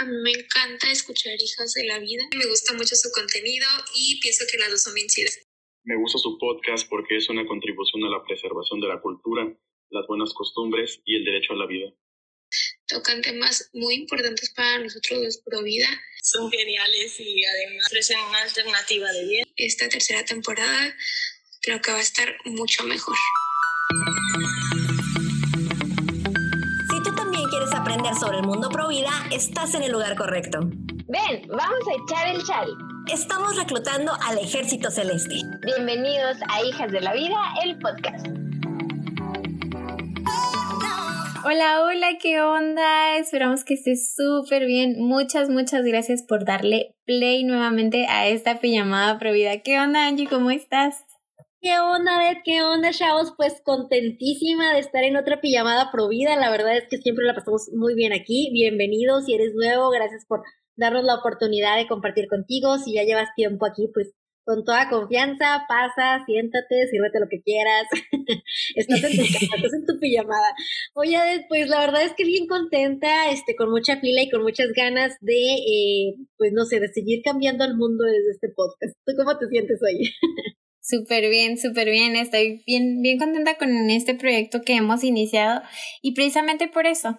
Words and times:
A 0.00 0.04
mí 0.06 0.16
me 0.22 0.32
encanta 0.32 0.90
escuchar 0.90 1.34
Hijas 1.38 1.74
de 1.74 1.84
la 1.84 1.98
Vida. 1.98 2.22
Me 2.34 2.46
gusta 2.46 2.72
mucho 2.72 2.96
su 2.96 3.10
contenido 3.10 3.66
y 3.94 4.18
pienso 4.20 4.46
que 4.50 4.56
las 4.56 4.70
dos 4.70 4.82
son 4.82 4.94
bien 4.94 5.08
chidas. 5.08 5.38
Me 5.84 5.94
gusta 5.94 6.16
su 6.16 6.38
podcast 6.38 6.88
porque 6.88 7.18
es 7.18 7.28
una 7.28 7.46
contribución 7.46 8.04
a 8.04 8.08
la 8.08 8.24
preservación 8.24 8.80
de 8.80 8.88
la 8.88 8.98
cultura, 9.02 9.54
las 9.90 10.06
buenas 10.06 10.32
costumbres 10.32 11.02
y 11.04 11.16
el 11.16 11.24
derecho 11.26 11.52
a 11.52 11.56
la 11.56 11.66
vida. 11.66 11.92
Tocan 12.86 13.20
temas 13.20 13.68
muy 13.74 13.96
importantes 13.96 14.48
para 14.54 14.78
nosotros 14.78 15.20
los 15.20 15.36
pro 15.42 15.62
vida. 15.62 15.88
Son 16.22 16.50
geniales 16.50 17.20
y 17.20 17.44
además 17.44 17.84
ofrecen 17.88 18.20
una 18.20 18.40
alternativa 18.40 19.12
de 19.12 19.26
bien. 19.26 19.44
Esta 19.56 19.90
tercera 19.90 20.24
temporada 20.24 20.96
creo 21.60 21.82
que 21.82 21.90
va 21.90 21.98
a 21.98 22.00
estar 22.00 22.38
mucho 22.46 22.84
mejor. 22.84 23.18
Aprender 28.00 28.18
sobre 28.18 28.38
el 28.38 28.46
mundo 28.46 28.68
pro 28.70 28.88
vida, 28.88 29.10
estás 29.30 29.74
en 29.74 29.82
el 29.82 29.92
lugar 29.92 30.16
correcto. 30.16 30.60
Ven, 30.60 31.46
vamos 31.48 31.80
a 31.86 32.02
echar 32.02 32.34
el 32.34 32.42
chal. 32.44 32.68
Estamos 33.12 33.56
reclutando 33.56 34.12
al 34.26 34.38
Ejército 34.38 34.90
Celeste. 34.90 35.34
Bienvenidos 35.64 36.38
a 36.48 36.64
Hijas 36.64 36.92
de 36.92 37.00
la 37.02 37.12
Vida, 37.12 37.36
el 37.62 37.78
podcast. 37.78 38.26
Hola, 41.44 41.82
hola, 41.82 42.08
¿qué 42.20 42.40
onda? 42.40 43.16
Esperamos 43.18 43.64
que 43.64 43.74
estés 43.74 44.14
súper 44.14 44.64
bien. 44.64 44.94
Muchas, 44.98 45.50
muchas 45.50 45.84
gracias 45.84 46.22
por 46.22 46.46
darle 46.46 46.94
play 47.04 47.44
nuevamente 47.44 48.06
a 48.08 48.28
esta 48.28 48.60
pijamada 48.60 49.18
provida. 49.18 49.58
¿Qué 49.58 49.78
onda, 49.78 50.06
Angie? 50.06 50.26
¿Cómo 50.26 50.50
estás? 50.50 51.04
¿Qué 51.62 51.78
onda, 51.78 52.16
Beth? 52.18 52.42
¿Qué 52.42 52.62
onda, 52.62 52.90
chavos? 52.90 53.34
Pues 53.36 53.60
contentísima 53.62 54.72
de 54.72 54.78
estar 54.78 55.04
en 55.04 55.16
otra 55.16 55.42
pijamada 55.42 55.90
provida. 55.92 56.34
La 56.36 56.50
verdad 56.50 56.74
es 56.78 56.84
que 56.88 56.96
siempre 56.96 57.26
la 57.26 57.34
pasamos 57.34 57.68
muy 57.74 57.94
bien 57.94 58.14
aquí. 58.14 58.50
Bienvenido. 58.50 59.20
Si 59.20 59.34
eres 59.34 59.52
nuevo, 59.54 59.90
gracias 59.90 60.24
por 60.26 60.42
darnos 60.76 61.04
la 61.04 61.16
oportunidad 61.16 61.76
de 61.76 61.86
compartir 61.86 62.28
contigo. 62.28 62.78
Si 62.78 62.94
ya 62.94 63.04
llevas 63.04 63.28
tiempo 63.36 63.66
aquí, 63.66 63.90
pues 63.92 64.14
con 64.44 64.64
toda 64.64 64.88
confianza, 64.88 65.66
pasa, 65.68 66.24
siéntate, 66.24 66.88
sírvete 66.90 67.20
lo 67.20 67.28
que 67.28 67.42
quieras. 67.42 67.84
estás 68.76 69.04
en 69.04 69.16
tu 69.18 69.22
estás 69.54 69.74
en 69.74 69.84
tu 69.84 70.00
pijamada. 70.00 70.54
Oye, 70.94 71.44
pues 71.50 71.68
la 71.68 71.80
verdad 71.80 72.04
es 72.04 72.14
que 72.14 72.24
bien 72.24 72.46
contenta, 72.46 73.30
este, 73.32 73.54
con 73.54 73.70
mucha 73.70 74.00
fila 74.00 74.22
y 74.22 74.30
con 74.30 74.42
muchas 74.42 74.68
ganas 74.74 75.12
de, 75.20 75.34
eh, 75.34 76.14
pues 76.38 76.52
no 76.54 76.64
sé, 76.64 76.80
de 76.80 76.88
seguir 76.88 77.20
cambiando 77.22 77.66
el 77.66 77.76
mundo 77.76 78.04
desde 78.04 78.30
este 78.30 78.48
podcast. 78.48 78.96
¿Tú 79.04 79.12
cómo 79.18 79.36
te 79.36 79.46
sientes 79.48 79.78
hoy? 79.82 80.08
Súper 80.82 81.28
bien, 81.28 81.58
súper 81.58 81.90
bien. 81.90 82.16
Estoy 82.16 82.62
bien, 82.66 83.02
bien 83.02 83.18
contenta 83.18 83.56
con 83.56 83.90
este 83.90 84.14
proyecto 84.14 84.62
que 84.62 84.76
hemos 84.76 85.04
iniciado 85.04 85.62
y 86.02 86.14
precisamente 86.14 86.68
por 86.68 86.86
eso 86.86 87.18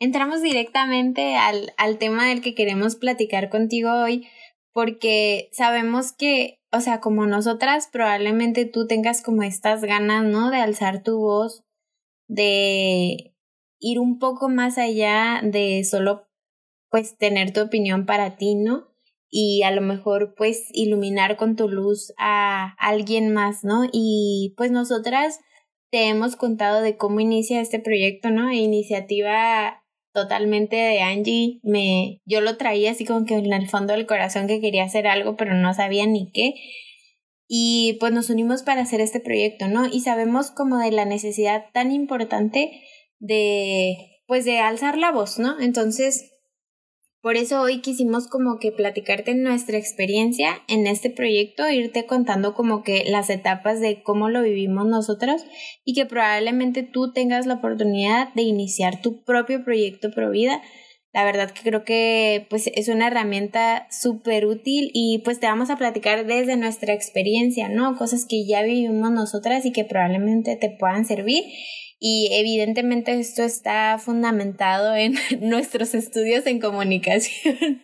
entramos 0.00 0.42
directamente 0.42 1.36
al, 1.36 1.72
al 1.76 1.98
tema 1.98 2.28
del 2.28 2.40
que 2.40 2.54
queremos 2.54 2.96
platicar 2.96 3.50
contigo 3.50 3.92
hoy 3.92 4.26
porque 4.72 5.50
sabemos 5.52 6.12
que, 6.12 6.60
o 6.72 6.80
sea, 6.80 7.00
como 7.00 7.26
nosotras, 7.26 7.88
probablemente 7.92 8.64
tú 8.64 8.86
tengas 8.86 9.22
como 9.22 9.42
estas 9.42 9.82
ganas, 9.82 10.24
¿no? 10.24 10.50
De 10.50 10.56
alzar 10.56 11.02
tu 11.02 11.18
voz, 11.18 11.62
de 12.26 13.34
ir 13.78 13.98
un 13.98 14.18
poco 14.18 14.48
más 14.48 14.78
allá 14.78 15.40
de 15.42 15.84
solo, 15.84 16.26
pues, 16.90 17.18
tener 17.18 17.52
tu 17.52 17.60
opinión 17.60 18.06
para 18.06 18.36
ti, 18.36 18.54
¿no? 18.54 18.91
Y 19.34 19.62
a 19.62 19.70
lo 19.70 19.80
mejor, 19.80 20.34
pues, 20.36 20.68
iluminar 20.74 21.38
con 21.38 21.56
tu 21.56 21.66
luz 21.66 22.12
a 22.18 22.74
alguien 22.78 23.32
más, 23.32 23.64
¿no? 23.64 23.88
Y 23.90 24.52
pues 24.58 24.70
nosotras 24.70 25.40
te 25.90 26.08
hemos 26.08 26.36
contado 26.36 26.82
de 26.82 26.98
cómo 26.98 27.20
inicia 27.20 27.62
este 27.62 27.80
proyecto, 27.80 28.30
¿no? 28.30 28.52
Iniciativa 28.52 29.82
totalmente 30.12 30.76
de 30.76 31.00
Angie. 31.00 31.60
Me, 31.62 32.20
yo 32.26 32.42
lo 32.42 32.58
traía 32.58 32.90
así 32.90 33.06
como 33.06 33.24
que 33.24 33.36
en 33.36 33.52
el 33.54 33.68
fondo 33.68 33.94
del 33.94 34.06
corazón 34.06 34.48
que 34.48 34.60
quería 34.60 34.84
hacer 34.84 35.06
algo, 35.06 35.36
pero 35.36 35.54
no 35.54 35.72
sabía 35.72 36.06
ni 36.06 36.30
qué. 36.30 36.54
Y 37.48 37.98
pues 38.00 38.12
nos 38.12 38.28
unimos 38.28 38.62
para 38.62 38.82
hacer 38.82 39.00
este 39.00 39.20
proyecto, 39.20 39.68
¿no? 39.68 39.86
Y 39.86 40.00
sabemos 40.00 40.50
como 40.50 40.78
de 40.78 40.90
la 40.92 41.06
necesidad 41.06 41.66
tan 41.72 41.90
importante 41.90 42.82
de, 43.18 43.96
pues 44.26 44.44
de 44.44 44.58
alzar 44.58 44.98
la 44.98 45.10
voz, 45.10 45.38
¿no? 45.38 45.58
Entonces, 45.58 46.31
por 47.22 47.36
eso 47.36 47.60
hoy 47.60 47.80
quisimos 47.80 48.26
como 48.26 48.58
que 48.58 48.72
platicarte 48.72 49.36
nuestra 49.36 49.78
experiencia 49.78 50.60
en 50.66 50.88
este 50.88 51.08
proyecto, 51.08 51.70
irte 51.70 52.04
contando 52.04 52.52
como 52.52 52.82
que 52.82 53.04
las 53.06 53.30
etapas 53.30 53.80
de 53.80 54.02
cómo 54.02 54.28
lo 54.28 54.42
vivimos 54.42 54.86
nosotros 54.86 55.44
y 55.84 55.94
que 55.94 56.04
probablemente 56.04 56.82
tú 56.82 57.12
tengas 57.12 57.46
la 57.46 57.54
oportunidad 57.54 58.34
de 58.34 58.42
iniciar 58.42 59.00
tu 59.00 59.22
propio 59.22 59.64
proyecto 59.64 60.10
Pro 60.10 60.30
Vida. 60.30 60.60
La 61.12 61.24
verdad 61.24 61.52
que 61.52 61.62
creo 61.62 61.84
que 61.84 62.46
pues 62.50 62.68
es 62.74 62.88
una 62.88 63.06
herramienta 63.06 63.86
súper 63.90 64.46
útil 64.46 64.90
y 64.92 65.20
pues 65.24 65.38
te 65.38 65.46
vamos 65.46 65.70
a 65.70 65.76
platicar 65.76 66.26
desde 66.26 66.56
nuestra 66.56 66.92
experiencia, 66.92 67.68
¿no? 67.68 67.96
Cosas 67.96 68.26
que 68.28 68.46
ya 68.46 68.62
vivimos 68.62 69.12
nosotras 69.12 69.64
y 69.64 69.70
que 69.70 69.84
probablemente 69.84 70.56
te 70.56 70.70
puedan 70.70 71.04
servir 71.04 71.44
y 72.04 72.30
evidentemente 72.32 73.16
esto 73.20 73.44
está 73.44 73.96
fundamentado 73.96 74.92
en 74.96 75.14
nuestros 75.40 75.94
estudios 75.94 76.46
en 76.46 76.60
comunicación. 76.60 77.56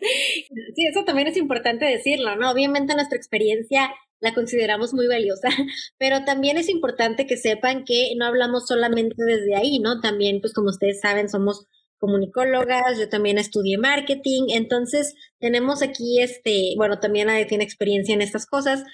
Sí, 0.75 0.87
eso 0.87 1.05
también 1.05 1.29
es 1.29 1.37
importante 1.37 1.85
decirlo, 1.85 2.37
¿no? 2.37 2.51
Obviamente 2.51 2.95
nuestra 2.95 3.17
experiencia 3.17 3.91
la 4.21 4.35
consideramos 4.35 4.95
muy 4.95 5.07
valiosa, 5.07 5.49
pero 5.99 6.25
también 6.25 6.57
es 6.57 6.69
importante 6.69 7.27
que 7.27 7.37
sepan 7.37 7.85
que 7.85 8.13
no 8.17 8.27
hablamos 8.27 8.67
solamente 8.67 9.17
desde 9.25 9.57
ahí, 9.57 9.79
¿no? 9.79 10.01
También, 10.01 10.41
pues 10.41 10.53
como 10.53 10.69
ustedes 10.69 11.01
saben, 11.01 11.29
somos 11.29 11.67
comunicólogas, 11.99 12.99
yo 12.99 13.09
también 13.09 13.39
estudié 13.39 13.79
marketing, 13.79 14.49
entonces 14.55 15.15
tenemos 15.39 15.83
aquí 15.83 16.21
este, 16.21 16.75
bueno, 16.77 16.99
también 16.99 17.27
nadie 17.29 17.47
tiene 17.47 17.65
experiencia 17.65 18.15
en 18.15 18.23
estas 18.23 18.47
cosas, 18.47 18.85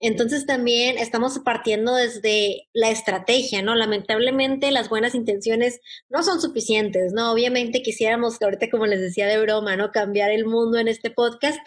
entonces 0.00 0.46
también 0.46 0.96
estamos 0.96 1.38
partiendo 1.40 1.94
desde 1.94 2.68
la 2.72 2.90
estrategia, 2.90 3.62
¿no? 3.62 3.74
Lamentablemente 3.74 4.70
las 4.70 4.88
buenas 4.88 5.14
intenciones 5.14 5.80
no 6.08 6.22
son 6.22 6.40
suficientes, 6.40 7.12
¿no? 7.12 7.32
Obviamente 7.32 7.82
quisiéramos, 7.82 8.40
ahorita 8.40 8.70
como 8.70 8.86
les 8.86 9.00
decía 9.00 9.26
de 9.26 9.40
broma, 9.40 9.76
¿no? 9.76 9.90
Cambiar 9.90 10.30
el 10.30 10.44
mundo 10.46 10.78
en 10.78 10.88
este 10.88 11.10
podcast, 11.10 11.58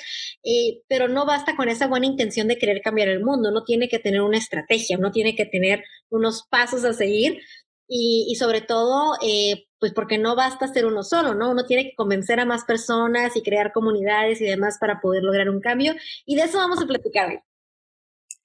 eh, 0.44 0.82
pero 0.88 1.10
no 1.10 1.26
basta 1.26 1.56
con 1.58 1.68
esa 1.68 1.88
buena 1.88 2.06
intención 2.06 2.48
de 2.48 2.58
querer 2.58 2.82
cambiar 2.82 3.10
el 3.10 3.24
mundo, 3.24 3.50
uno 3.50 3.64
tiene 3.66 3.90
que 3.90 4.00
tener 4.00 4.22
una 4.22 4.38
estrategia, 4.38 4.98
uno 4.98 5.12
tiene 5.12 5.36
que 5.36 5.46
tener 5.46 5.84
unos 6.10 6.44
pasos 6.50 6.86
a 6.86 6.94
seguir 6.94 7.42
y, 7.88 8.28
y 8.30 8.36
sobre 8.36 8.62
todo, 8.62 9.16
eh, 9.22 9.66
pues 9.80 9.94
porque 9.94 10.18
no 10.18 10.36
basta 10.36 10.68
ser 10.68 10.86
uno 10.86 11.04
solo, 11.04 11.36
¿no? 11.36 11.52
Uno 11.52 11.66
tiene 11.66 11.84
que 11.84 11.96
convencer 11.96 12.40
a 12.40 12.46
más 12.46 12.64
personas 12.66 13.36
y 13.36 13.42
crear 13.44 13.74
comunidades 13.74 14.40
y 14.40 14.46
demás 14.46 14.78
para 14.80 15.02
poder 15.02 15.24
lograr 15.24 15.50
un 15.50 15.60
cambio 15.60 15.96
y 16.26 16.36
de 16.36 16.44
eso 16.44 16.58
vamos 16.60 16.82
a 16.82 16.88
platicar 16.88 17.30
hoy. 17.30 17.40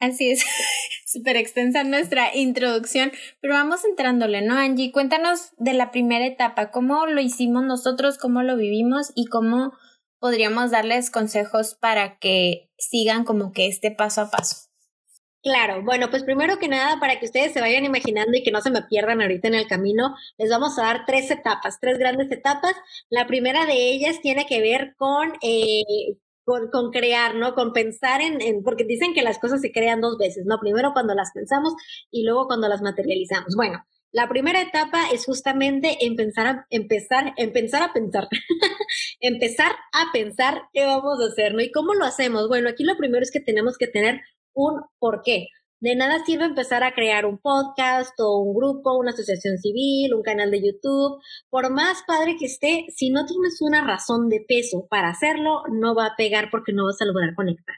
Así 0.01 0.31
es, 0.31 0.45
súper 1.07 1.37
extensa 1.37 1.85
nuestra 1.85 2.35
introducción, 2.35 3.13
pero 3.41 3.55
vamos 3.55 3.85
entrándole, 3.85 4.43
¿no, 4.43 4.55
Angie? 4.55 4.93
Cuéntanos 4.93 5.53
de 5.57 5.73
la 5.73 5.91
primera 5.91 6.27
etapa, 6.27 6.71
cómo 6.71 7.07
lo 7.07 7.21
hicimos 7.21 7.65
nosotros, 7.65 8.19
cómo 8.19 8.43
lo 8.43 8.57
vivimos 8.57 9.13
y 9.15 9.27
cómo 9.27 9.73
podríamos 10.19 10.71
darles 10.71 11.11
consejos 11.11 11.75
para 11.75 12.19
que 12.19 12.71
sigan 12.79 13.25
como 13.25 13.53
que 13.53 13.67
este 13.67 13.91
paso 13.91 14.23
a 14.23 14.31
paso. 14.31 14.67
Claro, 15.43 15.85
bueno, 15.85 16.11
pues 16.11 16.25
primero 16.25 16.59
que 16.59 16.67
nada, 16.67 16.99
para 16.99 17.21
que 17.21 17.27
ustedes 17.27 17.53
se 17.53 17.61
vayan 17.61 17.85
imaginando 17.85 18.37
y 18.37 18.43
que 18.43 18.51
no 18.51 18.61
se 18.61 18.73
me 18.73 18.83
pierdan 18.83 19.23
ahorita 19.23 19.47
en 19.47 19.55
el 19.55 19.69
camino, 19.69 20.17
les 20.39 20.51
vamos 20.51 20.77
a 20.77 20.83
dar 20.83 21.05
tres 21.07 21.31
etapas, 21.31 21.79
tres 21.81 21.99
grandes 21.99 22.33
etapas. 22.33 22.75
La 23.11 23.29
primera 23.29 23.65
de 23.65 23.93
ellas 23.93 24.21
tiene 24.21 24.47
que 24.47 24.61
ver 24.61 24.97
con 24.97 25.33
eh, 25.43 25.85
con, 26.47 26.71
con, 26.71 26.91
crear, 26.91 27.35
¿no? 27.35 27.55
Con 27.55 27.75
pensar 27.75 28.23
en, 28.23 28.41
en, 28.41 28.63
porque 28.63 28.85
dicen 28.85 29.13
que 29.13 29.23
las 29.23 29.39
cosas 29.39 29.61
se 29.61 29.73
crean 29.73 30.01
dos 30.01 30.17
veces, 30.17 30.45
¿no? 30.47 30.59
Primero 30.61 30.93
cuando 30.95 31.15
las 31.15 31.33
pensamos 31.35 31.75
y 32.11 32.25
luego 32.25 32.47
cuando 32.47 32.69
las 32.69 32.81
materializamos. 32.81 33.55
Bueno, 33.57 33.85
la 34.13 34.29
primera 34.29 34.63
etapa 34.63 35.11
es 35.13 35.27
justamente 35.27 35.99
empezar 36.07 36.47
a, 36.47 36.67
empezar, 36.71 37.35
empezar 37.37 37.83
a 37.83 37.93
pensar, 37.93 38.29
empezar 39.21 39.73
a 39.93 40.13
pensar 40.13 40.63
qué 40.73 40.87
vamos 40.87 41.21
a 41.21 41.27
hacer, 41.27 41.53
¿no? 41.53 41.61
¿Y 41.61 41.71
cómo 41.71 41.93
lo 41.93 42.07
hacemos? 42.07 42.49
Bueno, 42.49 42.71
aquí 42.71 42.85
lo 42.85 42.97
primero 42.97 43.23
es 43.23 43.31
que 43.31 43.41
tenemos 43.41 43.77
que 43.77 43.89
tener 43.89 44.21
un 44.55 44.81
porqué. 44.99 45.49
De 45.79 45.95
nada 45.95 46.25
sirve 46.25 46.47
empezar 46.47 46.83
a 46.85 46.95
crear 46.95 47.27
un 47.27 47.37
podcast 47.37 48.19
o 48.19 48.39
un 48.39 48.55
grupo, 48.55 48.97
una 48.97 49.11
asociación 49.11 49.59
civil, 49.59 50.15
un 50.15 50.23
canal 50.23 50.51
de 50.51 50.63
YouTube. 50.65 51.21
Por 51.51 51.71
más 51.71 52.03
padre 52.07 52.37
que 52.39 52.47
esté, 52.47 52.87
si 52.97 53.11
no 53.11 53.27
tienes 53.27 53.61
una 53.61 53.87
razón 53.87 54.31
de 54.31 54.43
peso 54.49 54.87
para 54.89 55.11
hacerlo, 55.11 55.65
no 55.71 55.95
va 55.95 56.07
a 56.07 56.17
pegar 56.17 56.49
porque 56.51 56.73
no 56.73 56.87
vas 56.87 57.03
a 57.03 57.05
lograr 57.05 57.35
conectar. 57.35 57.77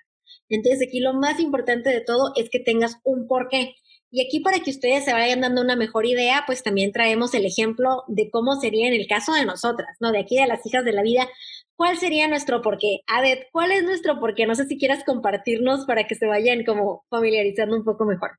Entonces 0.48 0.86
aquí 0.86 1.00
lo 1.00 1.12
más 1.12 1.40
importante 1.40 1.90
de 1.90 2.00
todo 2.00 2.32
es 2.36 2.48
que 2.50 2.60
tengas 2.60 2.98
un 3.02 3.26
porqué. 3.26 3.74
Y 4.10 4.24
aquí 4.24 4.40
para 4.40 4.60
que 4.60 4.70
ustedes 4.70 5.04
se 5.04 5.12
vayan 5.12 5.40
dando 5.40 5.60
una 5.60 5.74
mejor 5.74 6.06
idea, 6.06 6.44
pues 6.46 6.62
también 6.62 6.92
traemos 6.92 7.34
el 7.34 7.44
ejemplo 7.44 8.04
de 8.06 8.30
cómo 8.30 8.54
sería 8.60 8.86
en 8.86 8.94
el 8.94 9.06
caso 9.08 9.32
de 9.34 9.44
nosotras, 9.44 9.96
¿no? 10.00 10.12
De 10.12 10.20
aquí 10.20 10.36
de 10.36 10.46
las 10.46 10.64
hijas 10.64 10.84
de 10.84 10.92
la 10.92 11.02
vida, 11.02 11.28
¿Cuál 11.78 11.96
sería 11.96 12.26
nuestro 12.26 12.60
porqué? 12.60 13.02
Adet, 13.06 13.46
¿cuál 13.52 13.70
es 13.70 13.84
nuestro 13.84 14.18
porqué? 14.18 14.46
No 14.46 14.56
sé 14.56 14.66
si 14.66 14.78
quieras 14.78 15.04
compartirnos 15.04 15.86
para 15.86 16.08
que 16.08 16.16
se 16.16 16.26
vayan 16.26 16.64
como 16.64 17.04
familiarizando 17.08 17.76
un 17.76 17.84
poco 17.84 18.04
mejor. 18.04 18.32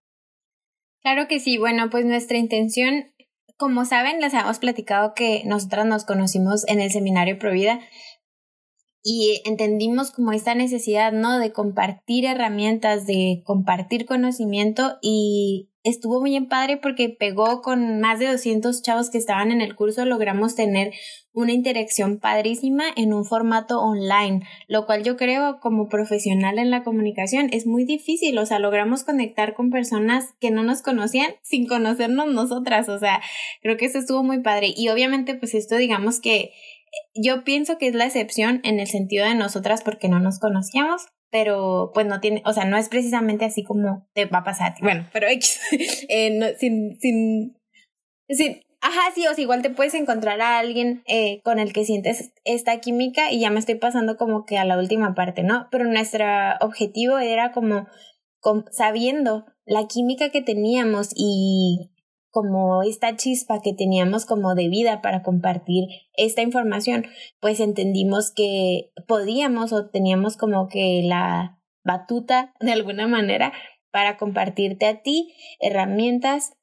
Claro 1.01 1.29
que 1.29 1.39
sí. 1.39 1.57
Bueno, 1.57 1.89
pues 1.89 2.03
nuestra 2.03 2.37
intención, 2.37 3.13
como 3.55 3.85
saben, 3.85 4.19
les 4.19 4.33
hemos 4.33 4.59
platicado 4.59 5.13
que 5.15 5.43
nosotras 5.45 5.85
nos 5.85 6.03
conocimos 6.03 6.67
en 6.67 6.81
el 6.81 6.91
seminario 6.91 7.39
Provida 7.39 7.79
y 9.01 9.41
entendimos 9.45 10.11
como 10.11 10.33
esta 10.33 10.53
necesidad, 10.53 11.13
¿no? 11.13 11.39
De 11.39 11.53
compartir 11.53 12.25
herramientas, 12.25 13.07
de 13.07 13.41
compartir 13.45 14.05
conocimiento 14.05 14.97
y 15.01 15.68
estuvo 15.83 16.19
muy 16.19 16.35
en 16.35 16.47
padre 16.47 16.77
porque 16.77 17.09
pegó 17.09 17.61
con 17.61 17.99
más 17.99 18.19
de 18.19 18.27
200 18.27 18.81
chavos 18.81 19.09
que 19.09 19.17
estaban 19.17 19.51
en 19.51 19.61
el 19.61 19.75
curso, 19.75 20.05
logramos 20.05 20.55
tener 20.55 20.91
una 21.31 21.53
interacción 21.53 22.19
padrísima 22.19 22.83
en 22.95 23.13
un 23.13 23.23
formato 23.23 23.79
online, 23.79 24.41
lo 24.67 24.85
cual 24.85 25.03
yo 25.03 25.15
creo 25.15 25.59
como 25.59 25.87
profesional 25.87 26.59
en 26.59 26.69
la 26.69 26.83
comunicación 26.83 27.49
es 27.53 27.65
muy 27.65 27.85
difícil, 27.85 28.37
o 28.37 28.45
sea, 28.45 28.59
logramos 28.59 29.03
conectar 29.03 29.53
con 29.53 29.69
personas 29.69 30.33
que 30.39 30.51
no 30.51 30.63
nos 30.63 30.81
conocían 30.81 31.31
sin 31.41 31.67
conocernos 31.67 32.27
nosotras, 32.27 32.89
o 32.89 32.99
sea, 32.99 33.21
creo 33.61 33.77
que 33.77 33.85
eso 33.85 33.99
estuvo 33.99 34.23
muy 34.23 34.41
padre. 34.41 34.73
Y 34.75 34.89
obviamente 34.89 35.35
pues 35.35 35.53
esto 35.53 35.77
digamos 35.77 36.19
que 36.19 36.51
yo 37.13 37.43
pienso 37.43 37.77
que 37.77 37.87
es 37.87 37.95
la 37.95 38.05
excepción 38.05 38.61
en 38.63 38.79
el 38.79 38.87
sentido 38.87 39.25
de 39.25 39.35
nosotras 39.35 39.83
porque 39.83 40.09
no 40.09 40.19
nos 40.19 40.39
conocíamos, 40.39 41.07
pero 41.31 41.91
pues 41.93 42.05
no 42.07 42.19
tiene, 42.19 42.41
o 42.45 42.53
sea, 42.53 42.65
no 42.65 42.77
es 42.77 42.89
precisamente 42.89 43.45
así 43.45 43.63
como 43.63 44.07
te 44.13 44.25
va 44.25 44.39
a 44.39 44.43
pasar. 44.43 44.75
Bueno, 44.81 45.07
pero 45.13 45.27
eh, 46.09 46.55
sin, 46.59 46.99
sin, 46.99 47.57
sin, 48.29 48.61
ajá, 48.81 49.11
sí, 49.13 49.27
o 49.27 49.33
sea, 49.33 49.41
igual 49.41 49.61
te 49.61 49.69
puedes 49.69 49.93
encontrar 49.93 50.41
a 50.41 50.59
alguien 50.59 51.03
eh, 51.07 51.41
con 51.43 51.59
el 51.59 51.73
que 51.73 51.85
sientes 51.85 52.31
esta 52.45 52.79
química 52.79 53.31
y 53.31 53.39
ya 53.39 53.49
me 53.49 53.59
estoy 53.59 53.75
pasando 53.75 54.17
como 54.17 54.45
que 54.45 54.57
a 54.57 54.65
la 54.65 54.77
última 54.77 55.13
parte, 55.15 55.43
¿no? 55.43 55.67
Pero 55.71 55.85
nuestro 55.85 56.25
objetivo 56.61 57.19
era 57.19 57.51
como 57.51 57.87
sabiendo 58.71 59.45
la 59.65 59.87
química 59.87 60.29
que 60.29 60.41
teníamos 60.41 61.09
y 61.15 61.91
como 62.31 62.83
esta 62.83 63.15
chispa 63.15 63.61
que 63.61 63.73
teníamos 63.73 64.25
como 64.25 64.55
de 64.55 64.69
vida 64.69 65.01
para 65.01 65.23
compartir 65.23 65.85
esta 66.13 66.41
información, 66.41 67.05
pues 67.39 67.59
entendimos 67.59 68.31
que 68.31 68.91
podíamos 69.07 69.73
o 69.73 69.89
teníamos 69.89 70.37
como 70.37 70.67
que 70.67 71.01
la 71.03 71.59
batuta 71.83 72.53
de 72.59 72.71
alguna 72.71 73.07
manera 73.07 73.53
para 73.91 74.17
compartirte 74.17 74.85
a 74.85 75.01
ti 75.01 75.33
herramientas 75.59 76.53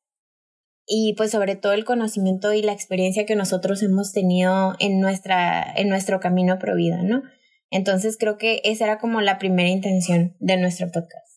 y 0.86 1.14
pues 1.16 1.32
sobre 1.32 1.56
todo 1.56 1.72
el 1.72 1.84
conocimiento 1.84 2.52
y 2.52 2.62
la 2.62 2.72
experiencia 2.72 3.26
que 3.26 3.34
nosotros 3.34 3.82
hemos 3.82 4.12
tenido 4.12 4.74
en 4.78 5.00
nuestra 5.00 5.64
en 5.74 5.88
nuestro 5.88 6.20
camino 6.20 6.58
pro 6.60 6.76
vida, 6.76 7.02
¿no? 7.02 7.22
Entonces 7.70 8.16
creo 8.18 8.38
que 8.38 8.60
esa 8.62 8.84
era 8.84 8.98
como 8.98 9.20
la 9.20 9.38
primera 9.38 9.68
intención 9.68 10.36
de 10.38 10.56
nuestro 10.56 10.86
podcast. 10.92 11.35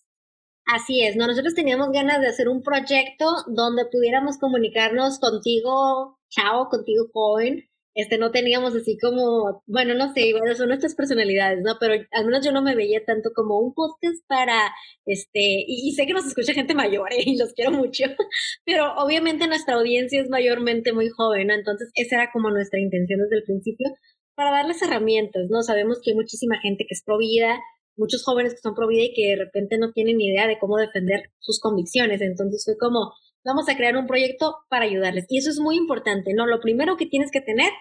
Así 0.72 1.02
es, 1.02 1.16
¿no? 1.16 1.26
Nosotros 1.26 1.56
teníamos 1.56 1.90
ganas 1.92 2.22
de 2.22 2.28
hacer 2.28 2.48
un 2.48 2.62
proyecto 2.62 3.26
donde 3.48 3.86
pudiéramos 3.92 4.38
comunicarnos 4.38 5.18
contigo, 5.18 6.20
chao, 6.30 6.70
contigo, 6.70 7.08
joven. 7.12 7.68
Este, 7.96 8.20
no 8.20 8.30
teníamos 8.30 8.76
así 8.76 8.96
como, 9.02 9.64
bueno, 9.66 9.96
no 9.96 10.14
sé, 10.14 10.28
igual 10.28 10.56
son 10.56 10.68
nuestras 10.68 10.94
personalidades, 10.94 11.64
¿no? 11.64 11.78
Pero 11.80 11.96
al 12.12 12.26
menos 12.26 12.46
yo 12.46 12.52
no 12.52 12.62
me 12.62 12.76
veía 12.76 13.04
tanto 13.04 13.32
como 13.34 13.60
un 13.60 13.74
podcast 13.74 14.24
para, 14.28 14.72
este, 15.06 15.40
y, 15.68 15.92
sé 15.94 16.06
que 16.06 16.14
nos 16.14 16.28
escucha 16.28 16.54
gente 16.54 16.76
mayor, 16.76 17.12
¿eh? 17.14 17.24
y 17.26 17.38
los 17.38 17.54
quiero 17.54 17.72
mucho, 17.72 18.04
pero 18.66 18.94
obviamente 18.98 19.48
nuestra 19.48 19.74
audiencia 19.74 20.22
es 20.22 20.30
mayormente 20.30 20.94
muy 20.94 21.10
joven, 21.10 21.48
¿no? 21.48 21.56
Entonces 21.56 21.90
esa 21.96 22.18
era 22.18 22.32
como 22.32 22.52
nuestra 22.52 22.80
intención 22.80 23.22
desde 23.22 23.38
el 23.38 23.44
principio, 23.44 23.88
para 24.36 24.52
darles 24.52 24.82
herramientas, 24.84 25.48
¿no? 25.50 25.64
Sabemos 25.64 26.00
que 26.04 26.12
hay 26.12 26.16
muchísima 26.16 26.60
gente 26.62 26.86
que 26.88 26.94
es 26.94 27.04
pro 27.04 27.18
vida, 27.18 27.60
muchos 28.00 28.24
jóvenes 28.24 28.54
que 28.54 28.62
son 28.62 28.74
pro 28.74 28.88
vida 28.88 29.04
y 29.04 29.14
que 29.14 29.36
de 29.36 29.36
repente 29.36 29.78
no 29.78 29.92
tienen 29.92 30.18
ni 30.18 30.28
idea 30.28 30.48
de 30.48 30.58
cómo 30.58 30.78
defender 30.78 31.32
sus 31.40 31.60
convicciones. 31.60 32.22
Entonces 32.22 32.64
fue 32.66 32.78
como, 32.78 33.14
vamos 33.44 33.70
a 33.70 33.76
crear 33.76 33.98
un 33.98 34.08
proyecto 34.08 34.56
para 34.70 34.86
ayudarles. 34.86 35.26
Y 35.30 35.38
eso 35.38 35.50
es 35.50 35.60
muy 35.60 35.76
importante, 35.76 36.34
¿no? 36.34 36.48
Lo 36.48 36.60
primero 36.60 36.98
que 36.98 37.06
tienes 37.06 37.30
que 37.32 37.42
tener 37.42 37.72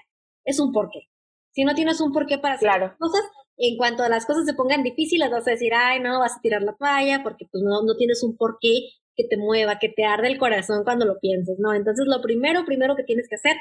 es 0.44 0.60
un 0.60 0.72
porqué. 0.72 1.08
Si 1.52 1.64
no 1.64 1.74
tienes 1.74 2.00
un 2.00 2.12
porqué 2.12 2.38
para 2.38 2.54
hacer 2.54 2.68
las 2.68 2.96
cosas, 2.98 3.22
en 3.56 3.76
cuanto 3.76 4.02
a 4.02 4.08
las 4.08 4.26
cosas 4.26 4.44
se 4.44 4.54
pongan 4.54 4.82
difíciles, 4.82 5.30
vas 5.30 5.46
a 5.48 5.52
decir, 5.52 5.72
ay, 5.74 6.00
no, 6.00 6.20
vas 6.20 6.36
a 6.36 6.40
tirar 6.40 6.62
la 6.62 6.76
toalla 6.76 7.22
porque 7.22 7.46
pues 7.50 7.62
no, 7.64 7.82
no 7.82 7.96
tienes 7.96 8.22
un 8.22 8.36
porqué 8.36 8.90
que 9.16 9.24
te 9.28 9.36
mueva, 9.36 9.80
que 9.80 9.88
te 9.88 10.04
arde 10.04 10.28
el 10.28 10.38
corazón 10.38 10.84
cuando 10.84 11.04
lo 11.04 11.18
pienses, 11.18 11.56
¿no? 11.58 11.74
Entonces 11.74 12.06
lo 12.06 12.22
primero, 12.22 12.64
primero 12.64 12.94
que 12.94 13.02
tienes 13.02 13.28
que 13.28 13.34
hacer 13.34 13.56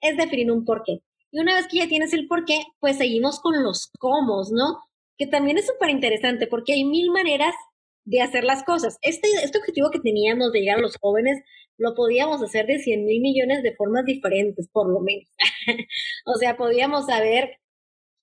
es 0.00 0.16
definir 0.16 0.52
un 0.52 0.64
porqué. 0.64 1.02
Y 1.32 1.40
una 1.40 1.54
vez 1.54 1.66
que 1.68 1.78
ya 1.78 1.88
tienes 1.88 2.12
el 2.12 2.28
porqué, 2.28 2.62
pues 2.78 2.98
seguimos 2.98 3.40
con 3.40 3.62
los 3.62 3.90
cómo, 3.98 4.42
¿no? 4.52 4.78
Que 5.20 5.26
también 5.26 5.58
es 5.58 5.66
súper 5.66 5.90
interesante 5.90 6.46
porque 6.46 6.72
hay 6.72 6.84
mil 6.84 7.10
maneras 7.10 7.54
de 8.06 8.22
hacer 8.22 8.42
las 8.42 8.64
cosas. 8.64 8.96
Este, 9.02 9.28
este 9.44 9.58
objetivo 9.58 9.90
que 9.90 10.00
teníamos 10.00 10.50
de 10.50 10.60
llegar 10.60 10.78
a 10.78 10.80
los 10.80 10.96
jóvenes 10.96 11.42
lo 11.76 11.94
podíamos 11.94 12.42
hacer 12.42 12.66
de 12.66 12.78
100 12.78 13.04
mil 13.04 13.20
millones 13.20 13.62
de 13.62 13.76
formas 13.76 14.06
diferentes, 14.06 14.70
por 14.72 14.88
lo 14.90 15.00
menos. 15.00 15.28
o 16.24 16.34
sea, 16.38 16.56
podíamos 16.56 17.10
haber, 17.10 17.58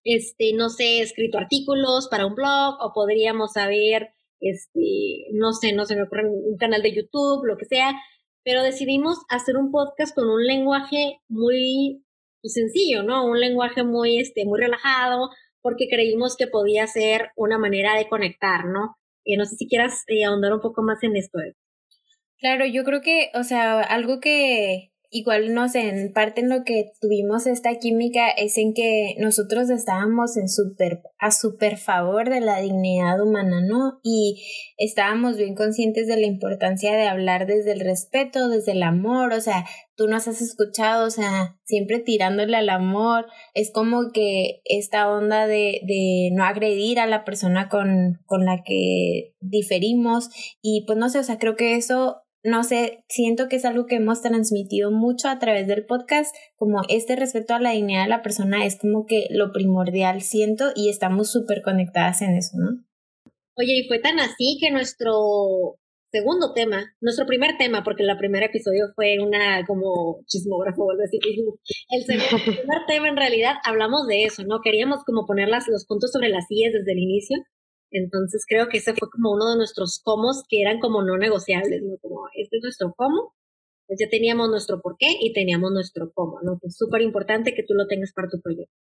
este, 0.04 0.54
no 0.54 0.70
sé, 0.70 1.02
escrito 1.02 1.38
artículos 1.38 2.08
para 2.10 2.26
un 2.26 2.34
blog 2.34 2.78
o 2.82 2.92
podríamos 2.96 3.56
haber, 3.58 4.10
este, 4.40 5.28
no 5.34 5.54
sé, 5.54 5.74
no 5.74 5.86
se 5.86 5.96
me 5.96 6.04
ocurre 6.04 6.28
un 6.28 6.58
canal 6.58 6.82
de 6.82 6.96
YouTube, 6.96 7.46
lo 7.46 7.58
que 7.58 7.66
sea, 7.66 7.94
pero 8.44 8.64
decidimos 8.64 9.20
hacer 9.30 9.56
un 9.56 9.70
podcast 9.72 10.16
con 10.16 10.28
un 10.28 10.44
lenguaje 10.44 11.20
muy 11.28 12.04
sencillo, 12.42 13.04
¿no? 13.04 13.26
Un 13.26 13.40
lenguaje 13.40 13.84
muy, 13.84 14.20
este, 14.20 14.46
muy 14.46 14.60
relajado, 14.60 15.30
porque 15.68 15.90
creímos 15.90 16.38
que 16.38 16.48
podía 16.48 16.88
ser 16.88 17.32
una 17.36 17.58
manera 17.58 17.94
de 17.98 18.08
conectar, 18.08 18.64
¿no? 18.64 18.96
Y 19.26 19.36
no 19.36 19.44
sé 19.44 19.58
si 19.58 19.68
quieras 19.68 20.06
eh, 20.08 20.24
ahondar 20.24 20.54
un 20.54 20.62
poco 20.62 20.82
más 20.82 21.04
en 21.04 21.18
esto. 21.18 21.40
Claro, 22.38 22.66
yo 22.66 22.86
creo 22.86 23.02
que, 23.02 23.32
o 23.34 23.44
sea, 23.44 23.82
algo 23.82 24.22
que 24.22 24.94
igual 25.10 25.54
no 25.54 25.70
sé, 25.70 25.90
en 25.90 26.12
parte 26.14 26.42
en 26.42 26.50
lo 26.50 26.64
que 26.64 26.92
tuvimos 27.00 27.48
esta 27.48 27.78
química 27.80 28.30
es 28.30 28.58
en 28.58 28.74
que 28.74 29.16
nosotros 29.20 29.70
estábamos 29.70 30.38
en 30.38 30.50
super, 30.50 31.02
a 31.20 31.32
super 31.32 31.78
favor 31.78 32.30
de 32.30 32.42
la 32.42 32.60
dignidad 32.60 33.22
humana, 33.22 33.62
¿no? 33.62 34.00
Y 34.04 34.44
estábamos 34.78 35.38
bien 35.38 35.56
conscientes 35.56 36.08
de 36.08 36.18
la 36.18 36.28
importancia 36.28 36.96
de 36.96 37.08
hablar 37.08 37.48
desde 37.48 37.72
el 37.72 37.80
respeto, 37.80 38.50
desde 38.50 38.74
el 38.74 38.84
amor, 38.84 39.34
o 39.34 39.42
sea, 39.42 39.66
tú 39.96 40.08
nos 40.08 40.28
has 40.28 40.42
escuchado, 40.42 41.08
o 41.08 41.10
sea, 41.10 41.58
siempre 41.64 42.00
tirándole 42.00 42.58
al 42.58 42.70
amor, 42.70 43.26
es 43.54 43.72
como 43.72 44.12
que 44.14 44.62
esta 44.66 45.10
onda 45.10 45.48
de, 45.48 45.82
de 45.88 46.30
no 46.34 46.44
agredir 46.44 47.00
a 47.00 47.08
la 47.08 47.26
persona 47.26 47.70
con, 47.70 48.20
con 48.26 48.46
la 48.46 48.62
que 48.64 49.34
diferimos 49.40 50.30
y 50.62 50.84
pues 50.86 50.98
no 50.98 51.10
sé, 51.10 51.20
o 51.20 51.24
sea, 51.24 51.38
creo 51.38 51.56
que 51.56 51.76
eso 51.76 52.24
no 52.48 52.64
sé, 52.64 53.04
siento 53.10 53.50
que 53.50 53.58
es 53.58 53.66
algo 53.66 53.88
que 53.88 53.98
hemos 53.98 54.22
transmitido 54.22 54.90
mucho 54.90 55.28
a 55.28 55.38
través 55.38 55.68
del 55.68 55.86
podcast, 55.86 56.34
como 56.56 56.82
este 56.88 57.18
respeto 57.18 57.54
a 57.54 57.60
la 57.60 57.72
dignidad 57.72 58.04
de 58.04 58.10
la 58.10 58.22
persona 58.22 58.66
es 58.66 58.80
como 58.80 59.06
que 59.06 59.28
lo 59.32 59.52
primordial, 59.52 60.22
siento, 60.22 60.72
y 60.74 60.88
estamos 60.88 61.30
súper 61.30 61.62
conectadas 61.62 62.22
en 62.22 62.38
eso, 62.38 62.56
¿no? 62.58 62.86
Oye, 63.58 63.82
y 63.84 63.88
fue 63.90 64.00
tan 64.00 64.22
así 64.22 64.58
que 64.62 64.72
nuestro 64.72 65.78
segundo 66.10 66.54
tema, 66.54 66.86
nuestro 67.02 67.26
primer 67.26 67.58
tema, 67.58 67.84
porque 67.84 68.04
el 68.04 68.18
primer 68.18 68.44
episodio 68.44 68.86
fue 68.96 69.20
una 69.20 69.66
como 69.68 70.24
chismógrafo 70.26 70.86
o 70.86 70.92
algo 70.92 71.04
así, 71.04 71.20
el 71.90 72.06
segundo 72.06 72.38
primer 72.46 72.86
tema 72.88 73.10
en 73.10 73.18
realidad 73.18 73.56
hablamos 73.66 74.08
de 74.08 74.24
eso, 74.24 74.44
¿no? 74.46 74.62
Queríamos 74.64 75.04
como 75.04 75.26
poner 75.26 75.50
los 75.50 75.86
puntos 75.86 76.12
sobre 76.14 76.30
las 76.30 76.48
sillas 76.48 76.72
desde 76.72 76.94
el 76.94 77.00
inicio 77.00 77.38
entonces 77.92 78.46
creo 78.48 78.68
que 78.70 78.78
ese 78.78 78.94
fue 78.94 79.10
como 79.10 79.32
uno 79.32 79.52
de 79.52 79.58
nuestros 79.58 80.02
comos 80.04 80.44
que 80.50 80.62
eran 80.62 80.80
como 80.80 81.04
no 81.04 81.18
negociables, 81.18 81.82
¿no? 81.84 81.98
Como 82.02 82.28
este 82.36 82.58
es 82.58 82.64
nuestro 82.64 82.94
cómo, 82.96 83.34
pues 83.88 84.00
ya 84.00 84.10
teníamos 84.10 84.50
nuestro 84.50 84.82
por 84.82 84.98
qué 84.98 85.08
y 85.20 85.34
teníamos 85.34 85.72
nuestro 85.72 86.12
cómo, 86.14 86.40
¿no? 86.44 86.60
Que 86.60 86.68
es 86.68 86.76
súper 86.78 87.02
importante 87.02 87.54
que 87.54 87.64
tú 87.64 87.74
lo 87.74 87.88
tengas 87.88 88.12
para 88.14 88.30
tu 88.30 88.42
proyecto. 88.42 88.74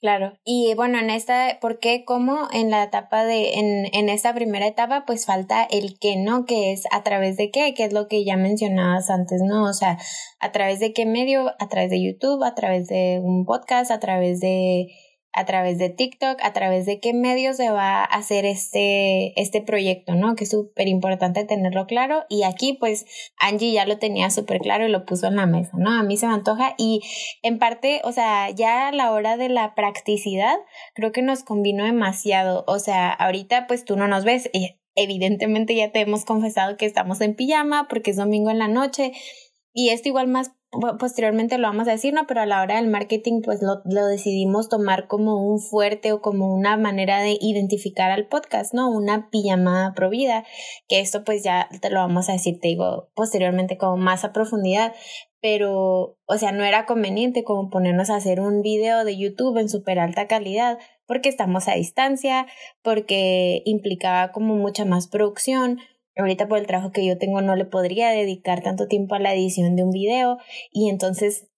Claro, 0.00 0.38
y 0.44 0.72
bueno, 0.76 0.98
en 0.98 1.10
esta, 1.10 1.58
¿por? 1.60 1.78
¿Cómo? 2.06 2.48
En 2.54 2.70
la 2.70 2.84
etapa 2.84 3.24
de, 3.26 3.52
en, 3.52 3.84
en 3.92 4.08
esta 4.08 4.32
primera 4.32 4.66
etapa, 4.66 5.04
pues 5.06 5.26
falta 5.26 5.62
el 5.62 5.98
qué, 5.98 6.16
¿no? 6.16 6.46
Que 6.46 6.72
es 6.72 6.84
a 6.90 7.02
través 7.02 7.36
de 7.36 7.50
qué, 7.50 7.74
que 7.74 7.84
es 7.84 7.92
lo 7.92 8.08
que 8.08 8.24
ya 8.24 8.38
mencionabas 8.38 9.10
antes, 9.10 9.42
¿no? 9.42 9.64
O 9.64 9.74
sea, 9.74 9.98
a 10.40 10.52
través 10.52 10.80
de 10.80 10.94
qué 10.94 11.04
medio, 11.04 11.50
a 11.58 11.68
través 11.68 11.90
de 11.90 12.02
YouTube, 12.02 12.42
a 12.44 12.54
través 12.54 12.88
de 12.88 13.20
un 13.22 13.44
podcast, 13.44 13.90
a 13.90 14.00
través 14.00 14.40
de 14.40 14.86
a 15.32 15.44
través 15.44 15.78
de 15.78 15.90
TikTok, 15.90 16.38
a 16.42 16.52
través 16.52 16.86
de 16.86 16.98
qué 16.98 17.12
medios 17.14 17.56
se 17.56 17.70
va 17.70 18.00
a 18.00 18.04
hacer 18.04 18.44
este, 18.44 19.40
este 19.40 19.62
proyecto, 19.62 20.14
¿no? 20.14 20.34
Que 20.34 20.44
es 20.44 20.50
súper 20.50 20.88
importante 20.88 21.44
tenerlo 21.44 21.86
claro. 21.86 22.24
Y 22.28 22.42
aquí, 22.42 22.72
pues, 22.72 23.06
Angie 23.38 23.72
ya 23.72 23.86
lo 23.86 23.98
tenía 23.98 24.30
súper 24.30 24.58
claro 24.60 24.86
y 24.86 24.90
lo 24.90 25.04
puso 25.04 25.28
en 25.28 25.36
la 25.36 25.46
mesa, 25.46 25.72
¿no? 25.76 25.90
A 25.90 26.02
mí 26.02 26.16
se 26.16 26.26
me 26.26 26.34
antoja 26.34 26.74
y 26.78 27.02
en 27.42 27.58
parte, 27.58 28.00
o 28.04 28.12
sea, 28.12 28.50
ya 28.50 28.88
a 28.88 28.92
la 28.92 29.12
hora 29.12 29.36
de 29.36 29.48
la 29.48 29.74
practicidad, 29.74 30.56
creo 30.94 31.12
que 31.12 31.22
nos 31.22 31.44
combinó 31.44 31.84
demasiado. 31.84 32.64
O 32.66 32.78
sea, 32.78 33.10
ahorita, 33.10 33.66
pues, 33.66 33.84
tú 33.84 33.96
no 33.96 34.08
nos 34.08 34.24
ves. 34.24 34.50
Evidentemente 34.96 35.76
ya 35.76 35.92
te 35.92 36.00
hemos 36.00 36.24
confesado 36.24 36.76
que 36.76 36.86
estamos 36.86 37.20
en 37.20 37.36
pijama 37.36 37.86
porque 37.88 38.10
es 38.10 38.16
domingo 38.16 38.50
en 38.50 38.58
la 38.58 38.68
noche. 38.68 39.12
Y 39.72 39.90
esto 39.90 40.08
igual 40.08 40.26
más 40.26 40.50
posteriormente 40.98 41.58
lo 41.58 41.66
vamos 41.66 41.88
a 41.88 41.92
decir, 41.92 42.14
¿no? 42.14 42.26
Pero 42.28 42.42
a 42.42 42.46
la 42.46 42.62
hora 42.62 42.76
del 42.76 42.88
marketing, 42.88 43.42
pues 43.42 43.60
lo, 43.62 43.82
decidimos 44.06 44.68
tomar 44.68 45.08
como 45.08 45.44
un 45.44 45.58
fuerte 45.58 46.12
o 46.12 46.20
como 46.20 46.54
una 46.54 46.76
manera 46.76 47.20
de 47.20 47.36
identificar 47.40 48.10
al 48.10 48.28
podcast, 48.28 48.72
¿no? 48.72 48.88
Una 48.90 49.30
pijamada 49.30 49.92
provida, 49.94 50.44
que 50.88 51.00
esto 51.00 51.24
pues 51.24 51.42
ya 51.42 51.68
te 51.80 51.90
lo 51.90 52.00
vamos 52.00 52.28
a 52.28 52.32
decir, 52.32 52.60
te 52.60 52.68
digo, 52.68 53.10
posteriormente 53.14 53.78
como 53.78 53.96
más 53.96 54.24
a 54.24 54.32
profundidad, 54.32 54.94
pero, 55.42 56.18
o 56.26 56.38
sea, 56.38 56.52
no 56.52 56.64
era 56.64 56.86
conveniente 56.86 57.44
como 57.44 57.70
ponernos 57.70 58.10
a 58.10 58.16
hacer 58.16 58.40
un 58.40 58.62
video 58.62 59.04
de 59.04 59.16
YouTube 59.16 59.56
en 59.56 59.70
súper 59.70 59.98
alta 59.98 60.28
calidad, 60.28 60.78
porque 61.06 61.30
estamos 61.30 61.66
a 61.66 61.74
distancia, 61.74 62.46
porque 62.82 63.62
implicaba 63.64 64.30
como 64.32 64.54
mucha 64.54 64.84
más 64.84 65.08
producción. 65.08 65.78
Ahorita 66.16 66.48
por 66.48 66.58
el 66.58 66.66
trabajo 66.66 66.92
que 66.92 67.06
yo 67.06 67.18
tengo 67.18 67.40
no 67.40 67.56
le 67.56 67.64
podría 67.64 68.10
dedicar 68.10 68.62
tanto 68.62 68.88
tiempo 68.88 69.14
a 69.14 69.20
la 69.20 69.34
edición 69.34 69.76
de 69.76 69.84
un 69.84 69.90
video 69.90 70.38
y 70.72 70.88
entonces 70.88 71.48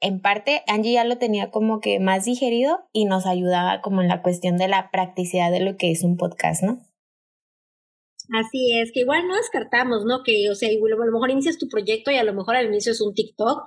en 0.00 0.20
parte 0.20 0.62
Angie 0.66 0.94
ya 0.94 1.04
lo 1.04 1.18
tenía 1.18 1.50
como 1.50 1.80
que 1.80 2.00
más 2.00 2.24
digerido 2.24 2.80
y 2.92 3.04
nos 3.04 3.26
ayudaba 3.26 3.80
como 3.82 4.02
en 4.02 4.08
la 4.08 4.22
cuestión 4.22 4.56
de 4.56 4.68
la 4.68 4.90
practicidad 4.90 5.50
de 5.52 5.60
lo 5.60 5.76
que 5.76 5.90
es 5.90 6.02
un 6.02 6.16
podcast, 6.16 6.62
¿no? 6.62 6.80
Así 8.32 8.78
es, 8.78 8.92
que 8.92 9.00
igual 9.00 9.26
no 9.26 9.36
descartamos, 9.36 10.04
¿no? 10.04 10.22
Que, 10.24 10.48
o 10.50 10.54
sea, 10.54 10.68
a 10.68 10.72
lo 10.72 11.12
mejor 11.12 11.30
inicias 11.30 11.58
tu 11.58 11.68
proyecto 11.68 12.12
y 12.12 12.16
a 12.16 12.24
lo 12.24 12.32
mejor 12.32 12.54
al 12.54 12.66
inicio 12.66 12.92
es 12.92 13.00
un 13.00 13.12
TikTok, 13.12 13.64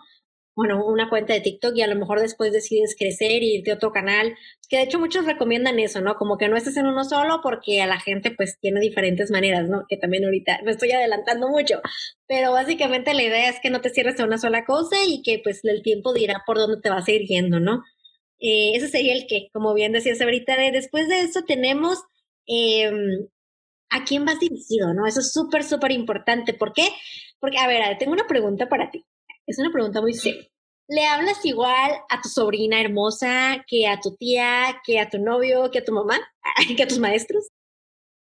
bueno, 0.56 0.86
una 0.86 1.10
cuenta 1.10 1.34
de 1.34 1.42
TikTok 1.42 1.76
y 1.76 1.82
a 1.82 1.88
lo 1.88 1.96
mejor 1.96 2.20
después 2.20 2.52
decides 2.52 2.96
crecer 2.98 3.42
y 3.44 3.56
irte 3.56 3.72
a 3.72 3.76
otro 3.76 3.92
canal, 3.92 4.36
que 4.70 4.78
de 4.78 4.84
hecho 4.84 5.00
muchos 5.00 5.26
recomiendan 5.26 5.80
eso, 5.80 6.02
¿no? 6.02 6.16
Como 6.16 6.38
que 6.38 6.48
no 6.48 6.58
estés 6.58 6.78
en 6.78 6.86
uno 6.86 7.04
solo 7.04 7.40
porque 7.42 7.82
a 7.82 7.88
la 7.88 8.00
gente 8.00 8.32
pues 8.32 8.58
tiene 8.60 8.80
diferentes 8.80 9.32
maneras, 9.32 9.68
¿no? 9.68 9.86
Que 9.90 9.98
también 9.98 10.26
ahorita 10.26 10.60
me 10.64 10.72
estoy 10.72 10.92
adelantando 10.92 11.50
mucho, 11.50 11.82
pero 12.28 12.52
básicamente 12.52 13.14
la 13.14 13.24
idea 13.24 13.50
es 13.50 13.60
que 13.62 13.70
no 13.72 13.82
te 13.82 13.90
cierres 13.90 14.20
a 14.20 14.26
una 14.26 14.38
sola 14.38 14.66
cosa 14.66 14.96
y 15.08 15.24
que 15.24 15.40
pues 15.44 15.62
el 15.64 15.82
tiempo 15.82 16.14
dirá 16.14 16.44
por 16.46 16.58
dónde 16.58 16.82
te 16.82 16.90
vas 16.90 17.08
a 17.08 17.12
ir 17.12 17.24
yendo, 17.28 17.60
¿no? 17.60 17.84
Eh, 18.40 18.74
ese 18.76 18.90
sería 18.90 19.14
el 19.14 19.26
que, 19.28 19.50
como 19.54 19.74
bien 19.74 19.94
decías 19.94 20.22
ahorita, 20.22 20.58
después 20.72 21.08
de 21.10 21.22
eso 21.22 21.44
tenemos 21.44 22.00
eh, 22.48 22.92
a 23.90 24.04
quién 24.06 24.26
vas 24.26 24.40
dirigido, 24.40 24.94
¿no? 24.94 25.08
Eso 25.08 25.20
es 25.22 25.32
súper, 25.32 25.64
súper 25.64 25.92
importante. 25.92 26.54
¿Por 26.54 26.74
qué? 26.74 26.90
Porque, 27.40 27.58
a 27.60 27.68
ver, 27.68 27.98
tengo 27.98 28.12
una 28.14 28.28
pregunta 28.28 28.68
para 28.68 28.92
ti. 28.92 29.06
Es 29.48 29.60
una 29.60 29.72
pregunta 29.72 30.02
muy 30.02 30.14
seria. 30.14 30.48
¿Le 30.88 31.06
hablas 31.06 31.46
igual 31.46 31.92
a 32.10 32.22
tu 32.22 32.30
sobrina 32.30 32.82
hermosa 32.82 33.64
que 33.68 33.88
a 33.88 34.00
tu 34.00 34.16
tía, 34.16 34.82
que 34.86 35.00
a 35.00 35.10
tu 35.10 35.18
novio, 35.18 35.72
que 35.72 35.80
a 35.80 35.86
tu 35.86 35.94
mamá, 35.94 36.20
que 36.78 36.84
a 36.84 36.88
tus 36.88 37.00
maestros? 37.00 37.48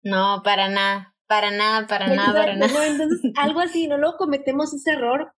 No, 0.04 0.42
para 0.44 0.70
nada, 0.70 1.16
para 1.28 1.52
nada, 1.52 1.88
para 1.88 2.08
nada, 2.08 2.34
para 2.34 2.56
nada. 2.56 2.88
entonces, 2.88 3.32
algo 3.36 3.60
así, 3.60 3.88
¿no? 3.88 3.98
Luego 3.98 4.18
cometemos 4.18 4.74
ese 4.74 4.92
error 4.92 5.32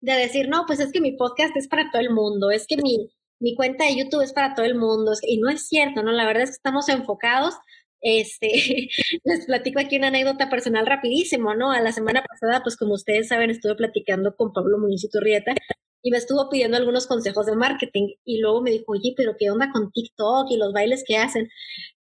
de 0.00 0.12
decir, 0.14 0.48
no, 0.48 0.64
pues 0.66 0.80
es 0.80 0.92
que 0.92 1.00
mi 1.00 1.12
podcast 1.12 1.56
es 1.56 1.68
para 1.68 1.90
todo 1.90 2.00
el 2.00 2.10
mundo, 2.10 2.50
es 2.50 2.66
que 2.66 2.76
mi, 2.76 3.10
mi 3.40 3.54
cuenta 3.54 3.84
de 3.84 3.96
YouTube 3.96 4.22
es 4.22 4.32
para 4.32 4.54
todo 4.54 4.64
el 4.64 4.76
mundo, 4.76 5.12
y 5.22 5.38
no 5.38 5.50
es 5.50 5.66
cierto, 5.66 6.02
¿no? 6.02 6.12
La 6.12 6.26
verdad 6.26 6.44
es 6.44 6.50
que 6.50 6.56
estamos 6.56 6.88
enfocados 6.88 7.54
este, 8.00 8.48
les 9.24 9.46
platico 9.46 9.80
aquí 9.80 9.96
una 9.96 10.08
anécdota 10.08 10.48
personal 10.48 10.86
rapidísimo, 10.86 11.54
¿no? 11.54 11.72
A 11.72 11.80
la 11.80 11.92
semana 11.92 12.22
pasada, 12.22 12.62
pues 12.62 12.76
como 12.76 12.94
ustedes 12.94 13.28
saben, 13.28 13.50
estuve 13.50 13.74
platicando 13.74 14.34
con 14.36 14.52
Pablo 14.52 14.78
Muñiz 14.78 15.08
Rieta 15.20 15.54
y 16.02 16.10
me 16.10 16.18
estuvo 16.18 16.48
pidiendo 16.48 16.76
algunos 16.76 17.08
consejos 17.08 17.46
de 17.46 17.56
marketing 17.56 18.14
y 18.24 18.40
luego 18.40 18.62
me 18.62 18.70
dijo, 18.70 18.84
oye, 18.92 19.12
pero 19.16 19.34
¿qué 19.36 19.50
onda 19.50 19.70
con 19.72 19.90
TikTok 19.90 20.46
y 20.50 20.56
los 20.56 20.72
bailes 20.72 21.02
que 21.04 21.16
hacen? 21.16 21.48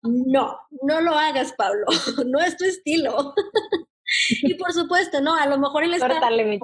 No, 0.04 0.60
no 0.84 1.02
lo 1.02 1.16
hagas, 1.16 1.54
Pablo, 1.58 1.86
no 2.28 2.40
es 2.40 2.56
tu 2.56 2.66
estilo. 2.66 3.34
y 4.44 4.54
por 4.56 4.74
supuesto, 4.74 5.22
no, 5.22 5.36
a 5.36 5.48
lo 5.48 5.58
mejor 5.58 5.84
él 5.84 5.94
está... 5.96 6.10
Cortarle, 6.10 6.60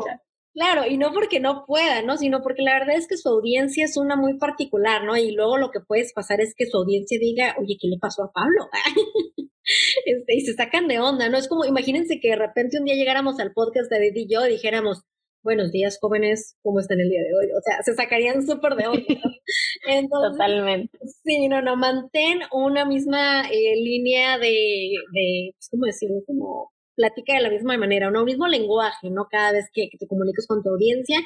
Claro, 0.54 0.86
y 0.86 0.98
no 0.98 1.14
porque 1.14 1.40
no 1.40 1.64
pueda, 1.66 2.02
¿no? 2.02 2.18
Sino 2.18 2.42
porque 2.42 2.62
la 2.62 2.78
verdad 2.78 2.98
es 2.98 3.08
que 3.08 3.16
su 3.16 3.30
audiencia 3.30 3.86
es 3.86 3.96
una 3.96 4.18
muy 4.18 4.38
particular, 4.38 5.06
¿no? 5.06 5.16
Y 5.16 5.32
luego 5.32 5.58
lo 5.58 5.72
que 5.72 5.80
puedes 5.80 6.12
pasar 6.14 6.42
es 6.42 6.54
que 6.56 6.66
su 6.66 6.78
audiencia 6.78 7.18
diga, 7.22 7.56
oye, 7.58 7.78
¿qué 7.80 7.88
le 7.88 7.98
pasó 8.00 8.24
a 8.24 8.32
Pablo? 8.34 8.70
este, 10.06 10.36
y 10.36 10.42
se 10.42 10.54
sacan 10.54 10.88
de 10.90 11.00
onda, 11.00 11.30
¿no? 11.30 11.38
Es 11.38 11.48
como, 11.48 11.64
imagínense 11.64 12.20
que 12.20 12.30
de 12.32 12.36
repente 12.36 12.80
un 12.80 12.86
día 12.86 12.96
llegáramos 12.96 13.40
al 13.40 13.54
podcast 13.54 13.90
de 13.90 13.98
David 13.98 14.16
y 14.16 14.28
yo 14.34 14.46
y 14.46 14.52
dijéramos, 14.52 15.04
buenos 15.42 15.72
días, 15.72 15.98
jóvenes, 16.02 16.58
¿cómo 16.62 16.82
están 16.82 17.00
el 17.00 17.10
día 17.10 17.22
de 17.22 17.34
hoy? 17.34 17.52
O 17.58 17.62
sea, 17.64 17.82
se 17.84 17.96
sacarían 17.96 18.46
súper 18.46 18.76
de 18.76 18.88
onda, 18.88 19.06
¿no? 19.08 19.32
Entonces, 19.88 20.38
Totalmente. 20.38 21.00
Sí, 21.24 21.48
no, 21.48 21.62
no, 21.62 21.78
mantén 21.78 22.40
una 22.52 22.86
misma 22.86 23.50
eh, 23.50 23.76
línea 23.78 24.38
de, 24.38 24.92
de, 25.14 25.52
pues, 25.54 25.70
¿cómo 25.72 25.86
decirlo? 25.86 26.18
Como 26.28 26.72
platica 27.02 27.34
de 27.34 27.42
la 27.42 27.50
misma 27.50 27.78
manera, 27.78 28.10
un 28.10 28.26
mismo 28.26 28.48
lenguaje, 28.48 29.10
¿no? 29.10 29.28
Cada 29.30 29.54
vez 29.54 29.66
que, 29.74 29.90
te 29.98 30.08
comunicas 30.08 30.46
con 30.48 30.62
tu 30.62 30.70
audiencia. 30.70 31.20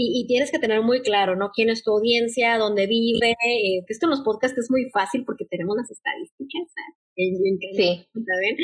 Y, 0.00 0.26
tienes 0.28 0.52
que 0.52 0.60
tener 0.60 0.80
muy 0.82 1.02
claro, 1.02 1.34
¿no? 1.34 1.50
¿Quién 1.52 1.70
es 1.70 1.82
tu 1.82 1.90
audiencia? 1.90 2.56
¿Dónde 2.56 2.86
vive? 2.86 3.30
Eh, 3.32 3.84
esto 3.88 4.06
en 4.06 4.10
los 4.10 4.20
podcasts 4.20 4.56
es 4.56 4.70
muy 4.70 4.88
fácil 4.90 5.24
porque 5.24 5.44
tenemos 5.44 5.76
las 5.76 5.90
estadísticas. 5.90 6.72
sí. 7.16 8.06
¿saben? 8.12 8.56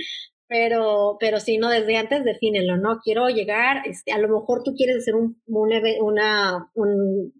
Pero, 0.47 1.17
pero 1.19 1.41
sí, 1.41 1.59
no, 1.59 1.71
desde 1.71 1.97
antes 1.97 2.23
defínenlo, 2.25 2.77
¿no? 2.77 3.01
Quiero 3.03 3.29
llegar, 3.31 3.83
este, 3.85 4.13
a 4.13 4.19
lo 4.19 4.29
mejor 4.29 4.63
tú 4.63 4.75
quieres 4.77 4.99
hacer 4.99 5.17
un, 5.17 5.43
un, 5.47 5.73
una, 6.03 6.71
un 6.75 7.33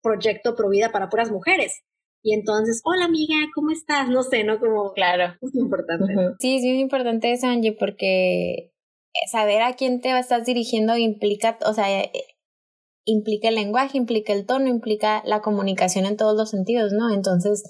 proyecto 0.00 0.54
pro 0.54 0.68
vida 0.68 0.92
para 0.92 1.08
puras 1.08 1.32
mujeres 1.32 1.82
y 2.22 2.34
entonces, 2.34 2.80
hola 2.84 3.06
amiga, 3.06 3.36
¿cómo 3.54 3.70
estás? 3.70 4.08
No 4.08 4.22
sé, 4.22 4.44
¿no? 4.44 4.60
Como, 4.60 4.92
claro. 4.92 5.34
Es 5.40 5.54
importante. 5.54 6.14
Sí, 6.38 6.60
sí, 6.60 6.70
es 6.70 6.80
importante 6.80 7.32
eso, 7.32 7.46
Angie, 7.48 7.72
porque 7.72 8.72
saber 9.30 9.62
a 9.62 9.74
quién 9.74 10.00
te 10.00 10.16
estás 10.18 10.44
dirigiendo 10.46 10.96
implica, 10.96 11.58
o 11.66 11.74
sea, 11.74 12.02
eh, 12.02 12.10
implica 13.04 13.48
el 13.48 13.56
lenguaje, 13.56 13.98
implica 13.98 14.32
el 14.32 14.46
tono, 14.46 14.68
implica 14.68 15.22
la 15.26 15.40
comunicación 15.40 16.06
en 16.06 16.16
todos 16.16 16.36
los 16.36 16.50
sentidos, 16.50 16.92
¿no? 16.92 17.12
Entonces, 17.12 17.62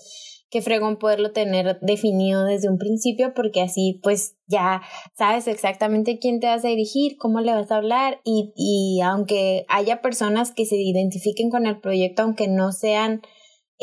qué 0.50 0.60
fregón 0.60 0.98
poderlo 0.98 1.32
tener 1.32 1.80
definido 1.80 2.44
desde 2.44 2.68
un 2.68 2.76
principio, 2.76 3.32
porque 3.34 3.62
así 3.62 4.00
pues 4.02 4.36
ya 4.46 4.82
sabes 5.16 5.48
exactamente 5.48 6.18
quién 6.18 6.40
te 6.40 6.46
vas 6.46 6.62
a 6.64 6.68
dirigir, 6.68 7.16
cómo 7.16 7.40
le 7.40 7.54
vas 7.54 7.70
a 7.70 7.76
hablar, 7.76 8.20
y, 8.22 8.52
y 8.54 9.00
aunque 9.00 9.64
haya 9.68 10.02
personas 10.02 10.52
que 10.52 10.66
se 10.66 10.76
identifiquen 10.76 11.48
con 11.48 11.64
el 11.64 11.80
proyecto, 11.80 12.22
aunque 12.22 12.48
no 12.48 12.70
sean 12.72 13.22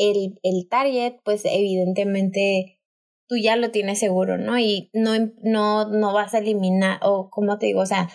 el, 0.00 0.40
el 0.42 0.68
target, 0.68 1.14
pues 1.24 1.44
evidentemente 1.44 2.78
tú 3.28 3.36
ya 3.36 3.56
lo 3.56 3.70
tienes 3.70 4.00
seguro, 4.00 4.38
¿no? 4.38 4.58
Y 4.58 4.90
no, 4.92 5.12
no, 5.42 5.88
no 5.88 6.12
vas 6.12 6.34
a 6.34 6.38
eliminar, 6.38 6.98
o 7.02 7.30
como 7.30 7.58
te 7.58 7.66
digo, 7.66 7.80
o 7.80 7.86
sea, 7.86 8.08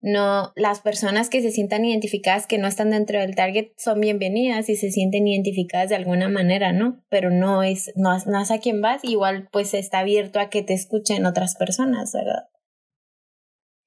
no, 0.00 0.52
las 0.56 0.80
personas 0.80 1.30
que 1.30 1.42
se 1.42 1.52
sientan 1.52 1.84
identificadas 1.84 2.48
que 2.48 2.58
no 2.58 2.66
están 2.66 2.90
dentro 2.90 3.20
del 3.20 3.36
target 3.36 3.68
son 3.76 4.00
bienvenidas 4.00 4.68
y 4.68 4.76
se 4.76 4.90
sienten 4.90 5.28
identificadas 5.28 5.90
de 5.90 5.96
alguna 5.96 6.28
manera, 6.28 6.72
¿no? 6.72 7.04
Pero 7.08 7.30
no 7.30 7.62
es, 7.62 7.92
no, 7.94 8.16
no 8.26 8.40
es 8.40 8.50
a 8.50 8.58
quien 8.58 8.80
vas, 8.82 9.04
igual 9.04 9.48
pues 9.52 9.74
está 9.74 10.00
abierto 10.00 10.40
a 10.40 10.50
que 10.50 10.62
te 10.62 10.74
escuchen 10.74 11.24
otras 11.24 11.54
personas, 11.54 12.12
¿verdad? 12.12 12.48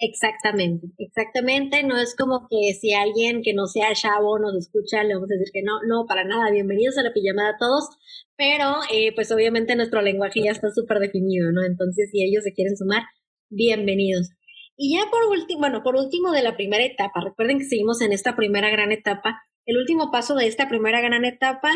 Exactamente, 0.07 0.87
exactamente. 0.99 1.81
No 1.83 1.97
es 1.97 2.15
como 2.15 2.47
que 2.47 2.73
si 2.79 2.93
alguien 2.93 3.41
que 3.41 3.53
no 3.55 3.65
sea 3.65 3.93
chavo 3.95 4.37
nos 4.37 4.55
escucha, 4.55 5.03
le 5.03 5.15
vamos 5.15 5.31
a 5.31 5.33
decir 5.33 5.51
que 5.51 5.63
no, 5.63 5.79
no, 5.87 6.05
para 6.05 6.23
nada. 6.23 6.51
Bienvenidos 6.51 6.97
a 6.99 7.01
la 7.01 7.11
pijamada 7.11 7.49
a 7.49 7.57
todos. 7.57 7.89
Pero, 8.37 8.75
eh, 8.93 9.15
pues 9.15 9.31
obviamente 9.31 9.75
nuestro 9.75 10.01
lenguaje 10.03 10.43
ya 10.43 10.51
está 10.51 10.69
súper 10.69 10.99
definido, 10.99 11.51
¿no? 11.51 11.65
Entonces, 11.65 12.11
si 12.11 12.23
ellos 12.23 12.43
se 12.43 12.53
quieren 12.53 12.77
sumar, 12.77 13.01
bienvenidos. 13.49 14.29
Y 14.77 14.95
ya 14.95 15.09
por 15.09 15.25
último, 15.25 15.61
bueno, 15.61 15.81
por 15.81 15.95
último 15.95 16.31
de 16.31 16.43
la 16.43 16.55
primera 16.55 16.85
etapa, 16.85 17.21
recuerden 17.23 17.57
que 17.57 17.65
seguimos 17.65 17.99
en 18.01 18.11
esta 18.11 18.35
primera 18.35 18.69
gran 18.69 18.91
etapa. 18.91 19.41
El 19.65 19.77
último 19.77 20.11
paso 20.11 20.35
de 20.35 20.45
esta 20.45 20.69
primera 20.69 21.01
gran 21.01 21.25
etapa, 21.25 21.71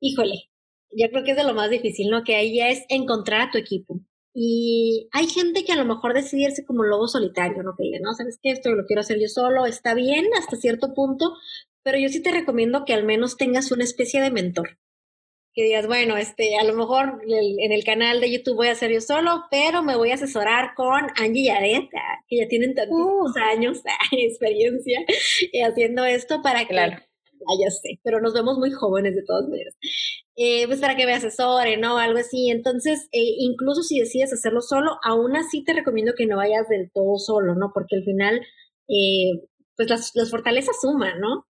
híjole, 0.00 0.50
yo 0.92 1.08
creo 1.10 1.24
que 1.24 1.32
es 1.32 1.36
de 1.36 1.44
lo 1.44 1.54
más 1.54 1.70
difícil, 1.70 2.10
¿no? 2.10 2.22
Que 2.22 2.36
ahí 2.36 2.54
ya 2.54 2.68
es 2.68 2.84
encontrar 2.88 3.40
a 3.40 3.50
tu 3.50 3.58
equipo. 3.58 4.00
Y 4.36 5.08
hay 5.12 5.28
gente 5.28 5.64
que 5.64 5.72
a 5.72 5.76
lo 5.76 5.84
mejor 5.84 6.12
decidirse 6.12 6.64
como 6.64 6.82
lobo 6.82 7.06
solitario, 7.06 7.62
¿no? 7.62 7.76
Que 7.76 7.84
diga, 7.84 8.00
no, 8.02 8.14
¿sabes 8.14 8.38
qué? 8.42 8.50
Esto 8.50 8.72
lo 8.72 8.84
quiero 8.84 9.00
hacer 9.00 9.20
yo 9.20 9.28
solo, 9.28 9.64
está 9.64 9.94
bien 9.94 10.26
hasta 10.36 10.56
cierto 10.56 10.92
punto, 10.92 11.34
pero 11.84 11.98
yo 11.98 12.08
sí 12.08 12.20
te 12.20 12.32
recomiendo 12.32 12.84
que 12.84 12.94
al 12.94 13.04
menos 13.04 13.36
tengas 13.36 13.70
una 13.70 13.84
especie 13.84 14.20
de 14.20 14.32
mentor. 14.32 14.78
Que 15.52 15.62
digas, 15.62 15.86
bueno, 15.86 16.16
este, 16.16 16.56
a 16.56 16.64
lo 16.64 16.74
mejor 16.74 17.22
en 17.28 17.70
el 17.70 17.84
canal 17.84 18.20
de 18.20 18.32
YouTube 18.32 18.56
voy 18.56 18.66
a 18.66 18.72
hacer 18.72 18.90
yo 18.90 19.00
solo, 19.00 19.44
pero 19.52 19.84
me 19.84 19.94
voy 19.94 20.10
a 20.10 20.14
asesorar 20.14 20.74
con 20.74 21.02
Angie 21.16 21.44
Yaret, 21.44 21.88
que 22.26 22.38
ya 22.38 22.48
tienen 22.48 22.74
tantos 22.74 23.36
años 23.36 23.84
de 24.10 24.24
experiencia 24.24 25.04
haciendo 25.64 26.04
esto 26.04 26.42
para 26.42 26.60
que... 26.62 26.74
Claro. 26.74 26.96
Ah, 27.48 27.56
ya 27.60 27.70
sé, 27.70 28.00
pero 28.02 28.20
nos 28.20 28.34
vemos 28.34 28.58
muy 28.58 28.70
jóvenes 28.70 29.14
de 29.14 29.22
todas 29.26 29.48
maneras. 29.48 29.74
Eh, 30.36 30.66
pues 30.66 30.80
para 30.80 30.96
que 30.96 31.06
me 31.06 31.12
asesore, 31.12 31.76
¿no? 31.76 31.98
Algo 31.98 32.18
así. 32.18 32.50
Entonces, 32.50 33.08
eh, 33.12 33.36
incluso 33.38 33.82
si 33.82 34.00
decides 34.00 34.32
hacerlo 34.32 34.60
solo, 34.60 34.98
aún 35.04 35.36
así 35.36 35.64
te 35.64 35.72
recomiendo 35.72 36.12
que 36.16 36.26
no 36.26 36.36
vayas 36.36 36.68
del 36.68 36.90
todo 36.92 37.18
solo, 37.18 37.54
¿no? 37.54 37.70
Porque 37.72 37.96
al 37.96 38.04
final, 38.04 38.40
eh, 38.88 39.46
pues 39.76 39.88
las, 39.90 40.10
las 40.14 40.30
fortalezas 40.30 40.76
suman, 40.80 41.20
¿no? 41.20 41.46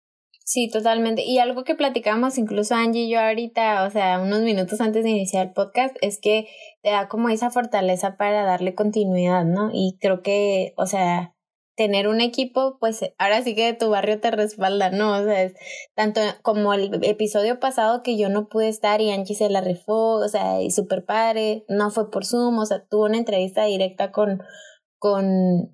Sí, 0.49 0.67
totalmente. 0.71 1.23
Y 1.23 1.37
algo 1.37 1.63
que 1.63 1.75
platicamos 1.75 2.39
incluso 2.39 2.73
Angie 2.73 3.03
y 3.03 3.11
yo 3.11 3.19
ahorita, 3.19 3.85
o 3.85 3.91
sea, 3.91 4.19
unos 4.19 4.41
minutos 4.41 4.81
antes 4.81 5.03
de 5.03 5.11
iniciar 5.11 5.47
el 5.47 5.53
podcast, 5.53 5.95
es 6.01 6.19
que 6.19 6.47
te 6.81 6.89
da 6.89 7.07
como 7.07 7.29
esa 7.29 7.51
fortaleza 7.51 8.17
para 8.17 8.43
darle 8.45 8.73
continuidad, 8.73 9.45
¿no? 9.45 9.69
Y 9.71 9.97
creo 10.01 10.23
que, 10.23 10.73
o 10.75 10.87
sea, 10.87 11.35
tener 11.79 12.09
un 12.09 12.19
equipo, 12.19 12.75
pues 12.77 12.99
ahora 13.17 13.41
sí 13.41 13.55
que 13.55 13.71
tu 13.71 13.89
barrio 13.89 14.19
te 14.19 14.31
respalda, 14.31 14.89
¿no? 14.89 15.15
O 15.15 15.23
sea, 15.23 15.43
es 15.43 15.53
tanto 15.95 16.19
como 16.41 16.73
el 16.73 17.01
episodio 17.05 17.61
pasado 17.61 18.03
que 18.03 18.17
yo 18.17 18.27
no 18.27 18.49
pude 18.49 18.67
estar 18.67 18.99
y 18.99 19.11
Angie 19.11 19.33
se 19.33 19.49
la 19.49 19.61
rifó, 19.61 20.15
o 20.15 20.27
sea, 20.27 20.61
y 20.61 20.71
súper 20.71 21.05
padre, 21.05 21.63
no 21.69 21.89
fue 21.89 22.11
por 22.11 22.25
Zoom, 22.25 22.57
o 22.57 22.65
sea, 22.65 22.85
tuvo 22.85 23.05
una 23.05 23.17
entrevista 23.17 23.63
directa 23.63 24.11
con, 24.11 24.43
con, 24.97 25.73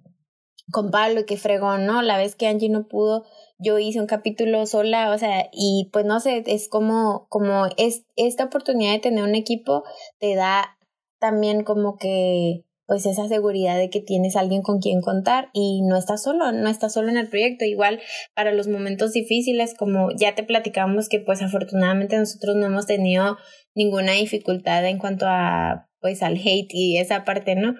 con 0.71 0.91
Pablo 0.91 1.21
y 1.21 1.25
que 1.25 1.37
fregó, 1.37 1.79
¿no? 1.79 2.03
La 2.03 2.17
vez 2.17 2.35
que 2.35 2.45
Angie 2.45 2.69
no 2.69 2.87
pudo, 2.87 3.25
yo 3.57 3.79
hice 3.79 3.99
un 3.99 4.05
capítulo 4.05 4.67
sola, 4.67 5.11
o 5.11 5.17
sea, 5.17 5.49
y 5.51 5.89
pues 5.91 6.05
no 6.05 6.19
sé, 6.19 6.43
es 6.45 6.69
como, 6.69 7.25
como 7.29 7.65
es, 7.77 8.05
esta 8.15 8.43
oportunidad 8.43 8.91
de 8.91 8.99
tener 8.99 9.23
un 9.23 9.33
equipo 9.33 9.83
te 10.19 10.35
da 10.35 10.77
también 11.17 11.63
como 11.63 11.97
que 11.97 12.64
pues 12.87 13.05
esa 13.05 13.27
seguridad 13.27 13.77
de 13.77 13.89
que 13.89 13.99
tienes 13.99 14.35
alguien 14.35 14.61
con 14.61 14.79
quien 14.79 15.01
contar 15.01 15.49
y 15.53 15.81
no 15.81 15.97
estás 15.97 16.23
solo, 16.23 16.51
no 16.51 16.69
estás 16.69 16.93
solo 16.93 17.09
en 17.09 17.17
el 17.17 17.29
proyecto. 17.29 17.65
Igual 17.65 17.99
para 18.35 18.51
los 18.51 18.67
momentos 18.67 19.13
difíciles, 19.13 19.73
como 19.75 20.09
ya 20.17 20.35
te 20.35 20.43
platicamos 20.43 21.09
que 21.09 21.19
pues 21.19 21.41
afortunadamente 21.41 22.17
nosotros 22.17 22.55
no 22.55 22.67
hemos 22.67 22.85
tenido 22.85 23.37
ninguna 23.73 24.13
dificultad 24.13 24.85
en 24.85 24.99
cuanto 24.99 25.25
a 25.27 25.89
pues 25.99 26.21
al 26.21 26.37
hate 26.37 26.69
y 26.71 26.97
esa 26.97 27.23
parte, 27.23 27.55
¿no? 27.55 27.73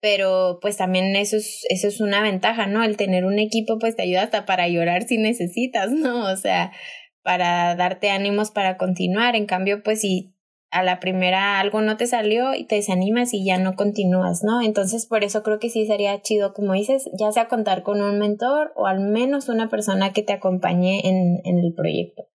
Pero 0.00 0.58
pues 0.62 0.78
también 0.78 1.14
eso 1.14 1.36
es, 1.36 1.66
eso 1.68 1.88
es 1.88 2.00
una 2.00 2.22
ventaja, 2.22 2.66
¿no? 2.66 2.82
El 2.82 2.96
tener 2.96 3.26
un 3.26 3.38
equipo 3.38 3.78
pues 3.78 3.96
te 3.96 4.02
ayuda 4.02 4.22
hasta 4.22 4.46
para 4.46 4.66
llorar 4.68 5.02
si 5.02 5.18
necesitas, 5.18 5.90
¿no? 5.90 6.24
O 6.32 6.36
sea, 6.36 6.72
para 7.22 7.74
darte 7.76 8.08
ánimos 8.08 8.50
para 8.50 8.78
continuar. 8.78 9.36
En 9.36 9.44
cambio, 9.44 9.82
pues 9.82 10.00
si 10.00 10.34
a 10.70 10.82
la 10.82 11.00
primera 11.00 11.58
algo 11.58 11.80
no 11.80 11.96
te 11.96 12.06
salió 12.06 12.54
y 12.54 12.64
te 12.64 12.76
desanimas 12.76 13.34
y 13.34 13.44
ya 13.44 13.58
no 13.58 13.74
continúas, 13.74 14.42
¿no? 14.44 14.62
Entonces, 14.62 15.06
por 15.06 15.24
eso 15.24 15.42
creo 15.42 15.58
que 15.58 15.68
sí 15.68 15.86
sería 15.86 16.22
chido, 16.22 16.52
como 16.52 16.74
dices, 16.74 17.10
ya 17.18 17.32
sea 17.32 17.48
contar 17.48 17.82
con 17.82 18.00
un 18.00 18.18
mentor 18.18 18.72
o 18.76 18.86
al 18.86 19.00
menos 19.00 19.48
una 19.48 19.68
persona 19.68 20.12
que 20.12 20.22
te 20.22 20.32
acompañe 20.32 21.00
en, 21.08 21.40
en 21.44 21.58
el 21.58 21.74
proyecto. 21.74 22.29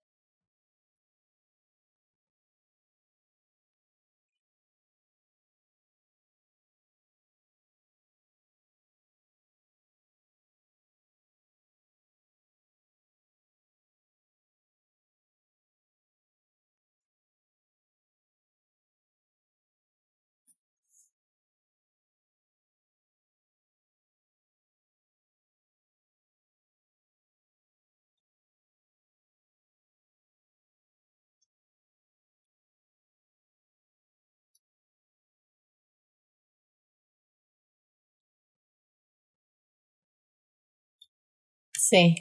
Sí. 41.94 42.16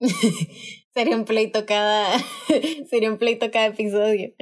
sería 0.94 1.16
un 1.16 1.24
pleito 1.24 1.64
cada 1.66 2.18
sería 2.90 3.10
un 3.10 3.18
pleito 3.18 3.50
cada 3.50 3.66
episodio. 3.66 4.32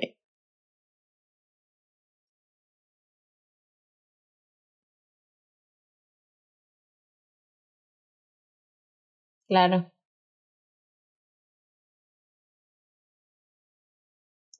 Claro. 9.49 9.91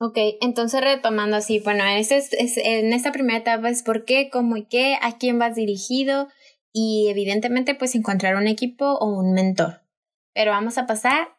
Ok, 0.03 0.17
entonces 0.41 0.81
retomando 0.81 1.37
así, 1.37 1.61
bueno, 1.61 1.85
este 1.85 2.17
es, 2.17 2.57
en 2.57 2.95
esta 2.95 3.13
primera 3.13 3.39
etapa 3.39 3.69
es 3.69 3.83
por 3.83 4.07
qué, 4.07 4.31
cómo 4.33 4.57
y 4.57 4.65
qué, 4.65 4.97
a 5.03 5.19
quién 5.19 5.39
vas 5.39 5.57
dirigido 5.57 6.29
y 6.73 7.09
evidentemente 7.11 7.75
pues 7.75 7.95
encontrar 7.95 8.37
un 8.37 8.49
equipo 8.49 8.95
o 8.95 9.07
un 9.07 9.35
mentor. 9.35 9.83
Pero 10.33 10.53
vamos 10.53 10.79
a 10.79 10.87
pasar 10.87 11.37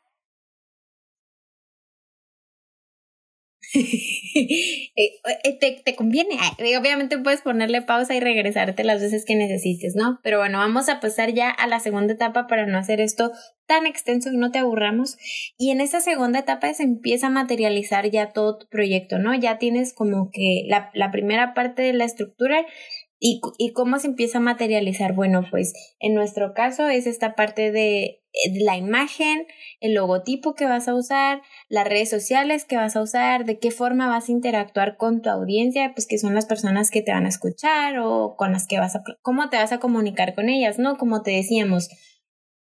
te, 5.60 5.82
te, 5.84 5.96
conviene. 5.96 6.38
Obviamente 6.80 7.18
puedes 7.18 7.42
ponerle 7.42 7.82
pausa 7.82 8.16
y 8.16 8.20
regresarte 8.20 8.84
las 8.84 9.02
veces 9.02 9.24
que 9.26 9.36
necesites, 9.36 9.96
¿no? 9.96 10.20
Pero 10.24 10.40
bueno, 10.40 10.58
vamos 10.58 10.90
a 10.90 11.00
pasar 11.00 11.34
ya 11.34 11.50
a 11.50 11.68
la 11.68 11.80
segunda 11.80 12.14
etapa 12.14 12.48
para 12.48 12.66
no 12.66 12.78
hacer 12.78 13.00
esto 13.00 13.32
tan 13.68 13.86
extenso 13.86 14.30
y 14.32 14.38
no 14.38 14.52
te 14.52 14.60
aburramos. 14.60 15.18
Y 15.58 15.72
en 15.72 15.80
esa 15.82 16.02
segunda 16.02 16.40
etapa 16.40 16.74
se 16.74 16.84
empieza 16.84 17.28
a 17.28 17.32
materializar 17.32 18.10
ya 18.10 18.32
todo 18.34 18.58
tu 18.58 18.68
proyecto, 18.68 19.20
¿no? 19.20 19.34
Ya 19.34 19.58
tienes 19.58 19.94
como 19.94 20.30
que 20.32 20.66
la, 20.68 20.90
la 20.94 21.12
primera 21.12 21.54
parte 21.54 21.82
de 21.82 21.94
la 21.94 22.06
estructura 22.06 22.66
¿Y, 23.24 23.40
¿Y 23.60 23.72
cómo 23.74 24.00
se 24.00 24.08
empieza 24.08 24.40
a 24.40 24.42
materializar? 24.42 25.14
Bueno, 25.14 25.46
pues 25.52 25.74
en 26.00 26.16
nuestro 26.16 26.56
caso 26.56 26.90
es 26.90 27.06
esta 27.06 27.36
parte 27.36 27.72
de, 27.72 28.21
la 28.54 28.78
imagen, 28.78 29.46
el 29.80 29.94
logotipo 29.94 30.56
que 30.56 30.66
vas 30.66 30.88
a 30.88 30.96
usar, 30.96 31.42
las 31.70 31.88
redes 31.88 32.10
sociales 32.10 32.66
que 32.66 32.78
vas 32.78 32.96
a 32.96 33.02
usar, 33.02 33.46
de 33.46 33.60
qué 33.60 33.72
forma 33.72 34.08
vas 34.08 34.30
a 34.30 34.32
interactuar 34.32 34.98
con 34.98 35.22
tu 35.22 35.30
audiencia, 35.30 35.92
pues 35.94 36.08
que 36.08 36.18
son 36.18 36.34
las 36.34 36.46
personas 36.46 36.92
que 36.92 37.02
te 37.02 37.12
van 37.12 37.26
a 37.26 37.30
escuchar 37.30 38.00
o 38.00 38.36
con 38.38 38.52
las 38.52 38.68
que 38.68 38.80
vas 38.80 38.96
a, 38.96 39.04
cómo 39.22 39.50
te 39.50 39.58
vas 39.58 39.72
a 39.72 39.80
comunicar 39.80 40.34
con 40.34 40.50
ellas, 40.50 40.80
¿no? 40.80 40.98
Como 40.98 41.22
te 41.22 41.32
decíamos, 41.32 41.90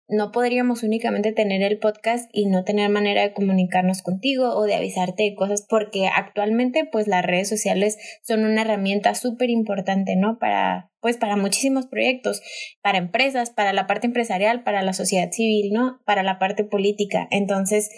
no 0.08 0.32
podríamos 0.32 0.82
únicamente 0.82 1.32
tener 1.32 1.62
el 1.62 1.78
podcast 1.78 2.30
y 2.32 2.46
no 2.46 2.64
tener 2.64 2.88
manera 2.90 3.22
de 3.22 3.34
comunicarnos 3.34 4.02
contigo 4.02 4.56
o 4.56 4.64
de 4.64 4.74
avisarte 4.74 5.24
de 5.24 5.34
cosas 5.34 5.66
porque 5.68 6.08
actualmente 6.08 6.88
pues 6.90 7.06
las 7.06 7.24
redes 7.24 7.48
sociales 7.48 7.98
son 8.22 8.44
una 8.44 8.62
herramienta 8.62 9.14
súper 9.14 9.50
importante, 9.50 10.16
¿no? 10.16 10.38
Para 10.38 10.90
pues 11.00 11.16
para 11.18 11.36
muchísimos 11.36 11.86
proyectos, 11.86 12.42
para 12.82 12.98
empresas, 12.98 13.50
para 13.50 13.72
la 13.72 13.86
parte 13.86 14.06
empresarial, 14.06 14.64
para 14.64 14.82
la 14.82 14.94
sociedad 14.94 15.30
civil, 15.30 15.72
¿no? 15.72 16.00
Para 16.06 16.22
la 16.22 16.38
parte 16.38 16.64
política. 16.64 17.28
Entonces, 17.30 17.90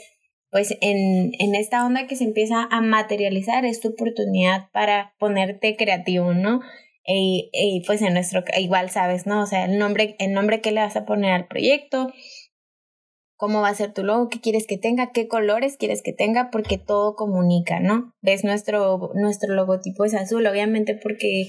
pues 0.51 0.77
en, 0.81 1.31
en 1.39 1.55
esta 1.55 1.87
onda 1.87 2.09
que 2.09 2.17
se 2.17 2.25
empieza 2.25 2.67
a 2.71 2.81
materializar 2.81 3.65
es 3.65 3.81
tu 3.81 3.91
oportunidad 3.91 4.69
para 4.73 5.15
ponerte 5.19 5.77
creativo, 5.77 6.35
¿no? 6.35 6.61
Y, 7.05 7.83
pues 7.87 8.03
en 8.03 8.15
nuestro, 8.15 8.45
igual 8.57 8.91
sabes, 8.91 9.27
¿no? 9.27 9.43
O 9.43 9.47
sea, 9.47 9.65
el 9.65 9.79
nombre, 9.79 10.17
el 10.19 10.33
nombre 10.33 10.61
que 10.61 10.71
le 10.71 10.81
vas 10.81 10.97
a 10.97 11.07
poner 11.07 11.33
al 11.33 11.49
proyecto, 11.49 12.13
cómo 13.37 13.63
va 13.63 13.69
a 13.69 13.75
ser 13.75 13.95
tu 13.95 14.05
logo, 14.05 14.29
qué 14.29 14.41
quieres 14.41 14.67
que 14.67 14.77
tenga, 14.77 15.13
qué 15.13 15.27
colores 15.27 15.77
quieres 15.79 16.03
que 16.03 16.13
tenga, 16.13 16.51
porque 16.51 16.77
todo 16.77 17.17
comunica, 17.17 17.81
¿no? 17.81 18.15
Ves 18.21 18.45
nuestro, 18.45 19.13
nuestro 19.15 19.55
logotipo 19.55 20.05
es 20.05 20.15
azul, 20.15 20.47
obviamente 20.47 20.95
porque, 20.95 21.47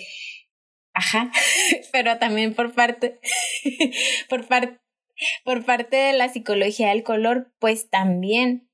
ajá, 0.93 1.31
pero 1.91 2.17
también 2.17 2.55
por 2.55 2.73
parte, 2.73 3.19
por 4.29 4.47
parte, 4.47 4.79
por 5.43 5.65
parte 5.65 5.97
de 5.97 6.13
la 6.13 6.29
psicología 6.29 6.89
del 6.89 7.03
color, 7.03 7.51
pues 7.59 7.89
también 7.89 8.71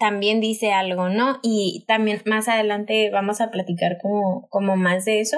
también 0.00 0.40
dice 0.40 0.72
algo, 0.72 1.10
¿no? 1.10 1.38
Y 1.42 1.84
también 1.86 2.22
más 2.24 2.48
adelante 2.48 3.10
vamos 3.10 3.42
a 3.42 3.50
platicar 3.50 3.98
como, 4.00 4.48
como 4.48 4.76
más 4.76 5.04
de 5.04 5.20
eso, 5.20 5.36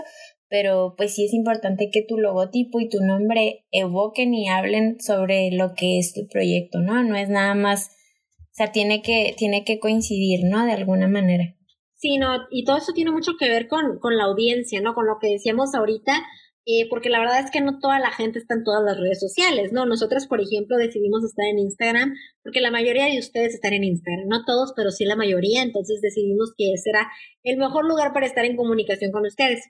pero 0.53 0.93
pues 0.99 1.15
sí 1.15 1.25
es 1.25 1.33
importante 1.33 1.88
que 1.91 2.05
tu 2.07 2.19
logotipo 2.19 2.79
y 2.79 2.91
tu 2.91 3.01
nombre 3.01 3.65
evoquen 3.71 4.35
y 4.35 4.51
hablen 4.51 5.01
sobre 5.01 5.51
lo 5.51 5.73
que 5.75 5.99
es 5.99 6.12
tu 6.12 6.29
proyecto, 6.29 6.81
¿no? 6.81 7.03
No 7.03 7.17
es 7.17 7.31
nada 7.31 7.55
más, 7.55 7.88
o 7.88 8.53
sea, 8.53 8.71
tiene 8.71 9.01
que, 9.01 9.35
tiene 9.38 9.65
que 9.65 9.81
coincidir, 9.81 10.41
¿no? 10.45 10.67
De 10.67 10.73
alguna 10.73 11.09
manera. 11.09 11.57
Sí, 11.95 12.19
no, 12.19 12.37
y 12.51 12.65
todo 12.65 12.77
eso 12.77 12.93
tiene 12.93 13.12
mucho 13.12 13.33
que 13.41 13.49
ver 13.49 13.67
con, 13.67 13.99
con 13.99 14.19
la 14.19 14.25
audiencia, 14.25 14.83
¿no? 14.83 14.93
Con 14.93 15.07
lo 15.07 15.15
que 15.23 15.29
decíamos 15.29 15.75
ahorita, 15.75 16.21
eh, 16.67 16.87
porque 16.91 17.09
la 17.09 17.21
verdad 17.21 17.41
es 17.41 17.51
que 17.51 17.62
no 17.62 17.79
toda 17.79 17.99
la 17.99 18.11
gente 18.11 18.38
está 18.38 18.53
en 18.53 18.65
todas 18.65 18.83
las 18.85 19.01
redes 19.01 19.21
sociales, 19.21 19.73
¿no? 19.73 19.87
Nosotras, 19.87 20.27
por 20.27 20.43
ejemplo, 20.43 20.77
decidimos 20.77 21.25
estar 21.25 21.47
en 21.47 21.61
Instagram 21.61 22.12
porque 22.43 22.61
la 22.61 22.71
mayoría 22.71 23.07
de 23.07 23.19
ustedes 23.19 23.55
están 23.55 23.73
en 23.73 23.85
Instagram, 23.85 24.29
no 24.29 24.45
todos, 24.45 24.75
pero 24.77 24.91
sí 24.91 25.07
la 25.07 25.17
mayoría, 25.17 25.62
entonces 25.62 26.03
decidimos 26.03 26.53
que 26.59 26.75
ese 26.75 26.91
era 26.91 27.09
el 27.43 27.57
mejor 27.57 27.87
lugar 27.87 28.12
para 28.12 28.27
estar 28.27 28.45
en 28.45 28.57
comunicación 28.57 29.12
con 29.12 29.25
ustedes 29.25 29.65